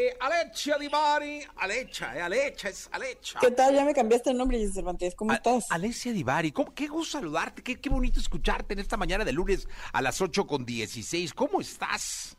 Eh, 0.00 0.16
Alecha 0.20 0.78
Divari, 0.78 1.44
Alecha, 1.56 2.16
eh, 2.16 2.22
Alecha, 2.22 2.68
es 2.68 2.88
Alecha. 2.92 3.40
¿Qué 3.40 3.50
tal? 3.50 3.74
Ya 3.74 3.84
me 3.84 3.92
cambiaste 3.92 4.30
el 4.30 4.36
nombre, 4.36 4.56
Giselle 4.56 4.74
Cervantes. 4.74 5.16
¿Cómo 5.16 5.32
A 5.32 5.34
estás? 5.34 5.66
Alecia 5.70 6.12
Divari, 6.12 6.52
¿cómo, 6.52 6.72
qué 6.72 6.86
gusto 6.86 7.18
saludarte, 7.18 7.64
qué, 7.64 7.80
qué, 7.80 7.90
bonito 7.90 8.20
escucharte 8.20 8.74
en 8.74 8.78
esta 8.78 8.96
mañana 8.96 9.24
de 9.24 9.32
lunes 9.32 9.66
a 9.92 10.00
las 10.00 10.20
8 10.20 10.46
con 10.46 10.64
16. 10.64 11.34
¿Cómo 11.34 11.60
estás? 11.60 12.36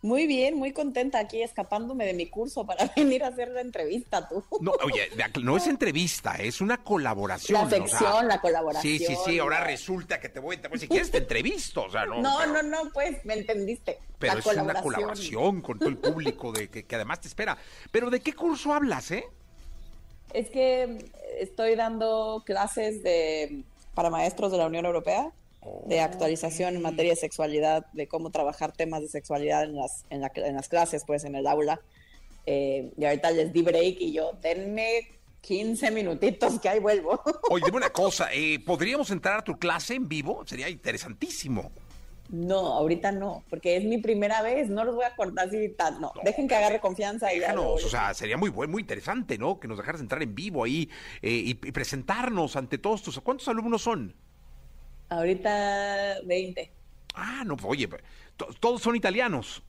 Muy 0.00 0.28
bien, 0.28 0.54
muy 0.54 0.72
contenta 0.72 1.18
aquí 1.18 1.42
escapándome 1.42 2.06
de 2.06 2.14
mi 2.14 2.26
curso 2.26 2.64
para 2.64 2.86
venir 2.96 3.24
a 3.24 3.28
hacer 3.28 3.48
la 3.48 3.60
entrevista 3.60 4.28
tú. 4.28 4.44
No, 4.60 4.72
oye, 4.84 5.08
no 5.42 5.56
es 5.56 5.66
entrevista, 5.66 6.36
es 6.36 6.60
una 6.60 6.84
colaboración. 6.84 7.62
La 7.62 7.68
sección, 7.68 8.02
o 8.12 8.18
sea, 8.18 8.22
la 8.22 8.40
colaboración. 8.40 8.98
Sí, 8.98 9.04
sí, 9.04 9.16
sí, 9.24 9.38
ahora 9.38 9.64
resulta 9.64 10.20
que 10.20 10.28
te 10.28 10.38
voy, 10.38 10.56
te 10.58 10.68
voy 10.68 10.78
si 10.78 10.86
quieres 10.86 11.10
te 11.10 11.18
entrevisto, 11.18 11.84
o 11.84 11.90
sea, 11.90 12.06
no. 12.06 12.20
No, 12.20 12.36
pero, 12.38 12.62
no, 12.62 12.84
no, 12.84 12.90
pues 12.92 13.24
me 13.24 13.34
entendiste. 13.34 13.98
Pero 14.18 14.34
la 14.34 14.38
es 14.38 14.44
colaboración. 14.44 14.86
una 14.86 14.96
colaboración 14.96 15.60
con 15.62 15.78
todo 15.78 15.88
el 15.88 15.98
público 15.98 16.52
de 16.52 16.68
que, 16.68 16.84
que 16.84 16.94
además 16.94 17.20
te 17.20 17.28
espera. 17.28 17.58
Pero 17.90 18.10
¿de 18.10 18.20
qué 18.20 18.34
curso 18.34 18.72
hablas, 18.72 19.10
eh? 19.10 19.24
Es 20.32 20.50
que 20.50 21.10
estoy 21.40 21.74
dando 21.74 22.42
clases 22.46 23.02
de 23.02 23.64
para 23.94 24.10
maestros 24.10 24.52
de 24.52 24.58
la 24.58 24.66
Unión 24.66 24.86
Europea 24.86 25.32
de 25.86 26.00
actualización 26.00 26.76
en 26.76 26.82
materia 26.82 27.12
de 27.12 27.16
sexualidad, 27.16 27.86
de 27.92 28.06
cómo 28.06 28.30
trabajar 28.30 28.72
temas 28.72 29.02
de 29.02 29.08
sexualidad 29.08 29.64
en 29.64 29.76
las, 29.76 30.04
en, 30.10 30.20
la, 30.20 30.30
en 30.34 30.54
las 30.54 30.68
clases, 30.68 31.04
pues 31.06 31.24
en 31.24 31.34
el 31.34 31.46
aula. 31.46 31.80
Eh, 32.46 32.92
y 32.96 33.04
ahorita 33.04 33.30
les 33.30 33.52
di 33.52 33.62
break 33.62 34.00
y 34.00 34.12
yo, 34.12 34.32
denme 34.40 35.08
15 35.42 35.90
minutitos 35.90 36.58
que 36.60 36.68
ahí 36.68 36.78
vuelvo. 36.78 37.20
Oye, 37.50 37.64
dime 37.66 37.76
una 37.76 37.90
cosa, 37.90 38.28
eh, 38.32 38.58
¿podríamos 38.64 39.10
entrar 39.10 39.40
a 39.40 39.44
tu 39.44 39.58
clase 39.58 39.94
en 39.94 40.08
vivo? 40.08 40.44
Sería 40.46 40.68
interesantísimo. 40.68 41.70
No, 42.30 42.74
ahorita 42.74 43.10
no, 43.10 43.42
porque 43.48 43.76
es 43.76 43.84
mi 43.84 43.98
primera 43.98 44.42
vez, 44.42 44.68
no 44.68 44.84
los 44.84 44.94
voy 44.94 45.06
a 45.06 45.16
cortar 45.16 45.48
así 45.48 45.70
tan, 45.70 45.98
no, 45.98 46.12
no 46.14 46.22
dejen 46.22 46.46
que 46.46 46.54
agarre 46.54 46.78
confianza 46.78 47.28
déjanos, 47.28 47.82
y 47.82 47.86
o 47.86 47.88
sea, 47.88 48.12
sería 48.12 48.36
muy 48.36 48.50
buen, 48.50 48.70
muy 48.70 48.82
interesante, 48.82 49.38
¿no? 49.38 49.58
Que 49.58 49.66
nos 49.66 49.78
dejaras 49.78 50.02
entrar 50.02 50.22
en 50.22 50.34
vivo 50.34 50.64
ahí 50.64 50.90
eh, 51.22 51.30
y, 51.30 51.50
y, 51.50 51.72
presentarnos 51.72 52.56
ante 52.56 52.76
todos 52.76 53.02
tus, 53.02 53.18
¿cuántos 53.20 53.48
alumnos 53.48 53.80
son? 53.80 54.14
Ahorita 55.08 56.16
20. 56.24 56.72
Ah, 57.14 57.42
no, 57.44 57.56
oye, 57.64 57.88
todos 58.60 58.82
son 58.82 58.96
italianos. 58.96 59.62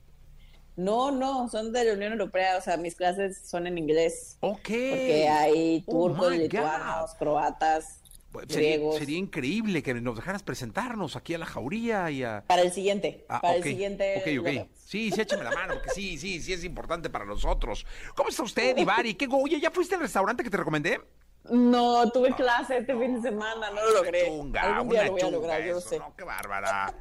No, 0.76 1.10
no, 1.10 1.48
son 1.48 1.72
de 1.72 1.84
la 1.84 1.92
Unión 1.92 2.12
Europea, 2.12 2.56
o 2.56 2.60
sea, 2.60 2.76
mis 2.76 2.94
clases 2.94 3.38
son 3.44 3.66
en 3.66 3.76
inglés. 3.76 4.38
Ok. 4.40 4.60
Porque 4.60 5.28
hay 5.28 5.82
turcos, 5.82 6.28
oh 6.28 6.30
lituanos, 6.30 7.10
God. 7.10 7.18
croatas, 7.18 8.00
sería, 8.48 8.76
griegos. 8.76 8.96
Sería 8.96 9.18
increíble 9.18 9.82
que 9.82 9.92
nos 9.94 10.16
dejaras 10.16 10.42
presentarnos 10.42 11.16
aquí 11.16 11.34
a 11.34 11.38
la 11.38 11.46
jauría 11.46 12.10
y 12.10 12.22
a... 12.22 12.44
Para 12.46 12.62
el 12.62 12.72
siguiente, 12.72 13.26
ah, 13.28 13.40
para 13.40 13.58
okay. 13.58 13.72
el 13.72 13.76
siguiente. 13.76 14.16
Ok, 14.16 14.46
ok. 14.46 14.68
Sí, 14.86 15.10
sí, 15.10 15.20
échame 15.20 15.44
la 15.44 15.50
mano, 15.50 15.74
porque 15.74 15.90
sí, 15.90 16.16
sí, 16.16 16.40
sí 16.40 16.52
es 16.52 16.64
importante 16.64 17.10
para 17.10 17.24
nosotros. 17.24 17.84
¿Cómo 18.14 18.28
está 18.28 18.42
usted, 18.42 18.76
Ivari? 18.78 19.14
¿Qué, 19.14 19.28
oye, 19.30 19.60
¿ya 19.60 19.70
fuiste 19.70 19.96
al 19.96 20.00
restaurante 20.00 20.42
que 20.42 20.50
te 20.50 20.56
recomendé? 20.56 21.00
No, 21.48 22.10
tuve 22.10 22.32
clase 22.34 22.78
este 22.78 22.96
fin 22.96 23.14
de 23.20 23.22
semana, 23.30 23.70
no 23.70 23.82
lo 23.82 23.94
logré. 23.94 24.26
Chunga, 24.26 24.76
Algún 24.76 24.90
día 24.90 25.04
lo 25.06 25.12
voy 25.12 25.20
a 25.22 25.30
lograr, 25.30 25.62
yo 25.62 25.78
eso, 25.78 25.88
sé. 25.88 25.98
No, 25.98 26.14
qué 26.16 26.24
bárbara. 26.24 26.92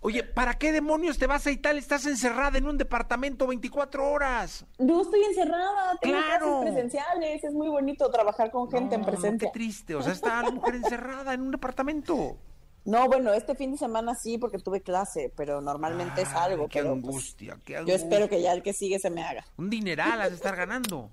Oye, 0.00 0.22
¿para 0.22 0.52
qué 0.58 0.70
demonios 0.70 1.16
te 1.16 1.26
vas 1.26 1.46
a 1.46 1.50
Italia? 1.50 1.80
Estás 1.80 2.04
encerrada 2.04 2.58
en 2.58 2.66
un 2.68 2.76
departamento 2.76 3.46
24 3.46 4.06
horas. 4.06 4.66
No 4.78 5.00
estoy 5.00 5.24
encerrada, 5.24 5.96
tengo 5.98 6.18
Claro. 6.18 6.46
clases 6.60 6.60
presenciales, 6.72 7.44
es 7.44 7.52
muy 7.54 7.68
bonito 7.68 8.10
trabajar 8.10 8.50
con 8.50 8.70
gente 8.70 8.96
en 8.96 9.00
No, 9.00 9.06
presencia. 9.06 9.48
Qué 9.48 9.52
triste, 9.58 9.94
o 9.94 10.02
sea, 10.02 10.12
está 10.12 10.42
la 10.42 10.50
mujer 10.50 10.74
encerrada 10.74 11.32
en 11.32 11.40
un 11.40 11.50
departamento. 11.52 12.36
No, 12.84 13.06
bueno, 13.06 13.32
este 13.32 13.54
fin 13.54 13.72
de 13.72 13.78
semana 13.78 14.14
sí, 14.14 14.36
porque 14.36 14.58
tuve 14.58 14.82
clase, 14.82 15.32
pero 15.34 15.62
normalmente 15.62 16.20
es 16.20 16.28
algo. 16.34 16.68
Qué 16.68 16.80
pero, 16.80 16.92
angustia, 16.92 17.54
qué 17.64 17.72
pues, 17.72 17.78
angustia. 17.78 17.84
yo 17.86 17.94
espero 18.04 18.28
que 18.28 18.42
ya 18.42 18.52
el 18.52 18.62
que 18.62 18.74
sigue 18.74 18.98
se 18.98 19.08
me 19.08 19.24
haga. 19.24 19.42
Un 19.56 19.70
dineral 19.70 20.20
has 20.20 20.28
de 20.28 20.36
estar 20.36 20.54
ganando. 20.54 21.08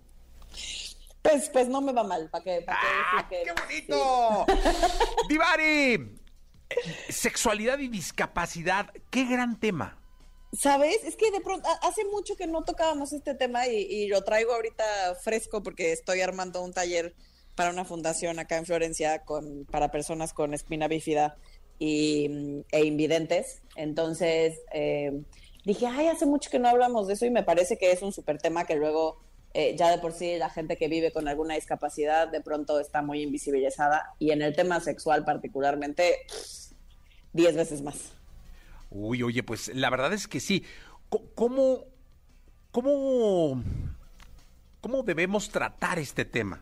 Pues, 1.22 1.50
pues 1.50 1.68
no 1.68 1.82
me 1.82 1.94
va 1.94 2.04
mal, 2.04 2.30
para 2.30 2.44
pa' 2.66 2.78
¡Ah, 2.78 3.28
que, 3.30 3.44
qué 3.44 3.54
bonito! 3.54 4.46
Divari, 5.30 5.94
eh, 5.94 6.00
sexualidad 7.10 7.80
y 7.80 7.88
discapacidad, 7.88 8.92
qué 9.10 9.26
gran 9.26 9.60
tema. 9.60 10.00
¿Sabes? 10.54 11.04
Es 11.04 11.16
que 11.16 11.32
de 11.32 11.40
pronto, 11.40 11.70
hace 11.82 12.04
mucho 12.06 12.36
que 12.36 12.48
no 12.48 12.64
tocábamos 12.64 13.14
este 13.14 13.36
tema 13.36 13.68
y, 13.68 13.78
y, 13.78 14.08
lo 14.08 14.24
traigo 14.24 14.54
ahorita 14.54 15.16
fresco 15.22 15.64
porque 15.64 15.94
estoy 15.94 16.22
armando 16.22 16.62
un 16.62 16.74
taller 16.74 17.16
para 17.56 17.70
una 17.70 17.86
fundación 17.86 18.40
acá 18.40 18.58
en 18.58 18.66
Florencia 18.66 19.24
con, 19.24 19.66
para 19.66 19.92
personas 19.92 20.34
con 20.34 20.54
espina 20.54 20.88
bífida 20.88 21.38
y, 21.80 22.64
e 22.72 22.84
invidentes. 22.84 23.62
Entonces 23.76 24.60
eh, 24.74 25.24
dije, 25.66 25.88
ay, 25.88 26.08
hace 26.08 26.26
mucho 26.26 26.50
que 26.50 26.60
no 26.60 26.70
hablamos 26.70 27.08
de 27.08 27.14
eso 27.14 27.26
y 27.26 27.32
me 27.32 27.44
parece 27.44 27.78
que 27.78 27.92
es 27.92 28.02
un 28.02 28.12
súper 28.12 28.38
tema 28.38 28.66
que 28.66 28.76
luego 28.76 29.20
eh, 29.54 29.76
ya 29.78 29.92
de 29.92 29.98
por 29.98 30.14
sí 30.14 30.38
la 30.38 30.50
gente 30.50 30.78
que 30.78 30.88
vive 30.88 31.12
con 31.12 31.28
alguna 31.28 31.56
discapacidad 31.56 32.30
de 32.30 32.42
pronto 32.42 32.80
está 32.80 33.02
muy 33.02 33.22
invisibilizada 33.22 34.14
y 34.18 34.32
en 34.32 34.42
el 34.42 34.56
tema 34.56 34.80
sexual 34.80 35.26
particularmente, 35.26 36.20
diez 37.34 37.56
veces 37.56 37.82
más. 37.82 38.14
Uy, 38.90 39.24
oye, 39.24 39.44
pues 39.44 39.74
la 39.74 39.90
verdad 39.90 40.14
es 40.14 40.28
que 40.28 40.40
sí. 40.40 40.64
¿Cómo, 41.36 41.86
cómo, 42.72 43.62
cómo 44.80 45.04
debemos 45.04 45.50
tratar 45.50 46.00
este 46.00 46.24
tema? 46.24 46.62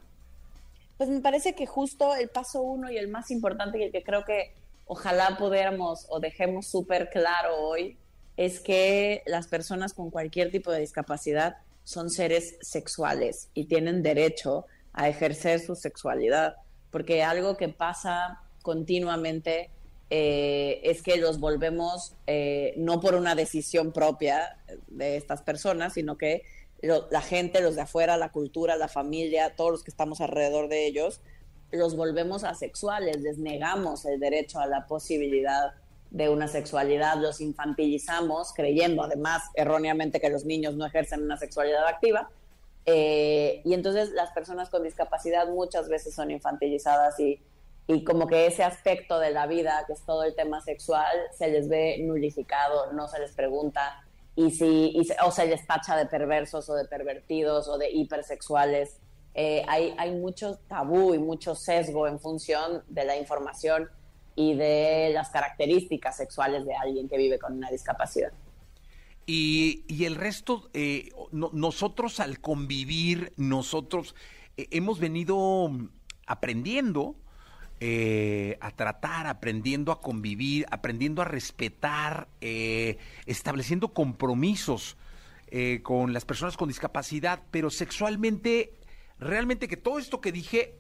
Pues 0.98 1.10
me 1.10 1.22
parece 1.22 1.56
que 1.56 1.66
justo 1.66 2.16
el 2.16 2.30
paso 2.30 2.62
uno 2.62 2.92
y 2.92 2.98
el 2.98 3.08
más 3.08 3.32
importante 3.32 3.80
y 3.80 3.84
el 3.84 3.92
que 3.92 4.04
creo 4.04 4.26
que 4.26 4.54
ojalá 4.86 5.38
pudiéramos 5.38 6.08
o 6.10 6.20
dejemos 6.20 6.68
súper 6.68 7.10
claro 7.10 7.56
hoy 7.58 7.98
es 8.38 8.60
que 8.60 9.22
las 9.26 9.48
personas 9.48 9.94
con 9.94 10.10
cualquier 10.10 10.52
tipo 10.52 10.72
de 10.72 10.80
discapacidad 10.80 11.58
son 11.84 12.10
seres 12.10 12.58
sexuales 12.62 13.50
y 13.54 13.66
tienen 13.66 14.04
derecho 14.04 14.66
a 14.94 15.10
ejercer 15.10 15.60
su 15.60 15.76
sexualidad, 15.76 16.56
porque 16.92 17.24
algo 17.24 17.58
que 17.58 17.70
pasa 17.70 18.42
continuamente 18.62 19.72
eh, 20.10 20.82
es 20.84 21.04
que 21.04 21.18
los 21.18 21.40
volvemos 21.40 22.16
eh, 22.26 22.74
no 22.78 23.00
por 23.00 23.16
una 23.16 23.36
decisión 23.36 23.92
propia 23.92 24.58
de 24.88 25.18
estas 25.18 25.42
personas, 25.42 25.94
sino 25.94 26.18
que 26.18 26.44
la 26.82 27.22
gente, 27.22 27.62
los 27.62 27.76
de 27.76 27.82
afuera, 27.82 28.18
la 28.18 28.32
cultura, 28.32 28.78
la 28.78 28.88
familia, 28.88 29.56
todos 29.56 29.72
los 29.72 29.84
que 29.84 29.92
estamos 29.92 30.22
alrededor 30.22 30.70
de 30.70 30.88
ellos, 30.88 31.22
los 31.72 31.96
volvemos 31.96 32.44
asexuales, 32.44 33.22
les 33.22 33.38
negamos 33.38 34.06
el 34.06 34.20
derecho 34.20 34.60
a 34.60 34.66
la 34.66 34.88
posibilidad 34.88 35.74
de 36.12 36.30
una 36.30 36.48
sexualidad, 36.48 37.18
los 37.18 37.40
infantilizamos, 37.40 38.54
creyendo 38.54 39.04
además 39.04 39.44
erróneamente 39.54 40.20
que 40.20 40.30
los 40.30 40.46
niños 40.46 40.76
no 40.76 40.86
ejercen 40.86 41.24
una 41.24 41.38
sexualidad 41.38 41.86
activa. 41.88 42.30
Eh, 42.86 43.62
y 43.64 43.74
entonces 43.74 44.12
las 44.12 44.32
personas 44.32 44.70
con 44.70 44.84
discapacidad 44.84 45.48
muchas 45.48 45.88
veces 45.90 46.16
son 46.16 46.32
infantilizadas 46.32 47.20
y, 47.20 47.40
y 47.88 48.04
como 48.04 48.26
que 48.28 48.48
ese 48.48 48.64
aspecto 48.64 49.20
de 49.20 49.32
la 49.32 49.46
vida, 49.46 49.84
que 49.86 49.94
es 49.94 50.02
todo 50.04 50.24
el 50.24 50.36
tema 50.36 50.62
sexual, 50.62 51.16
se 51.38 51.50
les 51.50 51.70
ve 51.70 52.00
nulificado, 52.02 52.92
no 52.94 53.08
se 53.08 53.20
les 53.20 53.32
pregunta 53.34 54.04
y 54.36 54.52
si 54.52 54.96
o 55.24 55.32
se 55.32 55.48
les 55.48 55.68
tacha 55.68 55.98
de 55.98 56.06
perversos 56.06 56.70
o 56.70 56.76
de 56.76 56.86
pervertidos 56.86 57.68
o 57.68 57.78
de 57.78 57.92
hipersexuales. 57.92 58.98
Eh, 59.36 59.64
hay, 59.68 59.94
hay 59.98 60.12
mucho 60.16 60.58
tabú 60.68 61.14
y 61.14 61.20
mucho 61.20 61.56
sesgo 61.56 62.08
en 62.08 62.20
función 62.20 62.84
de 62.88 63.06
la 63.06 63.18
información 63.18 63.90
y 64.40 64.54
de 64.54 65.12
las 65.14 65.32
características 65.32 66.16
sexuales 66.16 66.64
de 66.64 66.74
alguien 66.74 67.10
que 67.10 67.18
vive 67.18 67.38
con 67.38 67.58
una 67.58 67.70
discapacidad. 67.70 68.32
Y, 69.26 69.84
y 69.90 70.06
el 70.06 70.16
resto, 70.16 70.70
eh, 70.74 71.10
nosotros 71.34 72.22
al 72.22 72.40
convivir, 72.40 73.34
nosotros 73.36 74.16
eh, 74.56 74.68
hemos 74.72 75.02
venido 75.02 75.70
aprendiendo 76.26 77.18
eh, 77.82 78.58
a 78.62 78.72
tratar, 78.72 79.28
aprendiendo 79.28 79.92
a 79.92 80.00
convivir, 80.00 80.66
aprendiendo 80.72 81.22
a 81.22 81.26
respetar, 81.26 82.30
estableciendo 82.40 83.94
compromisos 83.94 84.96
con 85.84 86.14
las 86.14 86.24
personas 86.24 86.56
con 86.56 86.70
discapacidad, 86.70 87.42
pero 87.52 87.70
sexualmente, 87.70 88.72
realmente 89.20 89.68
que 89.68 89.76
todo 89.76 90.00
esto 90.00 90.22
que 90.22 90.32
dije, 90.32 90.76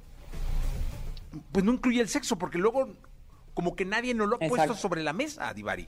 pues 1.51 1.66
no 1.66 1.74
incluye 1.74 1.99
el 1.99 2.07
sexo, 2.07 2.38
porque 2.38 2.57
luego 2.57 2.88
como 3.60 3.76
que 3.76 3.84
nadie 3.84 4.14
nos 4.14 4.30
lo 4.30 4.38
ha 4.38 4.47
puesto 4.47 4.74
sobre 4.74 5.03
la 5.03 5.12
mesa, 5.12 5.53
Divari. 5.53 5.86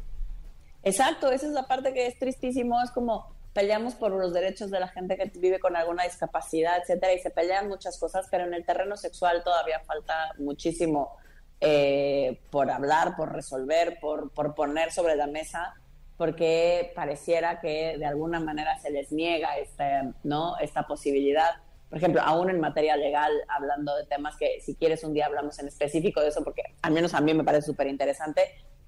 Exacto, 0.84 1.32
esa 1.32 1.46
es 1.46 1.54
la 1.54 1.68
parte 1.68 1.94
que 1.94 2.06
es 2.06 2.20
tristísimo, 2.20 2.82
es 2.84 2.92
como 2.92 3.34
peleamos 3.54 3.96
por 3.96 4.12
los 4.12 4.34
derechos 4.34 4.70
de 4.72 4.82
la 4.82 4.90
gente 4.90 5.16
que 5.16 5.32
vive 5.40 5.58
con 5.58 5.78
alguna 5.78 6.04
discapacidad, 6.04 6.80
etcétera, 6.82 7.14
y 7.14 7.20
se 7.20 7.30
pelean 7.30 7.70
muchas 7.70 7.98
cosas, 7.98 8.28
pero 8.30 8.44
en 8.44 8.54
el 8.54 8.66
terreno 8.66 8.98
sexual 8.98 9.42
todavía 9.46 9.80
falta 9.86 10.34
muchísimo 10.38 11.16
eh, 11.62 12.42
por 12.50 12.70
hablar, 12.70 13.16
por 13.16 13.32
resolver, 13.32 13.98
por, 14.02 14.32
por 14.32 14.54
poner 14.54 14.92
sobre 14.92 15.16
la 15.16 15.28
mesa, 15.28 15.76
porque 16.18 16.92
pareciera 16.94 17.62
que 17.62 17.96
de 17.98 18.06
alguna 18.06 18.42
manera 18.42 18.78
se 18.82 18.92
les 18.92 19.14
niega 19.14 19.58
esta, 19.60 20.12
¿no? 20.26 20.58
esta 20.58 20.88
posibilidad 20.88 21.52
por 21.92 21.98
ejemplo, 21.98 22.22
aún 22.22 22.50
en 22.50 22.62
materia 22.62 22.96
legal, 22.96 23.34
hablando 23.50 23.94
de 23.98 24.06
temas 24.06 24.38
que 24.38 24.62
si 24.62 24.76
quieres 24.76 25.04
un 25.04 25.14
día 25.14 25.26
hablamos 25.26 25.60
en 25.60 25.68
específico 25.68 26.22
de 26.22 26.30
eso, 26.30 26.42
porque 26.42 26.64
al 26.82 26.94
menos 26.94 27.14
a 27.14 27.20
mí 27.20 27.34
me 27.34 27.44
parece 27.44 27.66
súper 27.66 27.88
interesante, 27.88 28.44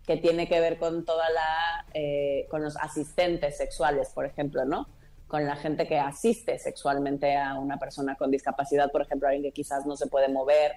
que 0.07 0.15
tiene 0.15 0.47
que 0.47 0.61
ver 0.61 0.77
con 0.77 1.03
toda 1.03 1.29
la, 1.29 1.85
eh, 1.93 2.47
con 2.49 2.63
los 2.63 2.77
asistentes 2.77 3.57
sexuales, 3.57 4.07
por 4.15 4.25
ejemplo, 4.25 4.63
¿no? 4.63 4.87
Con 5.27 5.45
la 5.45 5.57
gente 5.57 5.85
que 5.85 5.99
asiste 5.99 6.57
sexualmente 6.59 7.35
a 7.35 7.59
una 7.59 7.77
persona 7.77 8.15
con 8.15 8.31
discapacidad, 8.31 8.89
por 8.89 9.01
ejemplo, 9.01 9.27
alguien 9.27 9.43
que 9.43 9.51
quizás 9.51 9.85
no 9.85 9.97
se 9.97 10.07
puede 10.07 10.29
mover 10.29 10.71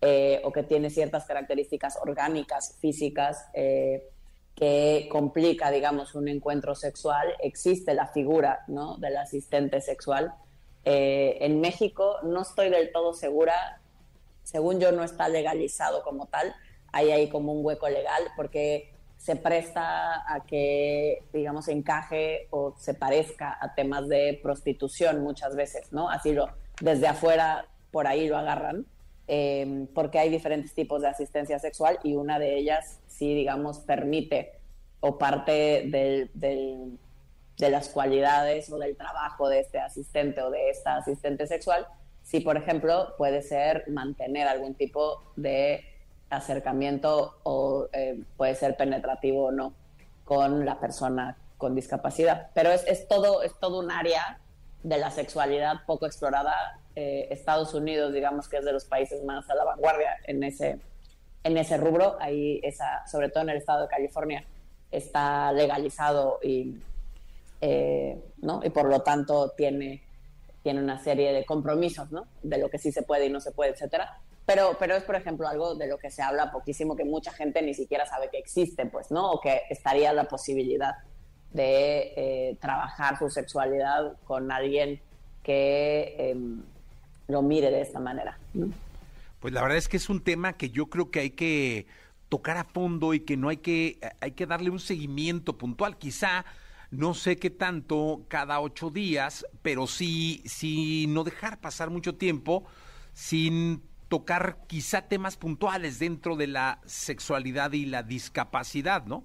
eh, 0.00 0.42
o 0.44 0.52
que 0.52 0.62
tiene 0.62 0.90
ciertas 0.90 1.24
características 1.24 1.98
orgánicas, 2.00 2.76
físicas, 2.78 3.48
eh, 3.52 4.10
que 4.54 5.08
complica, 5.10 5.72
digamos, 5.72 6.14
un 6.14 6.28
encuentro 6.28 6.76
sexual, 6.76 7.34
existe 7.42 7.94
la 7.94 8.06
figura, 8.06 8.60
¿no? 8.68 8.96
Del 8.98 9.16
asistente 9.16 9.80
sexual 9.80 10.34
eh, 10.84 11.38
en 11.40 11.60
México 11.60 12.18
no 12.22 12.42
estoy 12.42 12.70
del 12.70 12.92
todo 12.92 13.14
segura, 13.14 13.80
según 14.42 14.80
yo 14.80 14.92
no 14.92 15.02
está 15.04 15.28
legalizado 15.28 16.02
como 16.02 16.26
tal, 16.26 16.54
hay 16.92 17.10
ahí 17.10 17.28
como 17.28 17.52
un 17.52 17.64
hueco 17.64 17.88
legal 17.88 18.22
porque 18.36 18.92
se 19.16 19.36
presta 19.36 20.22
a 20.32 20.44
que, 20.46 21.24
digamos, 21.32 21.68
encaje 21.68 22.46
o 22.50 22.74
se 22.78 22.92
parezca 22.92 23.56
a 23.58 23.74
temas 23.74 24.08
de 24.08 24.38
prostitución 24.42 25.22
muchas 25.22 25.56
veces, 25.56 25.92
¿no? 25.92 26.10
Así 26.10 26.32
lo, 26.32 26.50
desde 26.82 27.06
afuera 27.06 27.66
por 27.90 28.06
ahí 28.06 28.28
lo 28.28 28.36
agarran, 28.36 28.86
eh, 29.26 29.86
porque 29.94 30.18
hay 30.18 30.28
diferentes 30.28 30.74
tipos 30.74 31.00
de 31.00 31.08
asistencia 31.08 31.58
sexual 31.58 31.98
y 32.02 32.16
una 32.16 32.38
de 32.38 32.58
ellas 32.58 33.00
sí, 33.06 33.34
digamos, 33.34 33.78
permite 33.80 34.52
o 35.00 35.16
parte 35.16 35.84
del 35.86 36.98
de 37.58 37.70
las 37.70 37.88
cualidades 37.88 38.70
o 38.70 38.78
del 38.78 38.96
trabajo 38.96 39.48
de 39.48 39.60
este 39.60 39.78
asistente 39.78 40.42
o 40.42 40.50
de 40.50 40.70
esta 40.70 40.96
asistente 40.96 41.46
sexual, 41.46 41.86
si 42.22 42.40
por 42.40 42.56
ejemplo 42.56 43.14
puede 43.16 43.42
ser 43.42 43.84
mantener 43.88 44.48
algún 44.48 44.74
tipo 44.74 45.22
de 45.36 45.84
acercamiento 46.30 47.38
o 47.44 47.88
eh, 47.92 48.22
puede 48.36 48.54
ser 48.54 48.76
penetrativo 48.76 49.46
o 49.46 49.52
no 49.52 49.74
con 50.24 50.64
la 50.64 50.80
persona 50.80 51.36
con 51.58 51.74
discapacidad. 51.74 52.50
Pero 52.54 52.70
es, 52.70 52.84
es, 52.86 53.06
todo, 53.06 53.42
es 53.42 53.58
todo 53.60 53.78
un 53.78 53.90
área 53.90 54.40
de 54.82 54.98
la 54.98 55.10
sexualidad 55.10 55.84
poco 55.86 56.06
explorada. 56.06 56.80
Eh, 56.96 57.28
Estados 57.30 57.74
Unidos, 57.74 58.12
digamos 58.12 58.48
que 58.48 58.58
es 58.58 58.64
de 58.64 58.72
los 58.72 58.84
países 58.84 59.24
más 59.24 59.48
a 59.50 59.54
la 59.54 59.64
vanguardia 59.64 60.16
en 60.24 60.42
ese, 60.44 60.78
en 61.42 61.56
ese 61.58 61.76
rubro. 61.76 62.16
Ahí, 62.20 62.60
esa, 62.62 63.06
sobre 63.06 63.28
todo 63.30 63.42
en 63.44 63.50
el 63.50 63.56
estado 63.58 63.82
de 63.82 63.88
California, 63.88 64.44
está 64.90 65.52
legalizado 65.52 66.38
y 66.42 66.78
eh, 67.66 68.22
¿no? 68.42 68.60
Y 68.62 68.68
por 68.68 68.90
lo 68.90 69.00
tanto 69.00 69.52
tiene, 69.56 70.02
tiene 70.62 70.82
una 70.82 71.02
serie 71.02 71.32
de 71.32 71.46
compromisos, 71.46 72.12
¿no? 72.12 72.26
De 72.42 72.58
lo 72.58 72.68
que 72.68 72.76
sí 72.76 72.92
se 72.92 73.02
puede 73.02 73.24
y 73.24 73.30
no 73.30 73.40
se 73.40 73.52
puede, 73.52 73.70
etcétera. 73.70 74.18
Pero, 74.44 74.76
pero 74.78 74.94
es, 74.94 75.02
por 75.02 75.14
ejemplo, 75.14 75.48
algo 75.48 75.74
de 75.74 75.86
lo 75.86 75.96
que 75.96 76.10
se 76.10 76.20
habla 76.20 76.52
poquísimo, 76.52 76.94
que 76.94 77.06
mucha 77.06 77.32
gente 77.32 77.62
ni 77.62 77.72
siquiera 77.72 78.04
sabe 78.04 78.28
que 78.28 78.36
existe, 78.36 78.84
pues, 78.84 79.10
¿no? 79.10 79.30
O 79.30 79.40
que 79.40 79.62
estaría 79.70 80.12
la 80.12 80.24
posibilidad 80.24 80.92
de 81.54 82.12
eh, 82.16 82.58
trabajar 82.60 83.18
su 83.18 83.30
sexualidad 83.30 84.12
con 84.24 84.52
alguien 84.52 85.00
que 85.42 86.16
em, 86.18 86.62
lo 87.28 87.40
mire 87.40 87.70
de 87.70 87.80
esta 87.80 87.98
manera. 87.98 88.38
Pues 89.40 89.54
la 89.54 89.62
verdad 89.62 89.78
es 89.78 89.88
que 89.88 89.96
es 89.96 90.10
un 90.10 90.22
tema 90.22 90.52
que 90.58 90.68
yo 90.68 90.86
creo 90.90 91.10
que 91.10 91.20
hay 91.20 91.30
que 91.30 91.86
tocar 92.28 92.58
a 92.58 92.64
fondo 92.64 93.14
y 93.14 93.20
que 93.20 93.38
no 93.38 93.48
hay 93.48 93.56
que, 93.56 93.98
hay 94.20 94.32
que 94.32 94.44
darle 94.44 94.68
un 94.68 94.80
seguimiento 94.80 95.56
puntual. 95.56 95.96
Quizá 95.96 96.44
no 96.96 97.14
sé 97.14 97.36
qué 97.36 97.50
tanto 97.50 98.24
cada 98.28 98.60
ocho 98.60 98.90
días, 98.90 99.46
pero 99.62 99.86
sí, 99.86 100.42
sí 100.46 101.06
no 101.08 101.24
dejar 101.24 101.60
pasar 101.60 101.90
mucho 101.90 102.16
tiempo 102.16 102.64
sin 103.12 103.82
tocar 104.08 104.64
quizá 104.66 105.02
temas 105.08 105.36
puntuales 105.36 105.98
dentro 105.98 106.36
de 106.36 106.46
la 106.46 106.80
sexualidad 106.84 107.72
y 107.72 107.86
la 107.86 108.02
discapacidad, 108.02 109.06
¿no? 109.06 109.24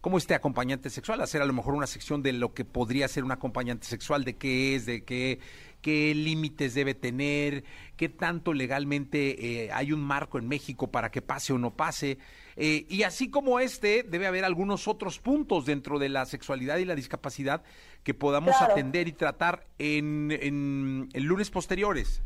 Como 0.00 0.16
este 0.16 0.34
acompañante 0.34 0.88
sexual, 0.88 1.20
hacer 1.20 1.42
a 1.42 1.44
lo 1.44 1.52
mejor 1.52 1.74
una 1.74 1.86
sección 1.86 2.22
de 2.22 2.32
lo 2.32 2.54
que 2.54 2.64
podría 2.64 3.06
ser 3.06 3.22
un 3.22 3.32
acompañante 3.32 3.86
sexual, 3.86 4.24
de 4.24 4.36
qué 4.36 4.74
es, 4.74 4.86
de 4.86 5.04
qué, 5.04 5.40
qué 5.82 6.14
límites 6.14 6.72
debe 6.72 6.94
tener, 6.94 7.64
qué 7.98 8.08
tanto 8.08 8.54
legalmente 8.54 9.64
eh, 9.64 9.72
hay 9.72 9.92
un 9.92 10.00
marco 10.00 10.38
en 10.38 10.48
México 10.48 10.90
para 10.90 11.10
que 11.10 11.20
pase 11.20 11.52
o 11.52 11.58
no 11.58 11.74
pase. 11.74 12.16
Eh, 12.56 12.86
y 12.88 13.02
así 13.02 13.30
como 13.30 13.60
este, 13.60 14.02
debe 14.02 14.26
haber 14.26 14.46
algunos 14.46 14.88
otros 14.88 15.18
puntos 15.18 15.66
dentro 15.66 15.98
de 15.98 16.08
la 16.08 16.24
sexualidad 16.24 16.78
y 16.78 16.86
la 16.86 16.94
discapacidad 16.94 17.62
que 18.02 18.14
podamos 18.14 18.60
atender 18.60 19.06
y 19.06 19.12
tratar 19.12 19.66
en, 19.78 20.30
en, 20.30 21.24
lunes 21.24 21.50
posteriores. 21.50 22.22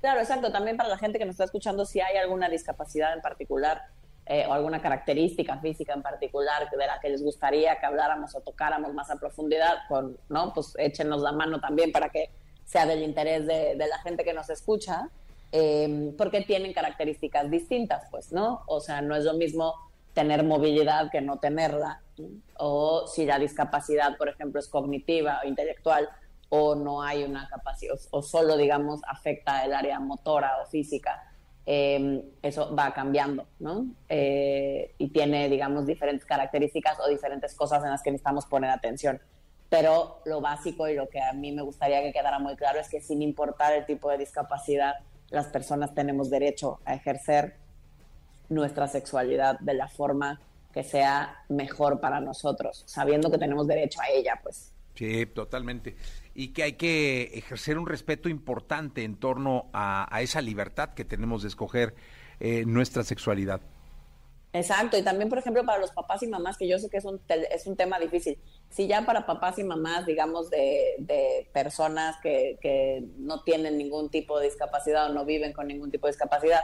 Claro, 0.00 0.20
exacto. 0.20 0.50
También 0.50 0.76
para 0.76 0.88
la 0.88 0.98
gente 0.98 1.18
que 1.18 1.24
nos 1.24 1.34
está 1.34 1.44
escuchando, 1.44 1.84
si 1.84 2.00
hay 2.00 2.16
alguna 2.16 2.48
discapacidad 2.48 3.12
en 3.14 3.20
particular 3.20 3.82
eh, 4.30 4.46
o 4.46 4.52
alguna 4.52 4.80
característica 4.80 5.58
física 5.58 5.92
en 5.92 6.02
particular 6.02 6.70
de 6.70 6.86
la 6.86 7.00
que 7.00 7.08
les 7.08 7.22
gustaría 7.22 7.78
que 7.80 7.86
habláramos 7.86 8.34
o 8.36 8.40
tocáramos 8.40 8.94
más 8.94 9.10
a 9.10 9.16
profundidad, 9.16 9.78
con, 9.88 10.16
¿no? 10.28 10.54
Pues 10.54 10.74
échenos 10.78 11.20
la 11.20 11.32
mano 11.32 11.60
también 11.60 11.90
para 11.90 12.10
que 12.10 12.30
sea 12.64 12.86
del 12.86 13.02
interés 13.02 13.46
de, 13.46 13.74
de 13.74 13.88
la 13.88 13.98
gente 13.98 14.22
que 14.22 14.32
nos 14.32 14.48
escucha. 14.48 15.10
Em, 15.52 16.16
porque 16.16 16.42
tienen 16.42 16.72
características 16.72 17.50
distintas, 17.50 18.04
pues, 18.10 18.30
¿no? 18.32 18.62
O 18.66 18.80
sea, 18.80 19.02
no 19.02 19.16
es 19.16 19.24
lo 19.24 19.34
mismo 19.34 19.74
tener 20.14 20.44
movilidad 20.44 21.10
que 21.10 21.20
no 21.20 21.38
tenerla, 21.38 22.02
o 22.56 23.06
si 23.08 23.24
la 23.26 23.38
discapacidad, 23.38 24.16
por 24.16 24.28
ejemplo, 24.28 24.60
es 24.60 24.68
cognitiva 24.68 25.40
o 25.44 25.48
intelectual, 25.48 26.08
o 26.50 26.74
no 26.74 27.02
hay 27.02 27.24
una 27.24 27.48
capacidad, 27.48 27.96
o, 28.10 28.22
solo, 28.22 28.56
digamos, 28.56 29.00
afecta 29.08 29.64
el 29.64 29.72
área 29.72 29.98
motora 29.98 30.58
o 30.62 30.66
física, 30.66 31.29
em, 31.72 32.20
eso 32.42 32.74
va 32.74 32.92
cambiando, 32.92 33.46
¿no? 33.60 33.86
Eh, 34.08 34.92
y 34.98 35.10
tiene, 35.10 35.48
digamos, 35.48 35.86
diferentes 35.86 36.26
características 36.26 36.98
o 36.98 37.08
diferentes 37.08 37.54
cosas 37.54 37.84
en 37.84 37.90
las 37.90 38.02
que 38.02 38.10
necesitamos 38.10 38.44
poner 38.46 38.70
atención. 38.70 39.20
Pero 39.68 40.20
lo 40.24 40.40
básico 40.40 40.88
y 40.88 40.96
lo 40.96 41.08
que 41.08 41.20
a 41.20 41.32
mí 41.32 41.52
me 41.52 41.62
gustaría 41.62 42.02
que 42.02 42.12
quedara 42.12 42.40
muy 42.40 42.56
claro 42.56 42.80
es 42.80 42.88
que 42.88 43.00
sin 43.00 43.22
importar 43.22 43.72
el 43.72 43.86
tipo 43.86 44.10
de 44.10 44.18
discapacidad, 44.18 44.94
las 45.28 45.46
personas 45.46 45.94
tenemos 45.94 46.28
derecho 46.28 46.80
a 46.84 46.94
ejercer 46.94 47.54
nuestra 48.48 48.88
sexualidad 48.88 49.60
de 49.60 49.74
la 49.74 49.86
forma 49.86 50.40
que 50.72 50.82
sea 50.82 51.44
mejor 51.48 52.00
para 52.00 52.20
nosotros, 52.20 52.82
sabiendo 52.86 53.30
que 53.30 53.38
tenemos 53.38 53.68
derecho 53.68 54.00
a 54.00 54.08
ella, 54.08 54.40
pues. 54.42 54.72
Sí, 54.96 55.24
totalmente. 55.26 55.94
Y 56.40 56.54
que 56.54 56.62
hay 56.62 56.72
que 56.72 57.24
ejercer 57.34 57.76
un 57.76 57.86
respeto 57.86 58.30
importante 58.30 59.04
en 59.04 59.16
torno 59.16 59.66
a, 59.74 60.08
esa 60.22 60.40
libertad 60.40 60.94
que 60.94 61.04
tenemos 61.04 61.42
de 61.42 61.48
escoger 61.48 61.94
eh, 62.40 62.64
nuestra 62.64 63.04
sexualidad. 63.04 63.60
Exacto, 64.54 64.96
y 64.96 65.02
también, 65.02 65.28
por 65.28 65.36
ejemplo, 65.36 65.66
para 65.66 65.78
los 65.80 65.90
papás 65.90 66.22
y 66.22 66.28
mamás, 66.28 66.56
que 66.56 66.66
yo 66.66 66.78
sé 66.78 66.88
que 66.88 66.96
es 66.96 67.04
un, 67.04 67.20
es 67.28 67.66
un 67.66 67.76
tema 67.76 67.98
difícil. 67.98 68.38
Si 68.70 68.86
ya 68.86 69.04
para 69.04 69.26
papás 69.26 69.58
y 69.58 69.64
mamás, 69.64 70.06
digamos, 70.06 70.48
de, 70.48 70.94
de 71.00 71.46
personas 71.52 72.16
que, 72.22 72.56
que 72.62 73.04
no 73.18 73.42
tienen 73.42 73.76
ningún 73.76 74.08
tipo 74.08 74.38
de 74.38 74.46
discapacidad 74.46 75.10
o 75.10 75.12
no 75.12 75.26
viven 75.26 75.52
con 75.52 75.66
ningún 75.66 75.90
tipo 75.90 76.06
de 76.06 76.12
discapacidad, 76.12 76.62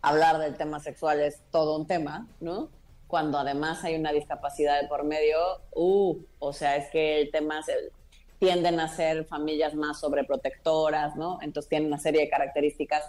hablar 0.00 0.38
del 0.38 0.56
tema 0.56 0.78
sexual 0.78 1.18
es 1.18 1.42
todo 1.50 1.76
un 1.76 1.88
tema, 1.88 2.28
¿no? 2.38 2.70
Cuando 3.08 3.38
además 3.38 3.82
hay 3.82 3.96
una 3.96 4.12
discapacidad 4.12 4.80
de 4.80 4.86
por 4.86 5.02
medio, 5.02 5.38
uh, 5.74 6.16
o 6.38 6.52
sea, 6.52 6.76
es 6.76 6.88
que 6.90 7.20
el 7.20 7.32
tema 7.32 7.64
se, 7.64 7.72
tienden 8.38 8.80
a 8.80 8.88
ser 8.88 9.24
familias 9.24 9.74
más 9.74 10.00
sobreprotectoras, 10.00 11.16
¿no? 11.16 11.38
Entonces 11.42 11.68
tienen 11.68 11.88
una 11.88 11.98
serie 11.98 12.22
de 12.22 12.28
características 12.28 13.04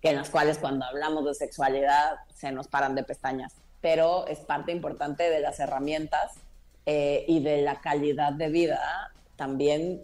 que 0.00 0.10
en 0.10 0.16
las 0.16 0.30
cuales 0.30 0.58
cuando 0.58 0.84
hablamos 0.84 1.24
de 1.24 1.34
sexualidad 1.34 2.16
se 2.34 2.52
nos 2.52 2.68
paran 2.68 2.94
de 2.94 3.04
pestañas 3.04 3.54
pero 3.84 4.26
es 4.28 4.38
parte 4.38 4.72
importante 4.72 5.28
de 5.28 5.40
las 5.40 5.60
herramientas 5.60 6.32
eh, 6.86 7.26
y 7.28 7.42
de 7.42 7.60
la 7.60 7.82
calidad 7.82 8.32
de 8.32 8.48
vida 8.48 8.80
también 9.36 10.00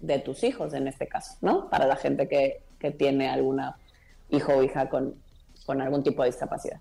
de 0.00 0.20
tus 0.20 0.42
hijos 0.42 0.72
en 0.72 0.88
este 0.88 1.06
caso, 1.06 1.34
¿no? 1.42 1.68
Para 1.68 1.86
la 1.86 1.96
gente 1.96 2.28
que, 2.28 2.62
que 2.78 2.92
tiene 2.92 3.28
alguna 3.28 3.76
hijo 4.30 4.54
o 4.54 4.62
hija 4.62 4.88
con, 4.88 5.16
con 5.66 5.82
algún 5.82 6.02
tipo 6.02 6.22
de 6.22 6.30
discapacidad. 6.30 6.80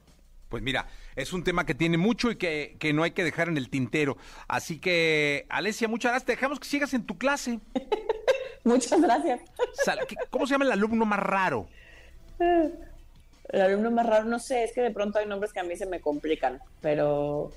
Pues 0.49 0.63
mira, 0.63 0.87
es 1.15 1.31
un 1.31 1.43
tema 1.43 1.65
que 1.65 1.75
tiene 1.75 1.97
mucho 1.97 2.31
y 2.31 2.35
que, 2.35 2.75
que, 2.79 2.91
no 2.91 3.03
hay 3.03 3.11
que 3.11 3.23
dejar 3.23 3.49
en 3.49 3.57
el 3.57 3.69
tintero. 3.69 4.17
Así 4.47 4.79
que, 4.79 5.45
Alesia, 5.49 5.87
muchas 5.87 6.11
gracias. 6.11 6.25
Te 6.25 6.31
dejamos 6.33 6.59
que 6.59 6.67
sigas 6.67 6.93
en 6.95 7.05
tu 7.05 7.17
clase. 7.17 7.59
muchas 8.63 8.99
gracias. 8.99 9.41
¿Cómo 10.31 10.47
se 10.47 10.51
llama 10.51 10.65
el 10.65 10.71
alumno 10.71 11.05
más 11.05 11.19
raro? 11.19 11.67
El 12.39 13.61
alumno 13.61 13.91
más 13.91 14.07
raro, 14.07 14.25
no 14.25 14.39
sé, 14.39 14.63
es 14.63 14.73
que 14.73 14.81
de 14.81 14.91
pronto 14.91 15.19
hay 15.19 15.27
nombres 15.27 15.53
que 15.53 15.59
a 15.59 15.63
mí 15.63 15.75
se 15.75 15.85
me 15.85 16.01
complican, 16.01 16.59
pero... 16.81 17.51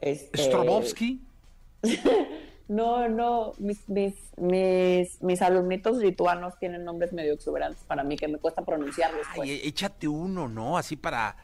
Este... 0.00 0.44
¿Strobovsky? 0.44 1.20
no, 2.68 3.08
no, 3.08 3.52
mis, 3.58 3.88
mis, 3.88 4.14
mis, 4.36 5.22
mis 5.22 5.42
alumnitos 5.42 5.98
lituanos 5.98 6.58
tienen 6.58 6.84
nombres 6.84 7.12
medio 7.12 7.34
exuberantes 7.34 7.82
para 7.84 8.04
mí 8.04 8.16
que 8.16 8.28
me 8.28 8.38
cuesta 8.38 8.62
pronunciarlos. 8.62 9.26
Pues. 9.34 9.50
Ay, 9.50 9.60
échate 9.64 10.08
uno, 10.08 10.48
¿no? 10.48 10.78
Así 10.78 10.96
para... 10.96 11.36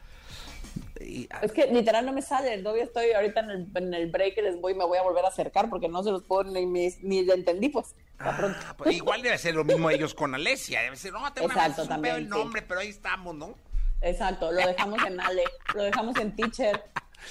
Es 0.99 1.51
que 1.53 1.67
literal 1.67 2.05
no 2.05 2.13
me 2.13 2.21
sale, 2.21 2.57
todavía 2.59 2.83
estoy 2.83 3.11
ahorita 3.11 3.39
en 3.39 3.49
el, 3.49 3.67
en 3.75 3.93
el 3.93 4.11
break 4.11 4.35
que 4.35 4.41
les 4.41 4.59
voy 4.59 4.73
me 4.73 4.85
voy 4.85 4.97
a 4.97 5.01
volver 5.01 5.23
a 5.23 5.29
acercar 5.29 5.69
porque 5.69 5.87
no 5.87 6.03
se 6.03 6.11
los 6.11 6.23
puedo 6.23 6.43
ni, 6.43 6.65
ni 6.65 7.23
le 7.23 7.33
entendí 7.33 7.69
pues. 7.69 7.95
Ah, 8.19 8.75
pues 8.77 8.95
igual 8.95 9.21
debe 9.21 9.37
ser 9.37 9.55
lo 9.55 9.63
mismo 9.63 9.89
ellos 9.89 10.13
con 10.13 10.35
Alesia, 10.35 10.81
debe 10.81 10.97
ser, 10.97 11.13
no, 11.13 11.31
tengo 11.31 11.47
Exacto, 11.47 11.83
una 11.83 11.89
también, 11.89 12.15
el 12.15 12.29
nombre, 12.29 12.59
sí. 12.61 12.65
pero 12.67 12.81
ahí 12.81 12.89
estamos, 12.89 13.33
¿no? 13.33 13.55
Exacto, 14.01 14.51
lo 14.51 14.57
dejamos 14.57 14.99
en 15.05 15.19
Ale, 15.21 15.43
lo 15.73 15.83
dejamos 15.83 16.17
en 16.17 16.35
Teacher. 16.35 16.83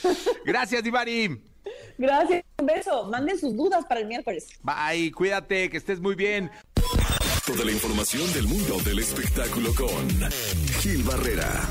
Gracias, 0.44 0.82
Divari. 0.82 1.42
Gracias, 1.98 2.44
un 2.58 2.66
beso. 2.66 3.04
Manden 3.04 3.38
sus 3.38 3.56
dudas 3.56 3.84
para 3.86 4.00
el 4.00 4.06
miércoles. 4.06 4.48
Bye, 4.62 5.12
cuídate, 5.12 5.68
que 5.68 5.76
estés 5.76 6.00
muy 6.00 6.14
bien. 6.14 6.50
Toda 7.46 7.64
la 7.64 7.72
información 7.72 8.30
del 8.34 8.46
mundo 8.46 8.78
del 8.84 8.98
espectáculo 8.98 9.74
con 9.74 10.08
Gil 10.80 11.02
Barrera, 11.02 11.62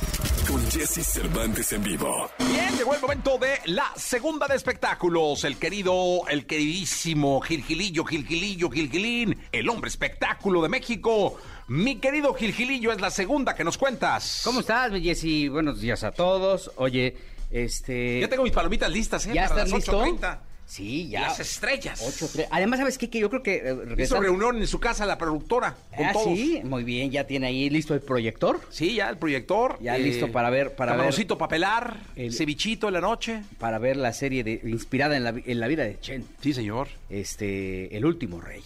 con 0.57 0.71
Jesse 0.71 1.05
Cervantes 1.05 1.71
en 1.73 1.83
vivo. 1.83 2.31
Bien, 2.39 2.75
llegó 2.75 2.95
el 2.95 3.01
momento 3.01 3.37
de 3.37 3.59
la 3.65 3.91
segunda 3.95 4.47
de 4.47 4.55
espectáculos. 4.55 5.43
El 5.43 5.57
querido, 5.57 6.27
el 6.27 6.47
queridísimo 6.47 7.39
Gil 7.41 7.63
Gilillo, 7.63 8.03
Gil 8.05 8.25
Gilillo, 8.25 8.69
Gil 8.69 8.89
Gilín, 8.89 9.37
el 9.51 9.69
hombre 9.69 9.89
espectáculo 9.89 10.63
de 10.63 10.69
México. 10.69 11.37
Mi 11.67 11.97
querido 11.97 12.33
Gil 12.33 12.53
Gilillo, 12.53 12.91
es 12.91 12.99
la 12.99 13.11
segunda 13.11 13.53
que 13.53 13.63
nos 13.63 13.77
cuentas. 13.77 14.41
¿Cómo 14.43 14.61
estás, 14.61 14.91
Jessy? 14.93 15.47
Buenos 15.47 15.79
días 15.79 16.03
a 16.03 16.11
todos. 16.11 16.71
Oye, 16.77 17.15
este... 17.51 18.21
Ya 18.21 18.27
tengo 18.27 18.43
mis 18.43 18.53
palomitas 18.53 18.91
listas, 18.91 19.27
¿eh? 19.27 19.33
¿Ya 19.35 19.47
Para 19.47 19.63
estás 19.63 19.69
las 19.69 19.77
listo? 19.79 20.03
8:30. 20.03 20.39
Sí, 20.67 21.07
ya. 21.07 21.21
Las 21.21 21.39
estrellas. 21.39 22.03
Ocho, 22.05 22.29
tres. 22.31 22.45
Además, 22.51 22.79
¿sabes 22.79 22.97
qué? 22.97 23.09
Que 23.09 23.19
yo 23.19 23.29
creo 23.29 23.41
que... 23.41 23.61
eh, 23.63 23.75
Hizo 24.03 24.19
reunión 24.19 24.57
en 24.57 24.67
su 24.67 24.79
casa 24.81 25.05
la 25.05 25.17
productora. 25.17 25.77
Con 25.95 26.05
Ah, 26.05 26.11
todos. 26.11 26.25
sí, 26.37 26.59
muy 26.65 26.83
bien, 26.83 27.09
ya 27.09 27.23
tiene 27.25 27.47
ahí 27.47 27.69
listo 27.69 27.93
el 27.93 28.01
proyector. 28.01 28.59
Sí, 28.69 28.95
ya 28.95 29.09
el 29.09 29.17
proyector. 29.17 29.77
Ya 29.81 29.97
listo 29.97 30.29
para 30.29 30.49
ver- 30.49 30.75
para 30.75 30.91
ver- 30.91 30.97
camaroncito 30.99 31.37
papelar, 31.37 31.97
El- 32.17 32.33
cevichito 32.33 32.87
en 32.89 32.95
la 32.95 33.01
noche. 33.01 33.41
para 33.59 33.79
ver 33.79 33.95
la 33.95 34.11
serie 34.11 34.43
de, 34.43 34.59
inspirada 34.65 35.15
en 35.15 35.23
la, 35.23 35.31
vi- 35.31 35.43
en 35.45 35.59
la 35.61 35.67
vida 35.67 35.83
de 35.85 35.97
Chen. 36.01 36.25
Sí, 36.41 36.53
señor. 36.53 36.89
Este, 37.09 37.95
El 37.95 38.05
último 38.05 38.41
rey. 38.41 38.61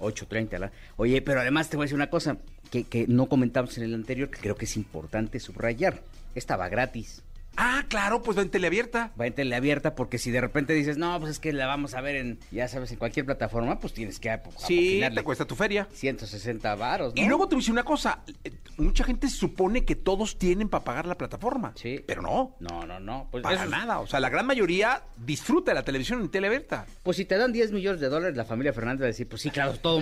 8.30. 0.00 0.58
la- 0.58 0.72
Oye, 0.96 1.20
pero 1.22 1.40
además 1.42 1.68
te 1.68 1.76
voy 1.76 1.84
a 1.84 1.86
decir 1.86 1.96
una 1.96 2.08
cosa 2.10 2.38
que, 2.70 2.84
que 2.84 3.06
no 3.06 3.28
comentamos 3.28 3.76
en 3.76 3.84
el 3.84 3.94
anterior, 3.94 4.30
que 4.30 4.40
creo 4.40 4.56
que 4.56 4.64
es 4.64 4.76
importante 4.76 5.38
subrayar. 5.38 6.00
Estaba 6.34 6.68
gratis. 6.70 7.22
Ah, 7.56 7.84
claro, 7.88 8.22
pues 8.22 8.38
en 8.38 8.48
teleabierta. 8.50 9.12
Va 9.20 9.26
en 9.26 9.34
teleabierta 9.34 9.94
porque 9.94 10.18
si 10.18 10.30
de 10.30 10.40
repente 10.40 10.72
dices, 10.72 10.96
no, 10.96 11.18
pues 11.20 11.32
es 11.32 11.38
que 11.38 11.52
la 11.52 11.66
vamos 11.66 11.94
a 11.94 12.00
ver 12.00 12.16
en, 12.16 12.38
ya 12.50 12.66
sabes, 12.68 12.90
en 12.92 12.98
cualquier 12.98 13.26
plataforma, 13.26 13.78
pues 13.78 13.92
tienes 13.92 14.18
que 14.18 14.30
ap- 14.30 14.46
Sí, 14.58 15.02
te 15.14 15.22
cuesta 15.22 15.44
tu 15.44 15.54
feria. 15.54 15.86
160 15.92 16.74
varos, 16.76 17.14
¿no? 17.14 17.22
Y 17.22 17.26
luego 17.26 17.48
te 17.48 17.56
decir 17.56 17.70
una 17.72 17.84
cosa, 17.84 18.20
eh, 18.44 18.52
mucha 18.78 19.04
gente 19.04 19.28
supone 19.28 19.84
que 19.84 19.94
todos 19.96 20.38
tienen 20.38 20.68
para 20.68 20.82
pagar 20.84 21.06
la 21.06 21.16
plataforma. 21.16 21.72
Sí. 21.76 22.02
Pero 22.06 22.22
no, 22.22 22.56
No, 22.60 22.86
no, 22.86 22.98
no. 22.98 23.28
Pues, 23.30 23.42
para 23.42 23.54
eso 23.56 23.64
es- 23.64 23.70
nada. 23.70 23.98
O 24.00 24.06
sea, 24.06 24.18
la 24.20 24.30
gran 24.30 24.46
mayoría 24.46 25.02
disfruta 25.16 25.70
de 25.72 25.74
la 25.76 25.82
televisión 25.84 26.20
en 26.22 26.30
teleabierta. 26.30 26.86
pues 27.02 27.16
si 27.18 27.24
te 27.24 27.36
dan 27.36 27.52
10 27.52 27.72
millones 27.72 28.00
de 28.00 28.08
dólares, 28.08 28.36
la 28.36 28.44
familia 28.44 28.72
Fernández 28.72 29.02
va 29.02 29.06
a 29.06 29.08
decir, 29.08 29.28
pues 29.28 29.42
sí, 29.42 29.50
claro, 29.50 29.74
todo, 29.74 30.00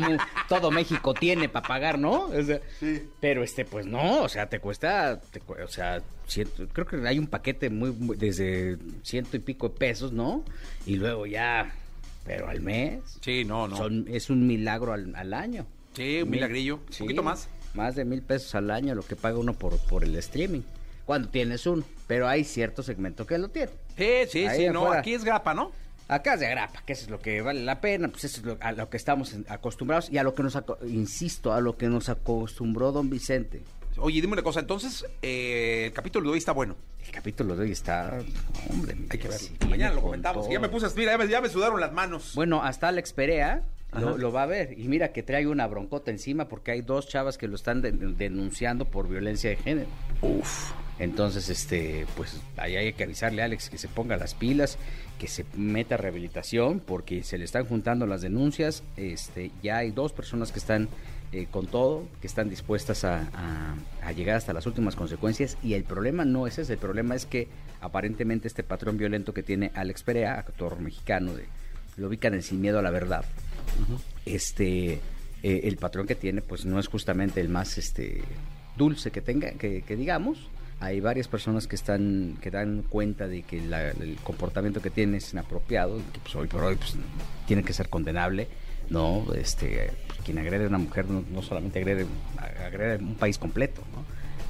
todo 0.48 0.70
México 0.70 1.14
tiene 1.14 1.48
para 1.48 1.66
pagar, 1.66 1.98
¿no? 1.98 2.26
O 2.26 2.42
sea, 2.42 2.60
Pero 3.20 3.42
este, 3.42 3.64
pues 3.64 3.86
no, 3.86 4.22
o 4.22 4.28
sea, 4.28 4.48
te 4.48 4.60
cuesta, 4.60 5.20
te 5.20 5.40
o 5.62 5.68
sea, 5.68 6.00
ciento- 6.30 6.66
creo 6.72 6.86
que 6.86 6.96
hay 7.06 7.18
un 7.18 7.26
paquete 7.26 7.68
muy, 7.70 7.90
muy- 7.92 8.16
desde 8.16 8.78
ciento 9.02 9.36
y 9.36 9.40
pico 9.40 9.68
de 9.68 9.74
pesos, 9.76 10.12
¿no? 10.12 10.44
Y 10.86 10.96
luego 10.96 11.26
ya, 11.26 11.72
pero 12.24 12.48
al 12.48 12.60
mes. 12.60 13.00
Sí, 13.20 13.44
no, 13.44 13.68
no. 13.68 13.76
Son, 13.76 14.06
es 14.08 14.30
un 14.30 14.46
milagro 14.46 14.92
al, 14.92 15.14
al 15.16 15.34
año. 15.34 15.66
Sí, 15.94 16.22
un 16.22 16.30
Mil- 16.30 16.38
milagrillo. 16.40 16.76
Un 16.76 16.98
poquito 16.98 17.22
más. 17.22 17.48
Más 17.74 17.94
de 17.94 18.04
mil 18.04 18.22
pesos 18.22 18.54
al 18.54 18.70
año 18.70 18.94
lo 18.94 19.02
que 19.02 19.14
paga 19.16 19.38
uno 19.38 19.52
por, 19.54 19.76
por 19.86 20.02
el 20.04 20.16
streaming. 20.16 20.62
Cuando 21.04 21.28
tienes 21.28 21.66
uno. 21.66 21.84
Pero 22.06 22.26
hay 22.28 22.44
cierto 22.44 22.82
segmento 22.82 23.26
que 23.26 23.38
lo 23.38 23.48
tiene. 23.48 23.70
Sí, 23.96 24.06
sí, 24.28 24.46
Ahí 24.46 24.66
sí, 24.66 24.72
no, 24.72 24.90
aquí 24.92 25.14
es 25.14 25.24
grapa, 25.24 25.54
¿no? 25.54 25.70
Acá 26.08 26.34
es 26.34 26.40
de 26.40 26.48
grapa, 26.48 26.82
que 26.84 26.92
eso 26.94 27.04
es 27.04 27.10
lo 27.10 27.20
que 27.20 27.40
vale 27.40 27.62
la 27.62 27.80
pena, 27.80 28.08
pues 28.08 28.24
eso 28.24 28.40
es 28.40 28.44
lo- 28.46 28.56
a 28.60 28.72
lo 28.72 28.90
que 28.90 28.96
estamos 28.96 29.36
acostumbrados 29.48 30.10
y 30.10 30.18
a 30.18 30.24
lo 30.24 30.34
que 30.34 30.42
nos, 30.42 30.58
insisto, 30.88 31.52
a 31.52 31.60
lo 31.60 31.76
que 31.76 31.86
nos 31.86 32.08
acostumbró 32.08 32.90
don 32.90 33.08
Vicente. 33.10 33.62
Oye, 34.00 34.20
dime 34.20 34.32
una 34.34 34.42
cosa, 34.42 34.60
entonces, 34.60 35.04
eh, 35.22 35.84
el 35.86 35.92
capítulo 35.92 36.26
de 36.26 36.32
hoy 36.32 36.38
está 36.38 36.52
bueno. 36.52 36.76
El 37.04 37.10
capítulo 37.12 37.54
de 37.56 37.62
hoy 37.64 37.72
está, 37.72 38.18
hombre, 38.70 38.96
Hay 39.10 39.18
que 39.18 39.28
verlo. 39.28 39.38
sí, 39.38 39.52
Mañana 39.68 39.94
lo 39.94 40.02
comentamos. 40.02 40.48
Ya 40.48 40.58
me 40.60 40.68
puse, 40.68 40.86
mira, 40.96 41.12
ya 41.12 41.18
me, 41.18 41.28
ya 41.28 41.40
me 41.40 41.48
sudaron 41.48 41.80
las 41.80 41.92
manos. 41.92 42.32
Bueno, 42.34 42.62
hasta 42.62 42.88
Alex 42.88 43.12
Perea 43.12 43.62
lo, 43.92 44.16
lo 44.16 44.32
va 44.32 44.44
a 44.44 44.46
ver 44.46 44.78
y 44.78 44.86
mira 44.88 45.12
que 45.12 45.22
trae 45.22 45.46
una 45.46 45.66
broncota 45.66 46.10
encima 46.10 46.48
porque 46.48 46.70
hay 46.70 46.80
dos 46.82 47.08
chavas 47.08 47.36
que 47.38 47.48
lo 47.48 47.56
están 47.56 47.82
de- 47.82 47.90
denunciando 47.92 48.84
por 48.84 49.08
violencia 49.08 49.50
de 49.50 49.56
género. 49.56 49.88
Uf. 50.22 50.72
Entonces, 50.98 51.48
este, 51.48 52.06
pues 52.16 52.40
ahí 52.58 52.76
hay 52.76 52.92
que 52.92 53.04
avisarle 53.04 53.40
a 53.42 53.46
Alex 53.46 53.70
que 53.70 53.78
se 53.78 53.88
ponga 53.88 54.16
las 54.18 54.34
pilas, 54.34 54.76
que 55.18 55.28
se 55.28 55.44
meta 55.56 55.94
a 55.94 55.98
rehabilitación, 55.98 56.78
porque 56.80 57.22
se 57.22 57.38
le 57.38 57.44
están 57.44 57.64
juntando 57.64 58.06
las 58.06 58.20
denuncias. 58.20 58.82
Este, 58.98 59.50
ya 59.62 59.78
hay 59.78 59.90
dos 59.92 60.12
personas 60.12 60.52
que 60.52 60.58
están 60.58 60.88
eh, 61.32 61.46
con 61.50 61.66
todo, 61.66 62.04
que 62.20 62.26
están 62.26 62.48
dispuestas 62.50 63.04
a, 63.04 63.20
a- 63.34 63.74
a 64.06 64.12
llegar 64.12 64.36
hasta 64.36 64.52
las 64.52 64.66
últimas 64.66 64.96
consecuencias. 64.96 65.56
Y 65.62 65.74
el 65.74 65.84
problema 65.84 66.24
no 66.24 66.46
es 66.46 66.58
ese, 66.58 66.72
el 66.74 66.78
problema 66.78 67.14
es 67.14 67.26
que 67.26 67.48
aparentemente 67.80 68.48
este 68.48 68.62
patrón 68.62 68.96
violento 68.98 69.32
que 69.34 69.42
tiene 69.42 69.70
Alex 69.74 70.02
Perea, 70.02 70.34
actor 70.34 70.78
mexicano, 70.80 71.34
de, 71.34 71.44
lo 71.96 72.08
ubican 72.08 72.34
en 72.34 72.42
Sin 72.42 72.60
Miedo 72.60 72.78
a 72.78 72.82
la 72.82 72.90
Verdad. 72.90 73.24
Este, 74.26 74.94
eh, 75.42 75.60
el 75.64 75.76
patrón 75.76 76.06
que 76.06 76.14
tiene, 76.14 76.42
pues 76.42 76.64
no 76.64 76.78
es 76.78 76.88
justamente 76.88 77.40
el 77.40 77.48
más 77.48 77.78
este 77.78 78.22
dulce 78.76 79.10
que 79.10 79.20
tenga, 79.20 79.52
que, 79.52 79.82
que 79.82 79.96
digamos. 79.96 80.48
Hay 80.82 81.00
varias 81.00 81.28
personas 81.28 81.66
que 81.66 81.76
están, 81.76 82.38
que 82.40 82.50
dan 82.50 82.82
cuenta 82.88 83.28
de 83.28 83.42
que 83.42 83.60
la- 83.60 83.90
el 83.90 84.16
comportamiento 84.22 84.80
que 84.80 84.88
tiene 84.90 85.18
es 85.18 85.32
inapropiado, 85.34 85.98
que 86.12 86.20
pues, 86.22 86.34
hoy 86.36 86.48
por 86.48 86.62
hoy 86.64 86.76
pues, 86.76 86.94
tiene 87.46 87.62
que 87.62 87.74
ser 87.74 87.88
condenable. 87.90 88.48
No, 88.90 89.24
este, 89.34 89.92
quien 90.24 90.38
agrede 90.38 90.64
a 90.64 90.68
una 90.68 90.78
mujer 90.78 91.08
no, 91.08 91.24
no 91.30 91.42
solamente 91.42 91.78
agrede, 91.78 92.06
agrede 92.66 92.96
un 92.98 93.14
país 93.14 93.38
completo, 93.38 93.82
¿no? 93.92 94.04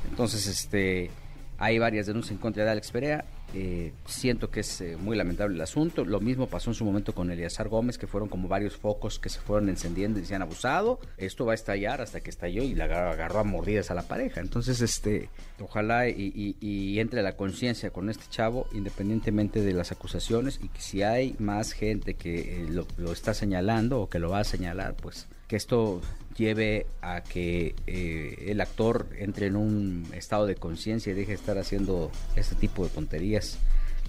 Entonces, 0.09 0.47
este, 0.47 1.11
hay 1.59 1.79
varias 1.79 2.07
denuncias 2.07 2.33
en 2.33 2.39
contra 2.39 2.65
de 2.65 2.71
Alex 2.71 2.91
Perea. 2.91 3.25
Eh, 3.55 3.93
siento 4.07 4.51
que 4.51 4.61
es 4.61 4.81
eh, 4.81 4.97
muy 4.97 5.17
lamentable 5.17 5.55
el 5.57 5.61
asunto. 5.61 6.05
Lo 6.05 6.21
mismo 6.21 6.47
pasó 6.47 6.71
en 6.71 6.75
su 6.75 6.85
momento 6.85 7.15
con 7.15 7.31
Eliazar 7.31 7.69
Gómez, 7.69 7.99
que 7.99 8.07
fueron 8.07 8.29
como 8.29 8.47
varios 8.49 8.77
focos 8.77 9.19
que 9.19 9.29
se 9.29 9.41
fueron 9.41 9.69
encendiendo 9.69 10.21
y 10.21 10.25
se 10.25 10.35
han 10.35 10.43
abusado. 10.43 11.01
Esto 11.17 11.45
va 11.47 11.53
a 11.53 11.55
estallar 11.57 12.01
hasta 12.01 12.21
que 12.21 12.31
estalló 12.31 12.63
y 12.63 12.81
agarró, 12.81 13.11
agarró 13.11 13.41
a 13.41 13.45
mordidas 13.45 13.91
a 13.91 13.95
la 13.95 14.03
pareja. 14.03 14.41
Entonces, 14.41 14.81
este, 14.81 15.29
ojalá 15.61 16.09
y, 16.09 16.33
y- 16.35 16.57
y 16.61 17.01
entre 17.01 17.23
la 17.23 17.37
conciencia 17.37 17.91
con 17.91 18.09
este 18.11 18.25
chavo, 18.31 18.67
independientemente 18.73 19.61
de 19.63 19.73
las 19.73 19.93
acusaciones, 19.93 20.61
y 20.63 20.69
que 20.69 20.81
si 20.81 21.03
hay 21.03 21.35
más 21.39 21.73
gente 21.73 22.15
que 22.15 22.63
eh, 22.65 22.67
lo, 22.69 22.87
lo 22.99 23.13
está 23.13 23.35
señalando 23.35 24.01
o 24.01 24.09
que 24.09 24.19
lo 24.19 24.31
va 24.31 24.41
a 24.41 24.45
señalar, 24.45 24.95
pues 24.95 25.27
que 25.51 25.57
esto 25.57 26.01
lleve 26.37 26.87
a 27.03 27.23
que 27.23 27.75
eh, 27.89 28.45
el 28.47 28.61
actor 28.61 29.09
entre 29.19 29.47
en 29.49 29.57
un 29.57 30.07
estado 30.15 30.47
de 30.47 30.55
conciencia 30.55 31.11
y 31.11 31.17
deje 31.17 31.33
de 31.33 31.35
estar 31.35 31.59
haciendo 31.59 32.13
este 32.37 32.55
tipo 32.55 32.85
de 32.85 32.91
tonterías. 32.91 33.59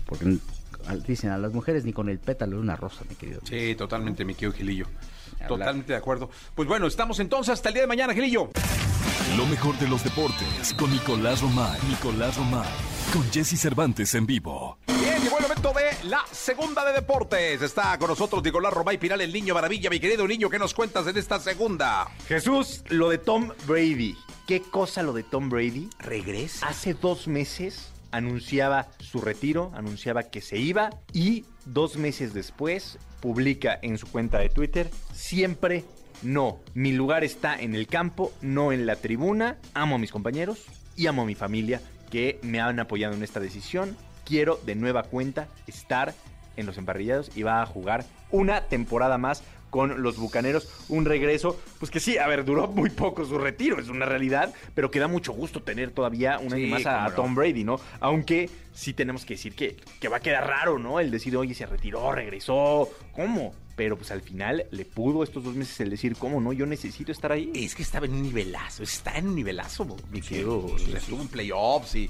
Porque 0.05 0.37
al- 0.85 1.01
dicen 1.03 1.31
a 1.31 1.39
las 1.39 1.51
mujeres 1.51 1.83
ni 1.83 1.93
con 1.93 2.09
el 2.09 2.19
pétalo 2.19 2.57
de 2.57 2.61
una 2.61 2.75
rosa, 2.75 3.03
mi 3.09 3.15
querido. 3.15 3.41
Sí, 3.43 3.73
totalmente, 3.75 4.23
mi 4.23 4.35
querido 4.35 4.53
Gilillo. 4.53 4.85
Totalmente 5.47 5.93
de 5.93 5.97
acuerdo. 5.97 6.29
Pues 6.53 6.67
bueno, 6.67 6.85
estamos 6.85 7.19
entonces 7.19 7.53
hasta 7.53 7.69
el 7.69 7.73
día 7.73 7.81
de 7.83 7.87
mañana, 7.87 8.13
Gilillo. 8.13 8.49
Lo 9.35 9.47
mejor 9.47 9.79
de 9.79 9.87
los 9.87 10.03
deportes 10.03 10.75
con 10.77 10.91
Nicolás 10.91 11.41
Romay. 11.41 11.79
Nicolás 11.89 12.37
Romay. 12.37 12.69
Con 13.11 13.23
Jesse 13.31 13.59
Cervantes 13.59 14.13
en 14.13 14.27
vivo. 14.27 14.77
Llegó 15.21 15.37
el 15.37 15.43
momento 15.43 15.71
de 15.73 16.09
la 16.09 16.25
segunda 16.31 16.83
de 16.83 16.93
deportes. 16.93 17.61
Está 17.61 17.97
con 17.99 18.09
nosotros 18.09 18.43
Nicolás 18.43 18.73
Romay 18.73 18.97
Piral, 18.97 19.21
el 19.21 19.31
niño 19.31 19.53
maravilla. 19.53 19.89
Mi 19.89 19.99
querido 19.99 20.27
niño, 20.27 20.49
¿qué 20.49 20.57
nos 20.57 20.73
cuentas 20.73 21.05
en 21.05 21.15
esta 21.15 21.39
segunda? 21.39 22.09
Jesús, 22.27 22.83
lo 22.89 23.09
de 23.09 23.19
Tom 23.19 23.51
Brady. 23.67 24.17
¿Qué 24.47 24.61
cosa 24.61 25.03
lo 25.03 25.13
de 25.13 25.21
Tom 25.21 25.49
Brady? 25.49 25.89
Regresa. 25.99 26.67
Hace 26.67 26.95
dos 26.95 27.27
meses 27.27 27.91
anunciaba 28.11 28.89
su 28.99 29.21
retiro, 29.21 29.71
anunciaba 29.75 30.23
que 30.23 30.41
se 30.41 30.57
iba 30.57 30.89
y 31.13 31.45
dos 31.65 31.97
meses 31.97 32.33
después 32.33 32.97
publica 33.19 33.77
en 33.81 33.97
su 33.99 34.07
cuenta 34.07 34.39
de 34.39 34.49
Twitter, 34.49 34.89
siempre 35.13 35.85
no, 36.23 36.59
mi 36.73 36.91
lugar 36.91 37.23
está 37.23 37.59
en 37.59 37.75
el 37.75 37.87
campo, 37.87 38.33
no 38.41 38.71
en 38.71 38.85
la 38.85 38.95
tribuna, 38.95 39.57
amo 39.73 39.95
a 39.95 39.99
mis 39.99 40.11
compañeros 40.11 40.65
y 40.95 41.07
amo 41.07 41.21
a 41.21 41.25
mi 41.25 41.35
familia 41.35 41.81
que 42.09 42.39
me 42.41 42.59
han 42.59 42.79
apoyado 42.79 43.13
en 43.13 43.23
esta 43.23 43.39
decisión, 43.39 43.95
quiero 44.31 44.61
de 44.65 44.75
nueva 44.75 45.03
cuenta 45.03 45.49
estar 45.67 46.13
en 46.55 46.65
los 46.65 46.77
emparrillados 46.77 47.35
y 47.35 47.43
va 47.43 47.61
a 47.61 47.65
jugar 47.65 48.05
una 48.31 48.61
temporada 48.61 49.17
más 49.17 49.43
con 49.69 50.01
los 50.01 50.15
Bucaneros, 50.17 50.69
un 50.87 51.03
regreso, 51.03 51.59
pues 51.79 51.91
que 51.91 51.99
sí, 51.99 52.17
a 52.17 52.27
ver, 52.27 52.45
duró 52.45 52.67
muy 52.67 52.89
poco 52.89 53.25
su 53.25 53.37
retiro, 53.37 53.77
es 53.77 53.89
una 53.89 54.05
realidad, 54.05 54.53
pero 54.73 54.89
que 54.89 54.99
da 54.99 55.09
mucho 55.09 55.33
gusto 55.33 55.63
tener 55.63 55.91
todavía 55.91 56.39
un 56.39 56.53
año 56.53 56.65
Sí, 56.65 56.71
más 56.71 56.85
a. 56.85 57.13
Tom 57.13 57.35
Brady, 57.35 57.65
¿no? 57.65 57.77
Aunque 57.99 58.49
sí 58.73 58.93
tenemos 58.93 59.25
que 59.25 59.33
decir 59.33 59.53
que, 59.53 59.75
que 59.99 60.07
va 60.07 60.17
a 60.17 60.19
quedar 60.21 60.47
raro, 60.47 60.79
¿no? 60.79 61.01
El 61.01 61.11
decir, 61.11 61.35
oye, 61.35 61.53
se 61.53 61.65
retiró, 61.65 62.13
regresó, 62.13 62.89
¿cómo? 63.13 63.53
Pero 63.75 63.97
pues 63.97 64.11
al 64.11 64.21
final 64.21 64.65
le 64.71 64.85
pudo 64.85 65.23
estos 65.23 65.43
dos 65.43 65.55
meses 65.55 65.77
el 65.81 65.89
decir, 65.89 66.15
¿cómo 66.15 66.39
no? 66.39 66.53
Yo 66.53 66.65
necesito 66.65 67.11
estar 67.11 67.33
ahí. 67.33 67.51
Es 67.53 67.75
que 67.75 67.83
estaba 67.83 68.05
en 68.05 68.13
un 68.13 68.23
nivelazo, 68.23 68.83
está 68.83 69.17
en 69.17 69.27
un 69.27 69.35
nivelazo, 69.35 69.97
mi 70.09 70.21
querido. 70.21 70.67
Estuvo 70.95 71.21
en 71.21 71.27
playoffs 71.27 71.95
y 71.95 72.09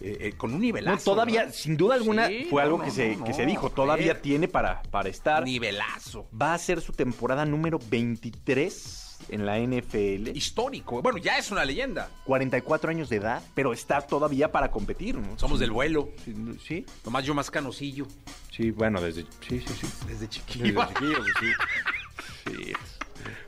eh, 0.00 0.16
eh, 0.20 0.32
con 0.36 0.54
un 0.54 0.60
nivelazo. 0.60 0.96
No, 0.96 1.02
todavía, 1.14 1.46
¿no? 1.46 1.52
sin 1.52 1.76
duda 1.76 1.94
alguna, 1.94 2.26
Sí, 2.28 2.46
fue 2.50 2.62
algo 2.62 2.80
que, 2.80 2.90
se, 2.90 3.18
que 3.24 3.34
se 3.34 3.46
dijo, 3.46 3.70
todavía 3.70 4.20
tiene 4.20 4.48
para, 4.48 4.82
para 4.82 5.08
estar. 5.08 5.44
Nivelazo. 5.44 6.28
Va 6.40 6.54
a 6.54 6.58
ser 6.58 6.80
su 6.80 6.92
temporada 6.92 7.44
número 7.44 7.78
23 7.90 9.04
en 9.30 9.44
la 9.46 9.58
NFL. 9.58 10.28
Histórico. 10.36 11.02
Bueno, 11.02 11.18
ya 11.18 11.38
es 11.38 11.50
una 11.50 11.64
leyenda. 11.64 12.10
44 12.24 12.90
años 12.90 13.08
de 13.08 13.16
edad, 13.16 13.42
pero 13.54 13.72
está 13.72 14.00
todavía 14.00 14.50
para 14.52 14.70
competir. 14.70 15.16
¿no? 15.16 15.38
Somos 15.38 15.58
del 15.60 15.70
vuelo. 15.70 16.10
Sí, 16.24 16.34
Sí, 16.66 16.86
Nomás 17.04 17.24
yo 17.24 17.34
más 17.34 17.50
canosillo. 17.50 18.06
sí, 18.52 18.70
bueno, 18.70 19.00
desde. 19.00 19.22
Sí, 19.46 19.60
sí, 19.60 19.74
sí. 19.80 19.86
Desde 20.06 20.28
chiquillo. 20.28 20.64
Desde 20.64 20.88
chiquillo, 20.94 21.24
sí. 21.40 21.46
Sí. 22.48 22.72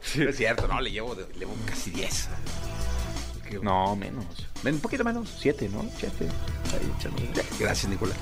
Sí. 0.02 0.22
Es 0.24 0.36
cierto, 0.36 0.68
no, 0.68 0.80
le 0.80 0.90
llevo, 0.90 1.14
le 1.14 1.38
llevo 1.38 1.54
casi 1.66 1.90
10. 1.90 2.28
No, 3.62 3.96
menos. 3.96 4.24
Un 4.64 4.80
poquito 4.80 5.04
menos. 5.04 5.36
Siete, 5.38 5.68
¿no? 5.68 5.84
Siete. 5.96 6.26
Ahí. 6.72 7.30
Gracias, 7.58 7.90
Nicolás. 7.90 8.18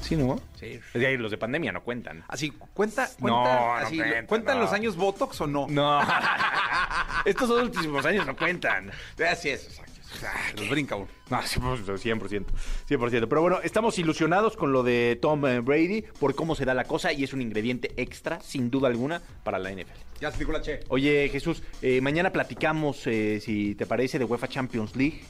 Sí, 0.00 0.16
¿no? 0.16 0.40
Sí. 0.58 0.80
Los 0.94 1.30
de 1.30 1.36
pandemia 1.38 1.72
no 1.72 1.82
cuentan. 1.82 2.24
Así, 2.28 2.50
¿cuenta, 2.50 3.10
No, 3.18 3.20
cuenta, 3.20 3.54
no 3.60 3.74
así, 3.74 3.96
cuenta, 3.98 4.26
¿cuentan 4.26 4.56
no. 4.56 4.62
los 4.64 4.72
años 4.72 4.96
Botox 4.96 5.40
o 5.42 5.46
no? 5.46 5.66
No. 5.68 6.00
Estos 7.24 7.48
dos 7.48 7.62
últimos 7.62 8.06
años 8.06 8.26
no 8.26 8.34
cuentan. 8.36 8.90
Así 9.30 9.50
es, 9.50 9.66
exacto. 9.66 9.87
Ah, 10.24 10.52
Los 10.56 10.68
brinca 10.70 10.96
uno. 10.96 11.08
No, 11.30 11.42
sí, 11.42 11.60
pues, 11.60 12.04
100%. 12.04 12.46
100%. 12.88 13.28
Pero 13.28 13.40
bueno, 13.40 13.60
estamos 13.62 13.98
ilusionados 13.98 14.56
con 14.56 14.72
lo 14.72 14.82
de 14.82 15.18
Tom 15.20 15.46
eh, 15.46 15.60
Brady 15.60 16.02
por 16.18 16.34
cómo 16.34 16.54
se 16.54 16.64
da 16.64 16.74
la 16.74 16.84
cosa 16.84 17.12
y 17.12 17.24
es 17.24 17.32
un 17.32 17.42
ingrediente 17.42 17.92
extra, 17.96 18.40
sin 18.40 18.70
duda 18.70 18.88
alguna, 18.88 19.22
para 19.44 19.58
la 19.58 19.70
NFL. 19.70 19.90
Ya 20.20 20.30
se 20.32 20.38
Nicolás 20.38 20.62
Che. 20.62 20.80
Oye, 20.88 21.28
Jesús, 21.30 21.62
eh, 21.82 22.00
mañana 22.00 22.32
platicamos, 22.32 23.06
eh, 23.06 23.40
si 23.40 23.74
te 23.74 23.86
parece, 23.86 24.18
de 24.18 24.24
UEFA 24.24 24.48
Champions 24.48 24.96
League. 24.96 25.20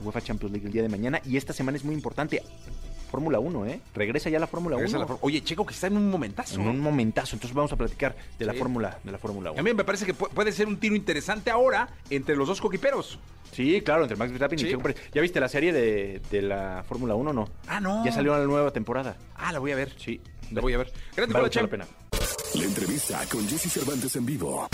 UEFA 0.00 0.20
Champions 0.20 0.52
League 0.52 0.66
el 0.66 0.72
día 0.72 0.82
de 0.82 0.88
mañana. 0.88 1.20
Y 1.24 1.36
esta 1.36 1.52
semana 1.52 1.76
es 1.76 1.84
muy 1.84 1.94
importante. 1.94 2.42
Fórmula 3.06 3.38
1, 3.38 3.66
¿eh? 3.66 3.80
Regresa 3.94 4.28
ya 4.30 4.38
la 4.38 4.46
Fórmula 4.46 4.76
1. 4.76 4.80
Regresa 4.82 4.98
la 4.98 5.06
for- 5.06 5.18
Oye, 5.22 5.42
Checo, 5.42 5.64
que 5.64 5.72
está 5.74 5.86
en 5.86 5.96
un 5.96 6.10
momentazo. 6.10 6.60
En 6.60 6.68
un 6.68 6.80
momentazo. 6.80 7.36
Entonces 7.36 7.54
vamos 7.54 7.72
a 7.72 7.76
platicar 7.76 8.14
de 8.38 8.44
la. 8.44 8.52
Fórmula 8.54 8.98
de 9.02 9.12
la 9.12 9.18
Fórmula 9.18 9.50
1. 9.52 9.60
A 9.60 9.62
mí 9.62 9.72
me 9.74 9.84
parece 9.84 10.04
que 10.06 10.14
pu- 10.14 10.28
puede 10.30 10.52
ser 10.52 10.66
un 10.66 10.76
tiro 10.78 10.94
interesante 10.96 11.50
ahora 11.50 11.88
entre 12.10 12.36
los 12.36 12.48
dos 12.48 12.60
coquiperos. 12.60 13.18
Sí, 13.52 13.80
claro, 13.80 14.02
entre 14.02 14.16
Max 14.16 14.30
Verstappen 14.32 14.58
Sí. 14.58 14.66
y 14.66 14.70
Checo 14.70 14.82
Pérez. 14.82 15.00
¿Ya 15.14 15.22
viste 15.22 15.40
la 15.40 15.48
serie 15.48 15.72
de, 15.72 16.20
de 16.30 16.42
la 16.42 16.84
Fórmula 16.86 17.14
1 17.14 17.32
no? 17.32 17.48
Ah, 17.68 17.80
no. 17.80 18.04
Ya 18.04 18.12
salió 18.12 18.36
la 18.36 18.44
nueva 18.44 18.70
temporada. 18.72 19.16
Ah, 19.34 19.52
la 19.52 19.58
voy 19.60 19.72
a 19.72 19.76
ver. 19.76 19.92
Sí. 19.98 20.20
La 20.50 20.60
voy 20.60 20.74
a 20.74 20.78
ver. 20.78 20.92
Gracias, 21.16 21.32
Vale 21.32 21.44
mucho 21.46 21.60
la 21.62 21.68
pena. 21.68 21.86
La 22.56 22.64
entrevista 22.64 23.20
con 23.30 23.46
Jesse 23.46 23.70
Cervantes 23.70 24.16
en 24.16 24.24
vivo. 24.24 24.66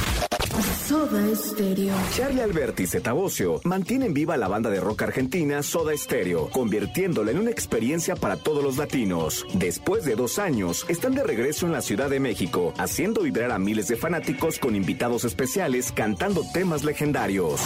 Soda 0.87 1.35
Stereo. 1.35 1.95
Charlie 2.15 2.43
Alberti 2.43 2.85
y 2.85 2.87
Zeta 2.87 3.13
Bosio 3.13 3.61
mantienen 3.65 4.15
viva 4.15 4.37
la 4.37 4.47
banda 4.47 4.71
de 4.71 4.79
rock 4.79 5.03
argentina 5.03 5.63
Soda 5.65 5.97
Stereo, 5.97 6.49
convirtiéndola 6.51 7.33
en 7.33 7.39
una 7.39 7.51
experiencia 7.51 8.15
para 8.15 8.37
todos 8.37 8.63
los 8.63 8.77
latinos. 8.77 9.45
Después 9.55 10.05
de 10.05 10.15
dos 10.15 10.39
años, 10.39 10.85
están 10.89 11.15
de 11.15 11.25
regreso 11.25 11.67
en 11.67 11.73
la 11.73 11.83
Ciudad 11.83 12.09
de 12.09 12.21
México, 12.21 12.73
haciendo 12.79 13.23
vibrar 13.23 13.51
a 13.51 13.59
miles 13.59 13.89
de 13.89 13.97
fanáticos 13.97 14.61
con 14.61 14.77
invitados 14.77 15.25
especiales 15.25 15.91
cantando 15.91 16.45
temas 16.53 16.85
legendarios. 16.85 17.61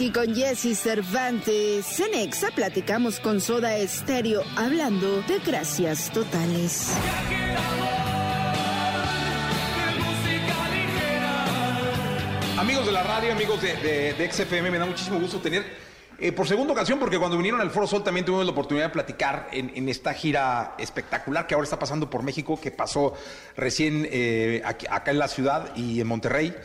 Aquí 0.00 0.10
con 0.10 0.34
Jesse 0.34 0.78
Cervantes. 0.78 2.00
En 2.00 2.14
Exa 2.14 2.48
platicamos 2.54 3.20
con 3.20 3.38
Soda 3.38 3.76
Stereo 3.86 4.42
hablando 4.56 5.20
de 5.22 5.38
gracias 5.40 6.10
totales. 6.10 6.96
Amigos 12.58 12.86
de 12.86 12.92
la 12.92 13.02
radio, 13.02 13.32
amigos 13.32 13.60
de, 13.60 14.30
XFM, 14.32 14.70
me 14.70 14.78
da 14.78 14.86
muchísimo 14.86 15.20
gusto 15.20 15.38
tener 15.38 15.66
eh, 16.18 16.32
por 16.32 16.48
segunda 16.48 16.72
ocasión, 16.72 16.98
porque 16.98 17.18
cuando 17.18 17.36
vinieron 17.36 17.60
al 17.60 17.70
Foro 17.70 17.86
Sol 17.86 18.02
también 18.02 18.24
tuvimos 18.24 18.46
la 18.46 18.52
oportunidad 18.52 18.86
de 18.86 18.92
platicar 18.94 19.48
en, 19.52 19.86
esta 19.86 20.14
gira 20.14 20.76
espectacular 20.78 21.46
que 21.46 21.52
ahora 21.52 21.64
está 21.64 21.78
pasando 21.78 22.08
por 22.08 22.22
México, 22.22 22.58
que 22.58 22.70
pasó 22.70 23.12
recién 23.54 24.08
eh, 24.10 24.62
acá 24.64 25.10
en 25.10 25.18
la 25.18 25.28
ciudad 25.28 25.76
y 25.76 26.00
en 26.00 26.06
Monterrey. 26.06 26.56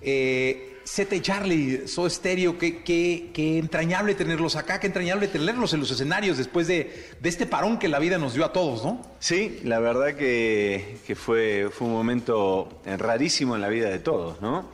Eh, 0.00 0.77
Zeta 0.88 1.20
Charlie, 1.20 1.86
So 1.86 2.08
Stereo, 2.08 2.56
qué, 2.56 2.82
qué, 2.82 3.30
qué 3.34 3.58
entrañable 3.58 4.14
tenerlos 4.14 4.56
acá, 4.56 4.80
qué 4.80 4.86
entrañable 4.86 5.28
tenerlos 5.28 5.74
en 5.74 5.80
los 5.80 5.90
escenarios 5.90 6.38
después 6.38 6.66
de, 6.66 7.10
de 7.20 7.28
este 7.28 7.44
parón 7.44 7.78
que 7.78 7.88
la 7.88 7.98
vida 7.98 8.16
nos 8.16 8.32
dio 8.32 8.44
a 8.44 8.52
todos, 8.52 8.84
¿no? 8.84 9.02
Sí, 9.18 9.60
la 9.64 9.80
verdad 9.80 10.14
que, 10.14 10.96
que 11.06 11.14
fue, 11.14 11.68
fue 11.70 11.86
un 11.86 11.92
momento 11.92 12.80
rarísimo 12.84 13.54
en 13.54 13.60
la 13.60 13.68
vida 13.68 13.90
de 13.90 13.98
todos, 13.98 14.40
¿no? 14.40 14.66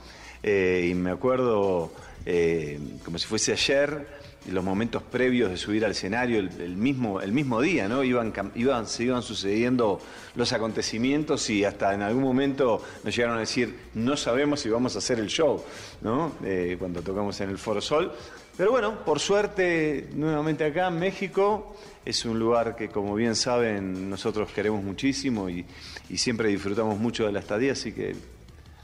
Eh, 0.45 0.89
y 0.91 0.95
me 0.95 1.11
acuerdo 1.11 1.93
eh, 2.27 2.79
como 3.05 3.19
si 3.19 3.27
fuese 3.27 3.53
ayer, 3.53 4.07
los 4.51 4.63
momentos 4.63 5.03
previos 5.03 5.51
de 5.51 5.57
subir 5.57 5.85
al 5.85 5.93
escenario, 5.93 6.39
el, 6.39 6.77
mismo, 6.77 7.21
el 7.21 7.33
mismo 7.33 7.61
día, 7.61 7.89
¿no? 7.89 8.05
Iban, 8.05 8.33
iban, 8.55 8.87
se 8.87 9.05
iban 9.05 9.23
sucediendo 9.23 10.01
los 10.35 10.53
acontecimientos 10.53 11.49
y 11.51 11.65
hasta 11.65 11.95
en 11.95 12.03
algún 12.03 12.23
momento 12.23 12.83
nos 13.03 13.15
llegaron 13.15 13.37
a 13.37 13.41
decir, 13.41 13.75
no 13.95 14.17
sabemos 14.17 14.61
si 14.61 14.69
vamos 14.69 14.95
a 14.97 14.99
hacer 14.99 15.19
el 15.19 15.29
show, 15.29 15.63
¿no? 16.03 16.33
Eh, 16.45 16.77
cuando 16.79 17.03
tocamos 17.03 17.41
en 17.41 17.51
el 17.51 17.59
Foro 17.59 17.81
Sol. 17.81 18.13
Pero 18.57 18.71
bueno, 18.71 19.05
por 19.05 19.19
suerte, 19.19 20.09
nuevamente 20.15 20.65
acá 20.65 20.89
en 20.89 20.99
México, 20.99 21.75
es 22.05 22.25
un 22.25 22.39
lugar 22.39 22.77
que, 22.77 22.89
como 22.89 23.15
bien 23.15 23.35
saben, 23.35 24.09
nosotros 24.09 24.51
queremos 24.53 24.85
muchísimo 24.85 25.49
y 25.49 25.65
siempre 26.17 26.51
disfrutamos 26.51 26.99
mucho 26.99 27.27
de 27.27 27.33
la 27.33 27.41
estadía, 27.41 27.73
así 27.73 27.93
que 27.93 28.15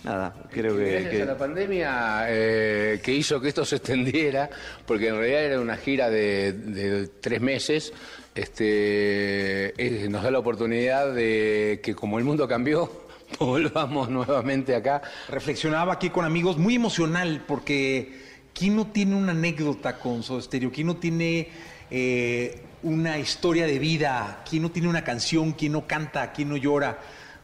nada, 0.04 0.34
creo 0.50 0.76
que... 0.76 0.90
Gracias 0.90 1.10
que- 1.10 1.22
a 1.22 1.26
la 1.26 1.36
pandemia 1.38 2.24
eh, 2.28 3.00
que 3.02 3.12
hizo 3.12 3.40
que 3.40 3.48
esto 3.48 3.64
se 3.64 3.76
extendiera, 3.76 4.48
porque 4.86 5.08
en 5.08 5.16
realidad 5.18 5.44
era 5.44 5.60
una 5.60 5.76
gira 5.76 6.10
de, 6.10 6.52
de 6.52 7.08
tres 7.20 7.40
meses, 7.40 7.92
este, 8.34 9.74
eh, 9.76 10.08
nos 10.08 10.22
da 10.22 10.30
la 10.30 10.38
oportunidad 10.38 11.12
de 11.14 11.80
que 11.82 11.94
como 11.94 12.18
el 12.18 12.24
mundo 12.24 12.46
cambió, 12.48 12.90
volvamos 13.38 14.08
nuevamente 14.08 14.74
acá. 14.74 15.02
Reflexionaba 15.28 15.92
aquí 15.94 16.10
con 16.10 16.24
amigos, 16.24 16.56
muy 16.58 16.74
emocional, 16.76 17.44
porque 17.46 18.12
¿quién 18.54 18.76
no 18.76 18.86
tiene 18.88 19.14
una 19.16 19.32
anécdota 19.32 19.98
con 19.98 20.22
Soda 20.22 20.42
Stereo? 20.42 20.70
¿Quién 20.72 20.86
no 20.88 20.96
tiene 20.96 21.48
eh, 21.90 22.60
una 22.82 23.18
historia 23.18 23.66
de 23.66 23.78
vida? 23.78 24.42
¿Quién 24.48 24.62
no 24.62 24.70
tiene 24.70 24.88
una 24.88 25.04
canción? 25.04 25.52
¿Quién 25.52 25.72
no 25.72 25.86
canta? 25.86 26.32
¿Quién 26.32 26.48
no 26.48 26.56
llora 26.56 26.98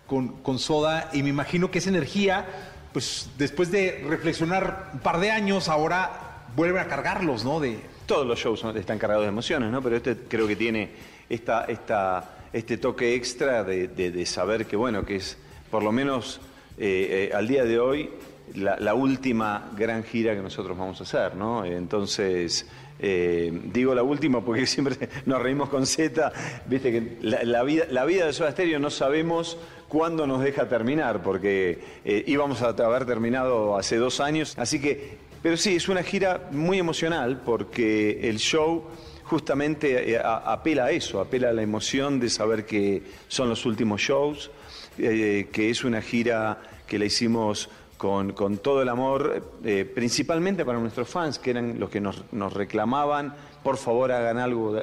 con, 0.07 0.29
con 0.43 0.59
Soda? 0.59 1.11
Y 1.13 1.23
me 1.23 1.29
imagino 1.31 1.71
que 1.71 1.79
esa 1.79 1.91
energía, 1.91 2.47
pues 2.93 3.29
después 3.39 3.71
de 3.71 4.05
reflexionar 4.09 4.91
un 4.95 5.01
par 5.01 5.21
de 5.21 5.31
años, 5.31 5.69
ahora 5.69 6.45
vuelve 6.57 6.81
a 6.81 6.87
cargarlos, 6.89 7.45
¿no? 7.45 7.61
De... 7.61 7.79
Todos 8.07 8.27
los 8.27 8.39
shows 8.39 8.65
están 8.77 8.99
cargados 8.99 9.25
de 9.25 9.29
emociones, 9.31 9.71
¿no? 9.71 9.83
Pero 9.83 9.97
este 9.97 10.17
creo 10.29 10.47
que 10.47 10.57
tiene 10.57 10.91
esta, 11.29 11.65
esta, 11.65 12.37
este 12.53 12.79
toque 12.79 13.15
extra 13.15 13.65
de, 13.65 13.89
de- 13.89 14.25
saber 14.27 14.67
que, 14.67 14.77
bueno, 14.77 15.05
que 15.05 15.17
es 15.17 15.37
por 15.71 15.83
lo 15.83 15.91
menos 15.93 16.41
eh, 16.79 17.29
eh, 17.33 17.37
al 17.37 17.49
día 17.49 17.65
de 17.65 17.81
hoy 17.81 18.11
la, 18.55 18.77
la 18.79 18.95
última 18.95 19.71
gran 19.77 20.05
gira 20.05 20.35
que 20.37 20.41
nosotros 20.43 20.79
vamos 20.79 21.01
a 21.01 21.03
hacer, 21.05 21.35
¿no? 21.35 21.65
Entonces, 21.65 22.67
eh, 23.01 23.51
digo 23.73 23.93
la 23.95 24.05
última 24.05 24.45
porque 24.45 24.67
siempre 24.69 25.09
nos 25.27 25.43
reímos 25.43 25.69
con 25.69 25.85
Z, 25.85 26.33
viste 26.67 26.93
que 26.93 27.19
la, 27.23 27.43
la 27.43 27.63
vida, 27.65 27.87
la 27.91 28.05
vida 28.05 28.27
de 28.27 28.33
Soda 28.33 28.53
Stereo 28.53 28.79
no 28.79 28.91
sabemos 28.91 29.59
cuándo 29.89 30.27
nos 30.27 30.43
deja 30.43 30.69
terminar, 30.69 31.23
porque 31.23 31.79
eh, 32.05 32.25
íbamos 32.27 32.63
a 32.63 32.69
haber 32.71 33.07
terminado 33.07 33.77
hace 33.77 33.97
dos 33.97 34.21
años, 34.21 34.55
así 34.59 34.81
que 34.81 35.27
pero 35.43 35.57
sí, 35.57 35.77
es 35.77 35.89
una 35.89 36.03
gira 36.03 36.49
muy 36.51 36.79
emocional 36.79 37.43
porque 37.45 38.29
el 38.29 38.39
show 38.39 38.85
justamente 39.23 40.13
eh, 40.15 40.21
apela 40.21 40.87
a 40.87 40.91
eso, 40.91 41.21
apela 41.21 41.51
a 41.51 41.53
la 41.53 41.63
emoción 41.63 42.19
de 42.19 42.31
saber 42.31 42.67
que 42.67 43.03
son 43.29 43.49
los 43.49 43.65
últimos 43.65 44.01
shows, 44.01 44.51
eh, 44.99 45.49
que 45.53 45.71
es 45.71 45.85
una 45.85 46.03
gira 46.03 46.63
que 46.89 46.99
la 46.99 47.05
hicimos 47.05 47.69
con, 47.97 48.35
todo 48.59 48.83
el 48.83 48.89
amor, 48.89 49.53
principalmente 49.95 50.65
para 50.65 50.79
nuestros 50.79 51.09
fans, 51.09 51.39
que 51.39 51.51
eran 51.51 51.81
los 51.81 51.91
que 51.91 52.01
nos, 52.01 52.25
nos 52.33 52.53
reclamaban, 52.53 53.35
por 53.63 53.79
favor 53.79 54.13
hagan 54.13 54.39
algo, 54.39 54.77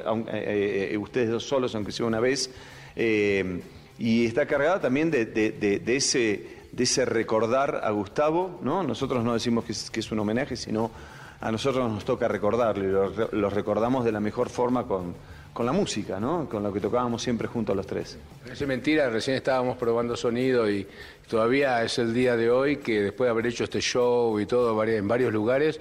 ustedes 0.98 1.30
dos 1.30 1.44
solos, 1.44 1.74
aunque 1.74 1.92
sea 1.92 2.06
una 2.06 2.20
vez. 2.20 2.50
Y 3.98 4.26
está 4.26 4.46
cargada 4.46 4.80
también 4.80 5.10
de, 5.10 5.24
de- 5.26 5.52
de- 5.52 5.78
de 5.78 5.96
ese, 5.96 6.46
ese 6.76 7.04
recordar 7.04 7.80
a 7.84 7.90
Gustavo, 7.90 8.58
¿no? 8.62 8.82
Nosotros 8.82 9.22
no 9.24 9.34
decimos 9.34 9.64
que 9.64 9.72
es, 9.72 9.90
que 9.90 10.00
es 10.00 10.10
un 10.10 10.18
homenaje, 10.18 10.56
sino 10.56 10.90
a 11.40 11.52
nosotros 11.52 11.90
nos 11.90 12.04
toca 12.04 12.26
recordarlo 12.26 12.84
y 12.84 12.88
lo, 12.88 13.28
lo 13.32 13.50
recordamos 13.50 14.04
de 14.04 14.12
la 14.12 14.18
mejor 14.20 14.48
forma 14.48 14.84
con, 14.86 15.14
con 15.52 15.66
la 15.66 15.72
música, 15.72 16.18
¿no? 16.18 16.48
Con 16.48 16.62
lo 16.62 16.72
que 16.72 16.80
tocábamos 16.80 17.22
siempre 17.22 17.46
juntos 17.48 17.76
los 17.76 17.86
tres. 17.86 18.18
Es 18.50 18.66
mentira, 18.66 19.08
recién 19.10 19.36
estábamos 19.36 19.76
probando 19.76 20.16
sonido 20.16 20.68
y 20.68 20.86
todavía 21.28 21.82
es 21.84 21.98
el 21.98 22.12
día 22.14 22.36
de 22.36 22.50
hoy 22.50 22.78
que 22.78 23.00
después 23.02 23.26
de 23.26 23.30
haber 23.30 23.46
hecho 23.46 23.64
este 23.64 23.80
show 23.80 24.40
y 24.40 24.46
todo 24.46 24.82
en 24.84 25.06
varios 25.06 25.32
lugares, 25.32 25.78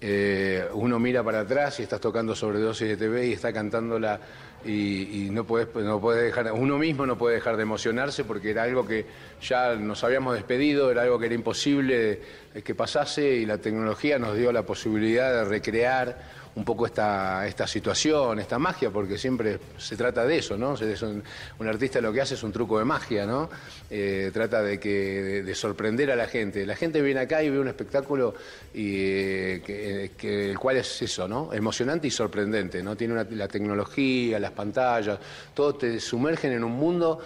eh, 0.00 0.66
uno 0.74 0.98
mira 0.98 1.22
para 1.22 1.40
atrás 1.40 1.80
y 1.80 1.84
estás 1.84 2.00
tocando 2.00 2.34
sobredosis 2.34 2.88
de 2.88 2.96
TV 2.98 3.28
y 3.28 3.32
está 3.32 3.52
cantándola 3.52 4.20
y, 4.64 5.26
y 5.26 5.30
no 5.30 5.44
puedes 5.44 5.68
no 5.74 6.00
puede 6.00 6.24
dejar, 6.24 6.52
uno 6.52 6.78
mismo 6.78 7.06
no 7.06 7.18
puede 7.18 7.36
dejar 7.36 7.56
de 7.56 7.62
emocionarse 7.62 8.24
porque 8.24 8.50
era 8.50 8.62
algo 8.62 8.86
que 8.86 9.06
ya 9.40 9.74
nos 9.74 10.04
habíamos 10.04 10.34
despedido, 10.34 10.90
era 10.90 11.02
algo 11.02 11.18
que 11.18 11.26
era 11.26 11.34
imposible 11.34 12.20
que 12.62 12.74
pasase 12.74 13.34
y 13.36 13.46
la 13.46 13.58
tecnología 13.58 14.18
nos 14.18 14.36
dio 14.36 14.52
la 14.52 14.62
posibilidad 14.62 15.32
de 15.32 15.44
recrear 15.44 16.43
un 16.56 16.64
poco 16.64 16.86
esta, 16.86 17.46
esta 17.48 17.66
situación, 17.66 18.38
esta 18.38 18.60
magia, 18.60 18.88
porque 18.90 19.18
siempre 19.18 19.58
se 19.76 19.96
trata 19.96 20.24
de 20.24 20.38
eso, 20.38 20.56
¿no? 20.56 20.74
Es 20.74 21.02
un, 21.02 21.22
artista 21.66 22.00
lo 22.00 22.12
que 22.12 22.20
hace 22.20 22.34
es 22.34 22.42
un 22.44 22.52
truco 22.52 22.78
de 22.78 22.84
magia, 22.84 23.26
¿no? 23.26 23.50
Eh, 23.90 24.30
trata 24.32 24.62
de, 24.62 24.78
que, 24.78 24.88
de, 24.88 25.42
de 25.42 25.54
sorprender 25.56 26.12
a 26.12 26.16
la 26.16 26.26
gente. 26.28 26.64
La 26.64 26.76
gente 26.76 27.02
viene 27.02 27.20
acá 27.20 27.42
y 27.42 27.50
ve 27.50 27.58
un 27.58 27.66
espectáculo 27.66 28.34
y, 28.72 28.94
eh, 28.98 29.62
que, 29.66 30.12
que- 30.16 30.50
el 30.50 30.58
cual 30.58 30.76
es 30.76 31.02
eso, 31.02 31.26
¿no? 31.26 31.52
Emocionante 31.52 32.06
y 32.06 32.10
sorprendente, 32.12 32.84
¿no? 32.84 32.94
Tiene 32.96 33.14
una- 33.14 33.26
la 33.30 33.48
tecnología, 33.48 34.38
las 34.38 34.52
pantallas, 34.52 35.18
todo 35.54 35.74
te 35.74 35.98
sumergen 35.98 36.52
en 36.52 36.62
un 36.62 36.72
mundo 36.72 37.20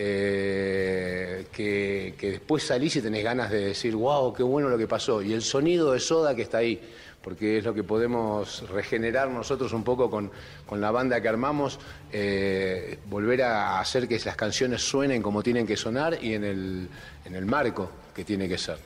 eh, 0.00 1.46
que, 1.52 2.14
que 2.16 2.30
después 2.32 2.62
salís 2.62 2.94
y 2.96 3.02
tenés 3.02 3.24
ganas 3.24 3.50
de 3.50 3.66
decir, 3.66 3.94
wow, 3.96 4.32
qué 4.32 4.42
bueno 4.44 4.68
lo 4.68 4.78
que 4.78 4.86
pasó. 4.86 5.20
Y 5.22 5.32
el 5.32 5.42
sonido 5.42 5.92
de 5.92 6.00
soda 6.00 6.34
que 6.36 6.42
está 6.42 6.58
ahí, 6.58 6.80
porque 7.28 7.58
es 7.58 7.64
lo 7.64 7.74
que 7.74 7.84
podemos 7.84 8.66
regenerar 8.70 9.28
nosotros 9.28 9.74
un 9.74 9.84
poco 9.84 10.10
con, 10.10 10.30
con 10.64 10.80
la 10.80 10.90
banda 10.90 11.20
que 11.20 11.28
armamos, 11.28 11.78
eh, 12.10 13.00
volver 13.04 13.42
a 13.42 13.80
hacer 13.80 14.08
que 14.08 14.18
las 14.24 14.34
canciones 14.34 14.80
suenen 14.80 15.20
como 15.20 15.42
tienen 15.42 15.66
que 15.66 15.76
sonar 15.76 16.16
y 16.24 16.32
en 16.32 16.44
el, 16.44 16.88
en 17.26 17.34
el 17.34 17.44
marco 17.44 17.90
que 18.14 18.24
tiene 18.24 18.48
que 18.48 18.56
ser. 18.56 18.78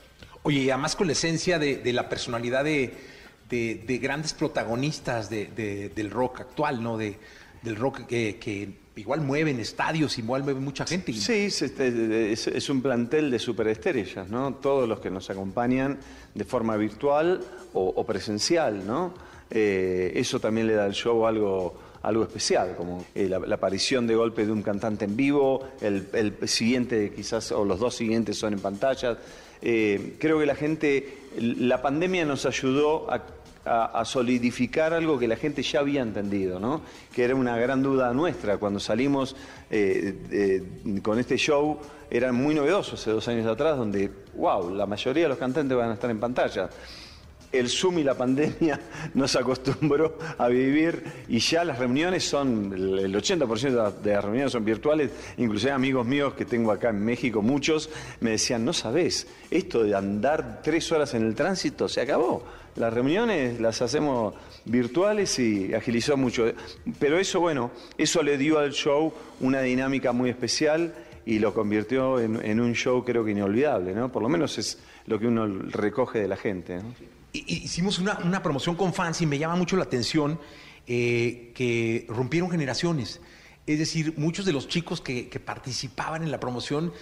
Oye, 0.43 0.59
y 0.59 0.69
además 0.69 0.97
con 0.97 1.07
la 1.07 1.13
esencia 1.13 1.57
de, 1.57 1.81
la 1.93 2.09
personalidad 2.09 2.65
de, 2.65 2.93
de- 3.49 3.81
de 3.87 3.97
grandes 3.99 4.33
protagonistas 4.33 5.29
de- 5.29 5.45
de- 5.45 5.87
del 5.95 6.11
rock 6.11 6.41
actual, 6.41 6.83
¿no? 6.83 6.97
De, 6.97 7.17
del 7.63 7.75
rock 7.75 8.05
que, 8.05 8.37
que 8.39 8.69
igual 8.95 9.21
mueven 9.21 9.59
estadios, 9.59 10.17
igual 10.19 10.43
mueve 10.43 10.59
mucha 10.59 10.85
gente. 10.85 11.13
Sí, 11.13 11.33
es, 11.45 11.61
es- 11.61 12.69
un 12.69 12.81
plantel 12.81 13.31
de 13.31 13.39
superestrellas, 13.39 14.29
¿no? 14.29 14.55
Todos 14.55 14.87
los 14.87 14.99
que 14.99 15.09
nos 15.09 15.29
acompañan 15.29 15.97
de 16.33 16.43
forma 16.43 16.75
virtual 16.77 17.41
o, 17.73 18.05
presencial, 18.05 18.85
¿no? 18.85 19.13
Eh, 19.49 20.11
eso 20.15 20.39
también 20.39 20.67
le 20.67 20.73
da 20.73 20.85
al 20.85 20.93
show 20.93 21.25
algo, 21.25 21.75
algo 22.03 22.23
especial, 22.23 22.75
como 22.75 23.05
eh, 23.15 23.27
la, 23.29 23.37
aparición 23.55 24.05
de 24.07 24.15
golpe 24.15 24.45
de 24.45 24.51
un 24.51 24.61
cantante 24.61 25.05
en 25.05 25.15
vivo, 25.15 25.67
el, 25.81 26.07
el 26.13 26.47
siguiente 26.47 27.11
quizás, 27.15 27.51
o 27.51 27.65
los 27.65 27.79
dos 27.79 27.95
siguientes 27.95 28.37
son 28.37 28.53
en 28.53 28.59
pantalla. 28.59 29.17
Eh, 29.61 30.15
creo 30.19 30.39
que 30.39 30.45
la 30.45 30.55
gente, 30.55 31.17
la 31.37 31.81
pandemia 31.81 32.25
nos 32.25 32.45
ayudó 32.45 33.11
a 33.11 33.23
a, 33.65 34.03
solidificar 34.05 34.93
algo 34.93 35.17
que 35.17 35.27
la 35.27 35.35
gente 35.35 35.63
ya 35.63 35.79
había 35.79 36.01
entendido, 36.01 36.59
¿no? 36.59 36.81
Que 37.13 37.23
era 37.23 37.35
una 37.35 37.57
gran 37.57 37.81
duda 37.81 38.13
nuestra 38.13 38.57
cuando 38.57 38.79
salimos 38.79 39.35
eh, 39.69 40.63
con 41.01 41.19
este 41.19 41.37
show. 41.37 41.79
Era 42.09 42.31
muy 42.31 42.53
novedoso 42.53 42.95
hace 42.95 43.11
dos 43.11 43.27
años 43.27 43.47
atrás, 43.47 43.77
donde, 43.77 44.11
wow, 44.35 44.69
la 44.73 44.85
mayoría 44.85 45.23
de 45.23 45.29
los 45.29 45.37
cantantes 45.37 45.77
van 45.77 45.91
a 45.91 45.93
estar 45.93 46.11
en 46.11 46.19
pantalla. 46.19 46.69
El 47.53 47.69
Zoom 47.69 47.99
y 47.99 48.03
la 48.03 48.15
pandemia 48.15 48.79
nos 49.13 49.35
acostumbró 49.35 50.17
a 50.37 50.47
vivir 50.47 51.03
y 51.29 51.39
ya 51.39 51.63
las 51.63 51.79
reuniones 51.79 52.23
son, 52.23 52.73
el 52.73 53.13
el 53.13 53.15
80% 53.15 53.93
de 54.01 54.13
las 54.13 54.23
reuniones 54.23 54.51
son 54.51 54.65
virtuales, 54.65 55.11
inclusive 55.37 55.71
amigos 55.71 56.05
míos 56.05 56.33
que 56.33 56.45
tengo 56.45 56.71
acá 56.71 56.89
en 56.89 57.03
México, 57.03 57.41
muchos 57.41 57.89
me 58.19 58.31
decían, 58.31 58.65
no 58.65 58.73
sabés, 58.73 59.27
esto 59.51 59.83
de 59.83 59.95
andar 59.95 60.61
tres 60.63 60.91
horas 60.91 61.13
en 61.13 61.23
el 61.23 61.35
tránsito 61.35 61.87
se 61.87 62.01
acabó. 62.01 62.43
Las 62.75 62.91
reuniones 62.91 63.59
las 63.61 63.81
hacemos 63.83 64.33
virtuales 64.65 65.37
y 65.37 65.73
agilizó 65.75 66.17
mucho. 66.17 66.51
Pero 66.97 67.19
eso, 67.19 67.39
bueno, 67.39 67.69
eso 67.97 68.23
le 68.23 68.37
dio 68.37 68.57
al 68.57 68.71
show 68.71 69.13
una 69.41 69.61
dinámica 69.61 70.11
muy 70.11 70.31
especial 70.31 70.95
y 71.25 71.37
lo 71.37 71.53
convirtió 71.53 72.19
en, 72.19 72.43
en 72.43 72.59
un 72.59 72.73
show 72.73 73.05
creo 73.05 73.23
que 73.23 73.31
inolvidable, 73.31 73.93
¿no? 73.93 74.11
Por 74.11 74.23
lo 74.23 74.29
menos 74.29 74.57
es 74.57 74.79
lo 75.05 75.19
que 75.19 75.27
uno 75.27 75.47
recoge 75.47 76.19
de 76.19 76.27
la 76.27 76.35
gente, 76.35 76.77
¿no? 76.77 77.22
Hicimos 77.33 77.97
una, 77.97 78.19
una 78.19 78.43
promoción 78.43 78.75
con 78.75 78.93
fans 78.93 79.21
y 79.21 79.25
me 79.25 79.39
llama 79.39 79.55
mucho 79.55 79.75
la 79.75 79.83
atención 79.83 80.39
eh, 80.87 81.51
que 81.55 82.05
rompieron 82.07 82.51
generaciones. 82.51 83.21
Es 83.65 83.79
decir, 83.79 84.13
muchos 84.17 84.45
de 84.45 84.53
los 84.53 84.67
chicos 84.67 85.01
que, 85.01 85.29
que 85.29 85.39
participaban 85.39 86.23
en 86.23 86.31
la 86.31 86.39
promoción, 86.39 86.93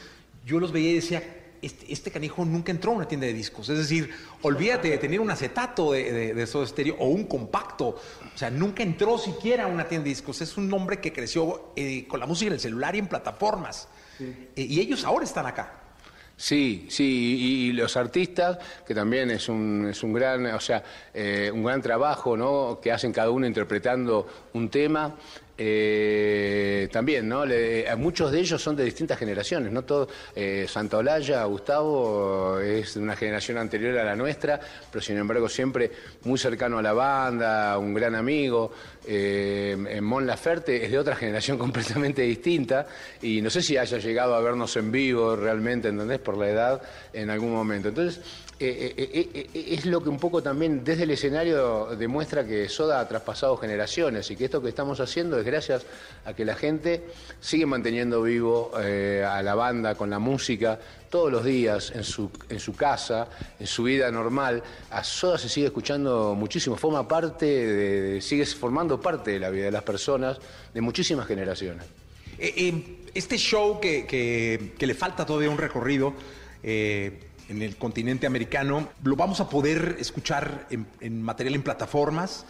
yo 0.46 0.60
los 0.60 0.72
veía 0.72 0.92
y 0.92 0.96
decía, 0.96 1.22
este, 1.62 1.92
este 1.92 2.12
canijo 2.12 2.46
nunca 2.46 2.72
entró 2.72 2.92
a 2.92 2.96
una 2.96 3.08
tienda 3.08 3.28
de 3.28 3.34
discos. 3.34 3.70
Es 3.70 3.78
decir, 3.78 4.10
olvídate 4.42 4.90
de 4.90 4.98
tener 4.98 5.20
un 5.20 5.30
acetato 5.30 5.92
de, 5.92 6.12
de, 6.12 6.34
de 6.34 6.48
Soda 6.48 6.66
Stereo 6.66 6.96
o 7.00 7.08
un 7.08 7.26
compacto. 7.26 7.90
O 8.34 8.38
sea, 8.38 8.50
nunca 8.50 8.84
entró 8.84 9.18
siquiera 9.18 9.66
a 9.66 9.68
una 9.68 9.88
tienda 9.88 10.06
de 10.06 10.12
discos. 10.12 10.42
Es 10.42 10.58
un 10.58 10.72
hombre 10.74 11.00
que 11.00 11.12
creció 11.12 11.74
eh, 11.76 12.08
con 12.08 12.20
la 12.20 12.26
música 12.26 12.48
en 12.48 12.54
el 12.54 12.60
celular 12.60 12.96
y 12.96 13.00
en 13.00 13.08
plataformas. 13.08 13.90
Eh, 14.20 14.48
y 14.56 14.80
ellos 14.80 15.04
ahora 15.04 15.26
están 15.26 15.46
acá. 15.46 15.81
Sí, 16.42 16.88
sí, 16.90 17.04
y, 17.40 17.70
y 17.70 17.72
los 17.74 17.96
artistas, 17.98 18.58
que 18.88 18.96
también 18.96 19.30
es 19.30 19.48
un, 19.48 19.90
es 19.92 20.02
un 20.02 20.12
gran, 20.12 20.44
o 20.48 20.60
sea, 20.60 20.84
eh, 21.14 21.52
un 21.54 21.64
gran 21.64 21.84
trabajo, 21.84 22.36
¿no? 22.36 22.80
Que 22.82 22.92
hacen 22.92 23.14
cada 23.14 23.30
uno 23.30 23.46
interpretando 23.46 24.26
un 24.54 24.68
tema. 24.70 25.16
eh, 25.64 26.90
también, 26.92 27.30
¿no? 27.30 27.46
Le- 27.46 27.88
a 27.88 27.96
muchos 27.96 28.32
de 28.32 28.40
ellos 28.40 28.60
son 28.60 28.76
de 28.76 28.84
distintas 28.84 29.20
generaciones, 29.20 29.72
¿no? 29.72 29.84
Todo, 29.84 30.08
eh, 30.36 30.66
Santa 30.68 30.98
Olalla, 30.98 31.44
Gustavo, 31.44 32.60
es 32.60 32.96
de 32.96 33.00
una 33.02 33.16
generación 33.16 33.60
anterior 33.60 33.96
a 34.00 34.04
la 34.04 34.16
nuestra, 34.16 34.60
pero 34.92 35.04
sin 35.04 35.18
embargo 35.18 35.48
siempre 35.48 35.92
muy 36.24 36.40
cercano 36.40 36.80
a 36.80 36.82
la 36.82 36.94
banda, 36.94 37.78
un 37.78 37.94
gran 37.94 38.16
amigo. 38.16 38.72
Eh, 39.06 40.00
Mon 40.02 40.28
Laferte 40.28 40.86
es 40.86 40.92
de 40.92 41.00
otra 41.00 41.16
generación 41.16 41.58
completamente 41.60 42.22
distinta 42.22 42.88
y 43.22 43.42
no 43.42 43.50
sé 43.50 43.62
si 43.62 43.78
haya 43.78 43.98
llegado 43.98 44.36
a 44.36 44.42
vernos 44.42 44.76
en 44.78 44.92
vivo 44.92 45.36
realmente, 45.36 45.90
¿entendés? 45.90 46.20
Por 46.20 46.38
la 46.38 46.50
edad 46.50 46.82
en 47.14 47.30
algún 47.30 47.52
momento. 47.52 47.90
Entonces, 47.90 48.22
eh, 48.64 48.94
eh, 48.96 49.30
eh, 49.34 49.68
es 49.74 49.88
lo 49.88 50.04
que 50.04 50.10
un 50.10 50.20
poco 50.20 50.44
también 50.44 50.84
desde 50.84 51.04
el 51.04 51.10
escenario 51.10 51.96
demuestra 51.96 52.46
que 52.46 52.70
Soda 52.70 53.00
ha 53.00 53.08
traspasado 53.08 53.58
generaciones 53.58 54.30
y 54.30 54.36
que 54.36 54.46
esto 54.46 54.62
que 54.62 54.70
estamos 54.70 55.00
haciendo 55.00 55.40
es 55.40 55.46
gracias 55.46 55.84
a 56.26 56.36
que 56.36 56.46
la 56.46 56.54
gente 56.54 57.04
sigue 57.40 57.66
manteniendo 57.66 58.22
vivo 58.22 58.72
a 58.76 59.42
la 59.42 59.56
banda 59.56 59.96
con 59.96 60.12
la 60.12 60.20
música 60.20 60.78
todos 61.12 61.32
los 61.32 61.44
días 61.46 61.92
en 61.94 62.04
su, 62.04 62.32
en 62.50 62.60
su 62.60 62.74
casa, 62.74 63.28
en 63.60 63.68
su 63.68 63.84
vida 63.84 64.10
normal. 64.10 64.64
A 64.90 65.04
Soda 65.04 65.38
se 65.38 65.50
sigue 65.50 65.68
escuchando 65.68 66.34
muchísimo, 66.36 66.76
forma 66.78 67.08
parte, 67.08 67.46
de, 67.46 68.22
sigue 68.22 68.46
formando 68.48 69.00
parte 69.00 69.32
de 69.32 69.40
la 69.40 69.50
vida 69.52 69.66
de 69.66 69.72
las 69.72 69.84
personas 69.84 70.40
de 70.74 70.82
muchísimas 70.82 71.28
generaciones. 71.28 71.86
Eh, 72.40 72.54
eh, 72.58 72.98
este 73.14 73.38
show 73.38 73.80
que, 73.80 74.08
que- 74.08 74.72
que 74.78 74.88
le 74.88 74.96
falta 74.96 75.26
todavía 75.26 75.50
un 75.50 75.58
recorrido 75.58 76.14
eh, 76.64 77.28
en 77.50 77.62
el 77.62 77.76
continente 77.76 78.26
americano, 78.26 78.88
¿lo 79.04 79.16
vamos 79.18 79.42
a 79.42 79.50
poder 79.50 79.98
escuchar 80.00 80.66
en, 80.72 80.88
en 81.02 81.22
material 81.22 81.56
en 81.56 81.64
plataformas? 81.64 82.46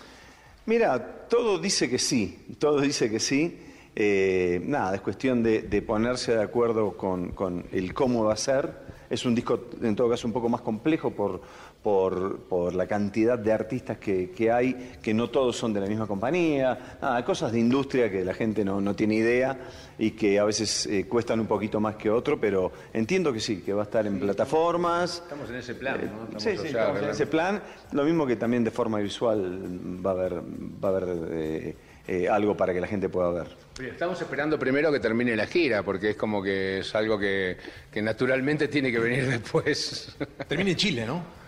Mira, 0.68 1.28
todo 1.28 1.58
dice 1.58 1.90
que 1.90 1.98
sí, 1.98 2.38
todo 2.60 2.80
dice 2.80 3.10
que 3.10 3.20
sí. 3.20 3.58
Eh, 4.04 4.60
nada, 4.66 4.96
es 4.96 5.02
cuestión 5.02 5.44
de, 5.44 5.62
de 5.62 5.84
ponerse 5.84 6.34
de 6.34 6.42
acuerdo 6.42 6.98
con, 6.98 7.34
con 7.34 7.66
el 7.72 7.94
cómo 7.94 8.24
va 8.24 8.34
a 8.34 8.36
ser. 8.36 8.72
Es 9.12 9.26
un 9.26 9.36
disco, 9.36 9.66
en 9.80 9.96
todo 9.96 10.10
caso, 10.10 10.26
un 10.26 10.34
poco 10.34 10.50
más 10.50 10.62
complejo 10.62 11.12
por, 11.12 11.40
por, 11.84 12.40
por 12.40 12.74
la 12.74 12.88
cantidad 12.88 13.38
de 13.38 13.54
artistas 13.54 14.00
que, 14.00 14.32
que 14.32 14.52
hay, 14.52 14.94
que 15.04 15.14
no 15.14 15.30
todos 15.30 15.56
son 15.56 15.72
de 15.72 15.82
la 15.82 15.86
misma 15.86 16.08
compañía. 16.08 16.98
Nada, 17.00 17.24
cosas 17.24 17.52
de 17.52 17.60
industria 17.60 18.10
que 18.10 18.26
la 18.26 18.34
gente 18.34 18.66
no, 18.66 18.82
no 18.82 18.96
tiene 18.96 19.14
idea 19.14 19.56
y 20.00 20.12
que 20.12 20.40
a 20.40 20.46
veces 20.46 20.88
eh, 20.88 21.06
cuestan 21.08 21.40
un 21.40 21.46
poquito 21.46 21.80
más 21.80 21.96
que 21.96 22.10
otro, 22.10 22.40
pero 22.40 22.72
entiendo 22.94 23.32
que 23.32 23.40
sí, 23.40 23.62
que 23.62 23.72
va 23.72 23.82
a 23.82 23.86
estar 23.86 24.08
en 24.08 24.20
plataformas. 24.20 25.22
Estamos 25.26 25.48
en 25.52 25.56
ese 25.58 25.76
plan, 25.76 25.98
¿no? 25.98 26.24
Estamos 26.24 26.42
Sí, 26.42 26.58
sí, 26.58 26.68
estamos 26.70 27.04
en 27.04 27.10
ese 27.10 27.28
plan. 27.28 27.62
Lo 27.92 28.04
mismo 28.04 28.26
que 28.26 28.36
también 28.36 28.64
de 28.64 28.72
forma 28.72 28.98
visual 28.98 30.04
va 30.04 30.10
a 30.10 30.14
haber, 30.14 30.42
va 30.84 30.90
a 30.90 30.92
haber 30.92 31.06
eh, 31.30 31.76
eh, 32.08 32.28
algo 32.28 32.56
para 32.56 32.74
que 32.74 32.82
la 32.82 32.88
gente 32.88 33.10
pueda 33.10 33.32
ver. 33.32 33.48
Estamos 33.80 34.22
esperando 34.22 34.60
primero 34.60 34.92
que 34.92 35.00
termine 35.00 35.36
la 35.36 35.48
gira, 35.48 35.84
porque 35.84 36.12
es 36.12 36.16
como 36.16 36.42
que 36.42 36.80
es 36.80 36.96
algo 36.96 37.18
que, 37.18 37.58
que 37.92 38.02
naturalmente 38.02 38.68
tiene 38.68 38.92
que 38.92 39.00
venir 39.00 39.28
después. 39.30 40.16
Termina 40.48 40.72
en 40.72 40.76
Chile, 40.76 41.06
¿no? 41.06 41.42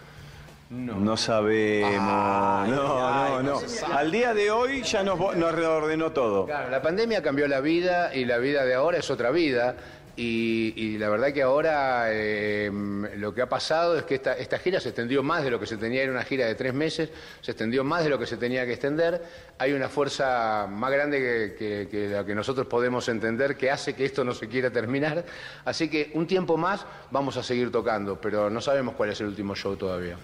No, 0.70 1.16
sabemos. 1.18 1.92
Ay, 1.94 2.72
no, 2.72 3.08
ay, 3.08 3.32
no, 3.32 3.44
no 3.44 3.62
no. 3.62 3.68
sabe. 3.68 3.94
Al 3.94 4.12
día 4.12 4.34
de 4.34 4.50
hoy 4.50 4.82
ya 4.82 5.04
nos, 5.04 5.20
nos 5.38 5.54
reordenó 5.54 6.12
todo. 6.12 6.48
Claro, 6.48 6.72
la 6.72 6.82
pandemia 6.82 7.22
cambió 7.22 7.48
la 7.48 7.60
vida 7.60 8.16
y 8.16 8.26
la 8.26 8.40
vida 8.40 8.66
de 8.66 8.74
ahora 8.74 8.98
es 8.98 9.12
otra 9.12 9.30
vida. 9.30 9.76
Y, 10.16 10.74
y 10.76 10.98
la 11.00 11.10
verdad 11.10 11.34
que 11.34 11.42
ahora 11.42 12.06
eh, 12.10 12.70
lo 13.18 13.34
que 13.34 13.42
ha 13.42 13.50
pasado 13.50 13.98
es 13.98 14.04
que 14.04 14.14
esta, 14.14 14.34
esta 14.38 14.60
gira 14.60 14.80
se 14.80 14.90
extendió 14.90 15.24
más 15.24 15.44
de 15.44 15.50
lo 15.50 15.60
que 15.60 15.66
se 15.66 15.76
tenía, 15.78 16.04
era 16.04 16.12
una 16.12 16.24
gira 16.24 16.46
de 16.46 16.54
tres 16.54 16.72
meses, 16.72 17.10
se 17.42 17.50
extendió 17.52 17.84
más 17.84 18.04
de 18.04 18.12
lo 18.12 18.20
que 18.20 18.28
se 18.28 18.38
tenía 18.38 18.64
que 18.68 18.74
extender. 18.74 19.24
Hay 19.58 19.74
una 19.74 19.90
fuerza 19.90 20.68
más 20.70 20.92
grande 20.92 21.18
que, 21.18 21.56
que- 21.58 21.88
que 21.90 22.10
la 22.10 22.24
que 22.24 22.36
nosotros 22.36 22.68
podemos 22.68 23.10
entender 23.10 23.58
que 23.58 23.72
hace 23.72 23.96
que 23.96 24.06
esto 24.06 24.24
no 24.24 24.36
se 24.36 24.48
quiera 24.48 24.70
terminar. 24.70 25.26
Así 25.66 25.90
que 25.90 26.12
un 26.14 26.28
tiempo 26.28 26.58
más 26.58 26.86
vamos 27.10 27.36
a 27.38 27.42
seguir 27.42 27.72
tocando, 27.72 28.22
pero 28.22 28.52
no 28.52 28.62
sabemos 28.62 28.94
cuál 28.94 29.10
es 29.10 29.20
el 29.22 29.28
último 29.28 29.56
show 29.56 29.76
todavía. 29.76 30.18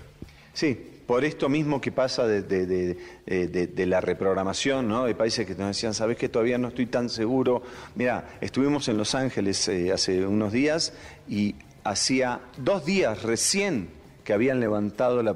Sí, 0.54 0.99
por 1.10 1.26
esto 1.26 1.50
mismo 1.50 1.82
que 1.82 1.92
pasa 1.92 2.28
de, 2.28 2.44
de- 2.44 2.68
de- 2.68 2.98
eh, 3.26 3.48
de- 3.48 3.66
de 3.66 3.86
la 3.88 4.00
reprogramación, 4.00 4.88
¿no? 4.88 5.06
Hay 5.06 5.16
países 5.16 5.44
que 5.48 5.56
nos 5.56 5.70
decían, 5.70 5.96
¿sabes 5.96 6.18
que 6.18 6.30
todavía 6.30 6.60
no 6.60 6.68
estoy 6.68 6.86
tan 6.86 7.10
seguro? 7.10 7.64
Mira, 7.96 8.38
estuvimos 8.42 8.88
en 8.90 8.98
Los 8.98 9.16
Ángeles 9.16 9.68
eh, 9.70 9.92
hace 9.92 10.24
unos 10.28 10.54
días 10.54 10.94
y 11.28 11.56
hacía 11.84 12.42
dos 12.58 12.86
días 12.86 13.24
recién 13.24 13.90
que 14.24 14.34
habían 14.34 14.60
levantado 14.60 15.24
la, 15.24 15.36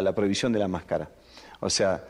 la- 0.00 0.14
prohibición 0.14 0.54
de 0.54 0.58
la 0.58 0.68
máscara. 0.68 1.10
O 1.60 1.68
sea, 1.68 2.02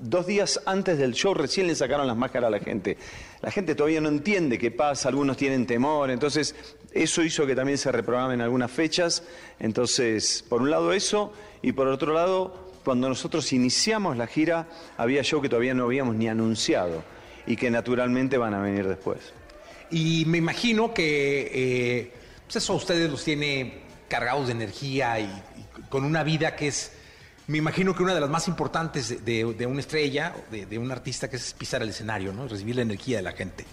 dos 0.00 0.26
días 0.26 0.60
antes 0.66 0.98
del 0.98 1.14
show 1.14 1.32
recién 1.32 1.68
le 1.68 1.74
sacaron 1.74 2.06
las 2.06 2.18
máscaras 2.18 2.48
a 2.48 2.50
la 2.50 2.58
gente. 2.58 2.98
La 3.40 3.50
gente 3.50 3.74
todavía 3.74 4.00
no 4.00 4.08
entiende 4.08 4.58
qué 4.58 4.70
pasa, 4.70 5.08
algunos 5.08 5.36
tienen 5.36 5.66
temor, 5.66 6.10
entonces 6.10 6.54
eso 6.92 7.22
hizo 7.22 7.46
que 7.46 7.54
también 7.54 7.78
se 7.78 7.92
reprogramen 7.92 8.40
algunas 8.40 8.70
fechas. 8.70 9.22
Entonces, 9.60 10.44
por 10.48 10.62
un 10.62 10.70
lado 10.70 10.92
eso, 10.92 11.32
y 11.62 11.72
por 11.72 11.86
otro 11.88 12.12
lado, 12.12 12.68
cuando 12.84 13.08
nosotros 13.08 13.52
iniciamos 13.52 14.16
la 14.16 14.26
gira, 14.26 14.68
había 14.96 15.22
show 15.22 15.40
que 15.40 15.48
todavía 15.48 15.74
no 15.74 15.84
habíamos 15.84 16.16
ni 16.16 16.28
anunciado 16.28 17.04
y 17.46 17.56
que 17.56 17.70
naturalmente 17.70 18.38
van 18.38 18.54
a 18.54 18.60
venir 18.60 18.88
después. 18.88 19.18
Y 19.90 20.24
me 20.26 20.38
imagino 20.38 20.92
que 20.92 21.50
eh, 21.52 22.12
pues 22.44 22.56
eso 22.56 22.72
a 22.72 22.76
ustedes 22.76 23.10
los 23.10 23.24
tiene 23.24 23.82
cargados 24.08 24.46
de 24.46 24.52
energía 24.52 25.20
y, 25.20 25.24
y 25.24 25.82
con 25.88 26.04
una 26.04 26.22
vida 26.24 26.56
que 26.56 26.68
es, 26.68 26.92
me 27.48 27.58
imagino 27.58 27.94
que 27.94 28.02
una 28.02 28.14
de 28.14 28.20
las 28.20 28.30
más 28.30 28.46
importantes 28.48 29.24
de, 29.24 29.44
de- 29.54 29.66
una 29.66 29.80
estrella, 29.80 30.34
de, 30.50 30.66
de 30.66 30.78
un 30.78 30.90
artista, 30.92 31.28
que 31.28 31.36
es 31.36 31.52
pisar 31.54 31.82
el 31.82 31.88
escenario, 31.88 32.32
¿no? 32.32 32.46
Recibir 32.46 32.76
la 32.76 32.82
energía 32.82 33.16
de 33.18 33.22
la 33.22 33.32
gente. 33.32 33.64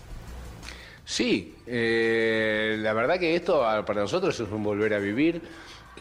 Sí, 1.03 1.55
eh, 1.67 2.77
la 2.79 2.93
verdad 2.93 3.19
que 3.19 3.35
esto 3.35 3.63
ah, 3.67 3.85
para 3.85 4.01
nosotros 4.01 4.39
es 4.39 4.49
un 4.49 4.63
volver 4.63 4.93
a 4.93 4.99
vivir. 4.99 5.41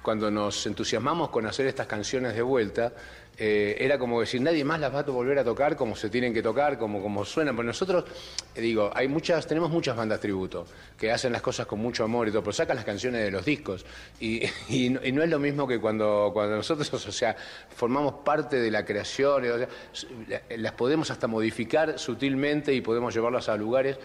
Cuando 0.02 0.30
nos 0.30 0.66
entusiasmamos 0.66 1.30
con 1.30 1.46
hacer 1.46 1.66
estas 1.66 1.86
canciones 1.86 2.34
de 2.34 2.42
vuelta, 2.42 2.92
eh, 3.36 3.76
era 3.80 3.98
como 3.98 4.20
decir, 4.20 4.40
nadie 4.40 4.64
más 4.64 4.78
las 4.78 4.94
va 4.94 5.00
a 5.00 5.02
volver 5.02 5.38
a 5.38 5.44
tocar 5.44 5.76
como 5.76 5.96
se 5.96 6.08
tienen 6.08 6.32
que 6.32 6.42
tocar, 6.42 6.78
como, 6.78 7.02
como 7.02 7.24
suenan. 7.24 7.56
Pero 7.56 7.66
nosotros, 7.66 8.04
eh, 8.54 8.60
digo, 8.60 8.90
hay 8.94 9.08
muchas, 9.08 9.46
tenemos 9.46 9.70
muchas 9.70 9.96
bandas 9.96 10.20
tributo 10.20 10.66
que 10.96 11.10
hacen 11.10 11.32
las 11.32 11.42
cosas 11.42 11.66
con 11.66 11.80
mucho 11.80 12.04
amor 12.04 12.28
y 12.28 12.30
todo, 12.30 12.42
pero 12.42 12.52
sacan 12.52 12.76
las 12.76 12.84
canciones 12.84 13.24
de 13.24 13.30
los 13.30 13.44
discos. 13.44 13.84
Y, 14.20 14.42
y 14.68 14.90
no, 14.90 15.00
es 15.00 15.30
lo 15.30 15.38
mismo 15.38 15.66
que 15.66 15.80
cuando, 15.80 16.30
cuando 16.32 16.56
nosotros, 16.56 16.92
o 17.06 17.12
sea, 17.12 17.36
formamos 17.74 18.14
parte 18.24 18.60
de 18.60 18.70
la 18.70 18.84
creación, 18.84 19.44
o 19.44 19.58
sea, 19.58 19.68
las 20.56 20.72
podemos 20.72 21.10
hasta 21.10 21.26
modificar 21.26 21.98
sutilmente 21.98 22.72
y 22.72 22.80
podemos 22.80 23.14
llevarlas 23.14 23.48
a 23.48 23.56
lugares. 23.56 23.98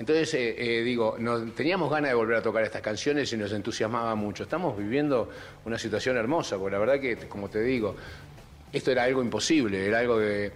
Entonces, 0.00 0.32
eh, 0.32 0.80
digo, 0.82 1.18
teníamos 1.54 1.90
ganas 1.90 2.12
de 2.12 2.14
volver 2.14 2.38
a 2.38 2.42
tocar 2.42 2.64
estas 2.64 2.80
canciones 2.80 3.30
y 3.34 3.36
nos 3.36 3.52
entusiasmaba 3.52 4.14
mucho. 4.14 4.44
Estamos 4.44 4.74
viviendo 4.78 5.28
una 5.66 5.76
situación 5.76 6.16
hermosa, 6.16 6.56
porque 6.56 6.72
la 6.72 6.78
verdad 6.78 6.98
que, 6.98 7.16
como 7.28 7.50
te 7.50 7.60
digo, 7.60 7.96
esto 8.72 8.90
era 8.90 9.04
algo 9.04 9.22
imposible, 9.22 9.86
era 9.86 9.98
algo 9.98 10.18
que 10.18 10.52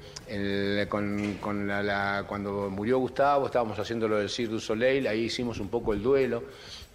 con, 0.88 1.66
la- 1.66 1.82
la- 1.82 2.24
cuando 2.26 2.70
murió 2.70 2.98
Gustavo 2.98 3.46
estábamos 3.46 3.78
haciendo 3.78 4.08
lo 4.08 4.18
del 4.18 4.28
Cirque 4.28 4.52
du 4.52 4.60
Soleil, 4.60 5.06
ahí 5.06 5.24
hicimos 5.24 5.58
un 5.60 5.68
poco 5.68 5.92
el 5.92 6.02
duelo 6.02 6.44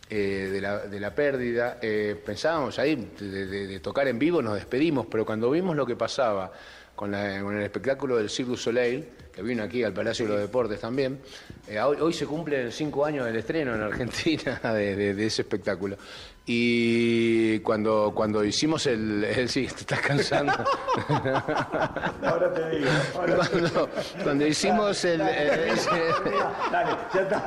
eh, 0.10 0.50
de, 0.52 0.62
la, 0.62 0.80
de 0.88 1.00
la 1.00 1.14
pérdida. 1.14 1.78
Eh, 1.82 2.20
pensábamos 2.26 2.80
ahí 2.80 2.96
de, 3.20 3.80
tocar 3.80 4.08
en 4.08 4.18
vivo, 4.20 4.42
nos 4.42 4.56
despedimos, 4.56 5.06
pero 5.10 5.26
cuando 5.26 5.52
vimos 5.52 5.76
lo 5.76 5.86
que 5.86 5.96
pasaba 5.96 6.52
con, 6.96 7.12
con 7.12 7.58
el 7.58 7.64
espectáculo 7.64 8.18
del 8.18 8.30
Cirque 8.30 8.52
du 8.52 8.58
Soleil, 8.58 9.06
que 9.34 9.42
vino 9.44 9.64
aquí 9.64 9.84
al 9.84 9.94
Palacio 9.94 10.26
de 10.26 10.32
los 10.32 10.42
Deportes 10.42 10.80
también, 10.82 11.20
eh, 11.68 11.80
hoy, 11.80 11.98
hoy 12.02 12.14
se 12.14 12.26
cumplen 12.26 12.72
cinco 12.72 13.06
años 13.06 13.26
del 13.26 13.36
estreno 13.36 13.76
en 13.76 13.82
Argentina 13.82 14.60
de 14.74 15.26
ese 15.26 15.44
espectáculo. 15.44 15.98
Y 16.52 17.60
cuando, 17.60 18.12
cuando 18.16 18.44
hicimos 18.44 18.88
el, 18.88 19.24
el- 19.24 19.48
Sí, 19.50 19.68
te 19.76 19.82
estás 19.82 20.00
cansando. 20.02 20.52
Ahora 22.24 22.52
te 22.52 22.70
digo. 22.72 22.90
Cuando, 23.14 23.90
cuando 24.24 24.48
hicimos 24.48 25.06
el... 25.06 25.22
el- 25.22 25.70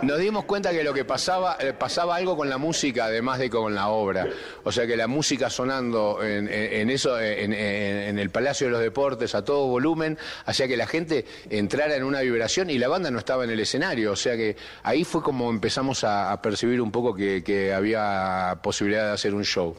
nos 0.03 0.19
dimos 0.21 0.45
cuenta 0.45 0.71
que 0.71 0.85
lo 0.85 0.95
que 0.95 1.05
pasaba, 1.05 1.57
eh, 1.59 1.73
pasaba 1.73 2.15
algo 2.15 2.37
con 2.37 2.49
la 2.49 2.59
música 2.59 3.07
además 3.07 3.41
de 3.41 3.51
con 3.51 3.75
la 3.75 3.89
obra. 3.89 4.29
O 4.63 4.71
sea 4.71 4.87
que 4.87 4.97
la 4.97 5.09
música 5.09 5.51
sonando 5.51 6.23
en, 6.23 6.47
en- 6.47 6.73
en 6.83 6.91
eso, 6.91 7.19
en, 7.21 7.53
en- 7.53 7.97
en 8.09 8.19
el 8.21 8.31
Palacio 8.31 8.69
de 8.69 8.71
los 8.73 8.81
Deportes 8.83 9.35
a 9.35 9.45
todo 9.45 9.67
volumen, 9.67 10.17
hacía 10.47 10.69
que 10.69 10.77
la 10.77 10.87
gente 10.87 11.25
entrara 11.51 11.97
en 11.97 12.05
una 12.05 12.21
vibración 12.21 12.71
y 12.71 12.79
la 12.79 12.87
banda 12.87 13.11
no 13.11 13.19
estaba 13.19 13.43
en 13.43 13.51
el 13.51 13.59
escenario. 13.59 14.13
O 14.13 14.17
sea 14.17 14.37
que 14.37 14.57
ahí 14.85 15.03
fue 15.03 15.25
como 15.25 15.51
empezamos 15.51 16.05
a, 16.05 16.31
a 16.31 16.41
percibir 16.41 16.81
un 16.81 16.93
poco 16.93 17.13
que, 17.15 17.43
que 17.43 17.75
había 17.75 18.59
posibilidad 18.63 18.92
de 18.99 19.13
hacer 19.13 19.35
un 19.35 19.45
show. 19.45 19.77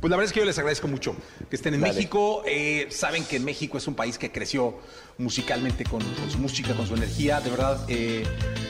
Pues 0.00 0.10
la 0.10 0.16
verdad 0.16 0.26
es 0.26 0.32
que 0.32 0.40
yo 0.40 0.46
les 0.46 0.58
agradezco 0.58 0.88
mucho 0.88 1.14
que 1.48 1.54
estén 1.54 1.74
en 1.74 1.80
Dale. 1.80 1.94
México. 1.94 2.42
Eh, 2.46 2.88
saben 2.90 3.24
que 3.24 3.38
México 3.38 3.78
es 3.78 3.86
un 3.86 3.94
país 3.94 4.18
que 4.18 4.32
creció 4.32 4.76
musicalmente 5.18 5.84
con, 5.84 6.00
con 6.02 6.30
su 6.30 6.38
música, 6.38 6.74
con 6.74 6.86
su 6.86 6.94
energía. 6.94 7.40
De 7.40 7.50
verdad, 7.50 7.84
eh, 7.88 8.24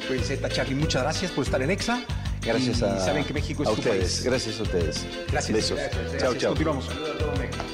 pues 0.07 0.27
Zeta 0.29 0.51
Charlie, 0.51 0.75
muchas 0.75 1.03
gracias 1.03 1.31
por 1.31 1.45
estar 1.45 1.63
en 1.63 1.71
EXA. 1.71 2.03
Gracias 2.43 2.81
Y 2.81 2.85
a, 2.85 3.01
saben 3.01 3.25
que 3.25 3.33
México 3.33 3.63
es 3.63 3.71
a 3.71 3.73
tu 3.73 3.79
ustedes. 3.79 3.99
país. 4.17 4.23
Gracias 4.25 4.61
a 4.61 4.63
ustedes. 4.65 5.07
Gracias. 5.33 5.57
Besos. 5.57 5.79
Gracias. 5.79 6.19
Chao, 6.23 6.35
chao. 6.35 6.51
Continuamos. 6.51 6.87
Caminar 6.89 7.74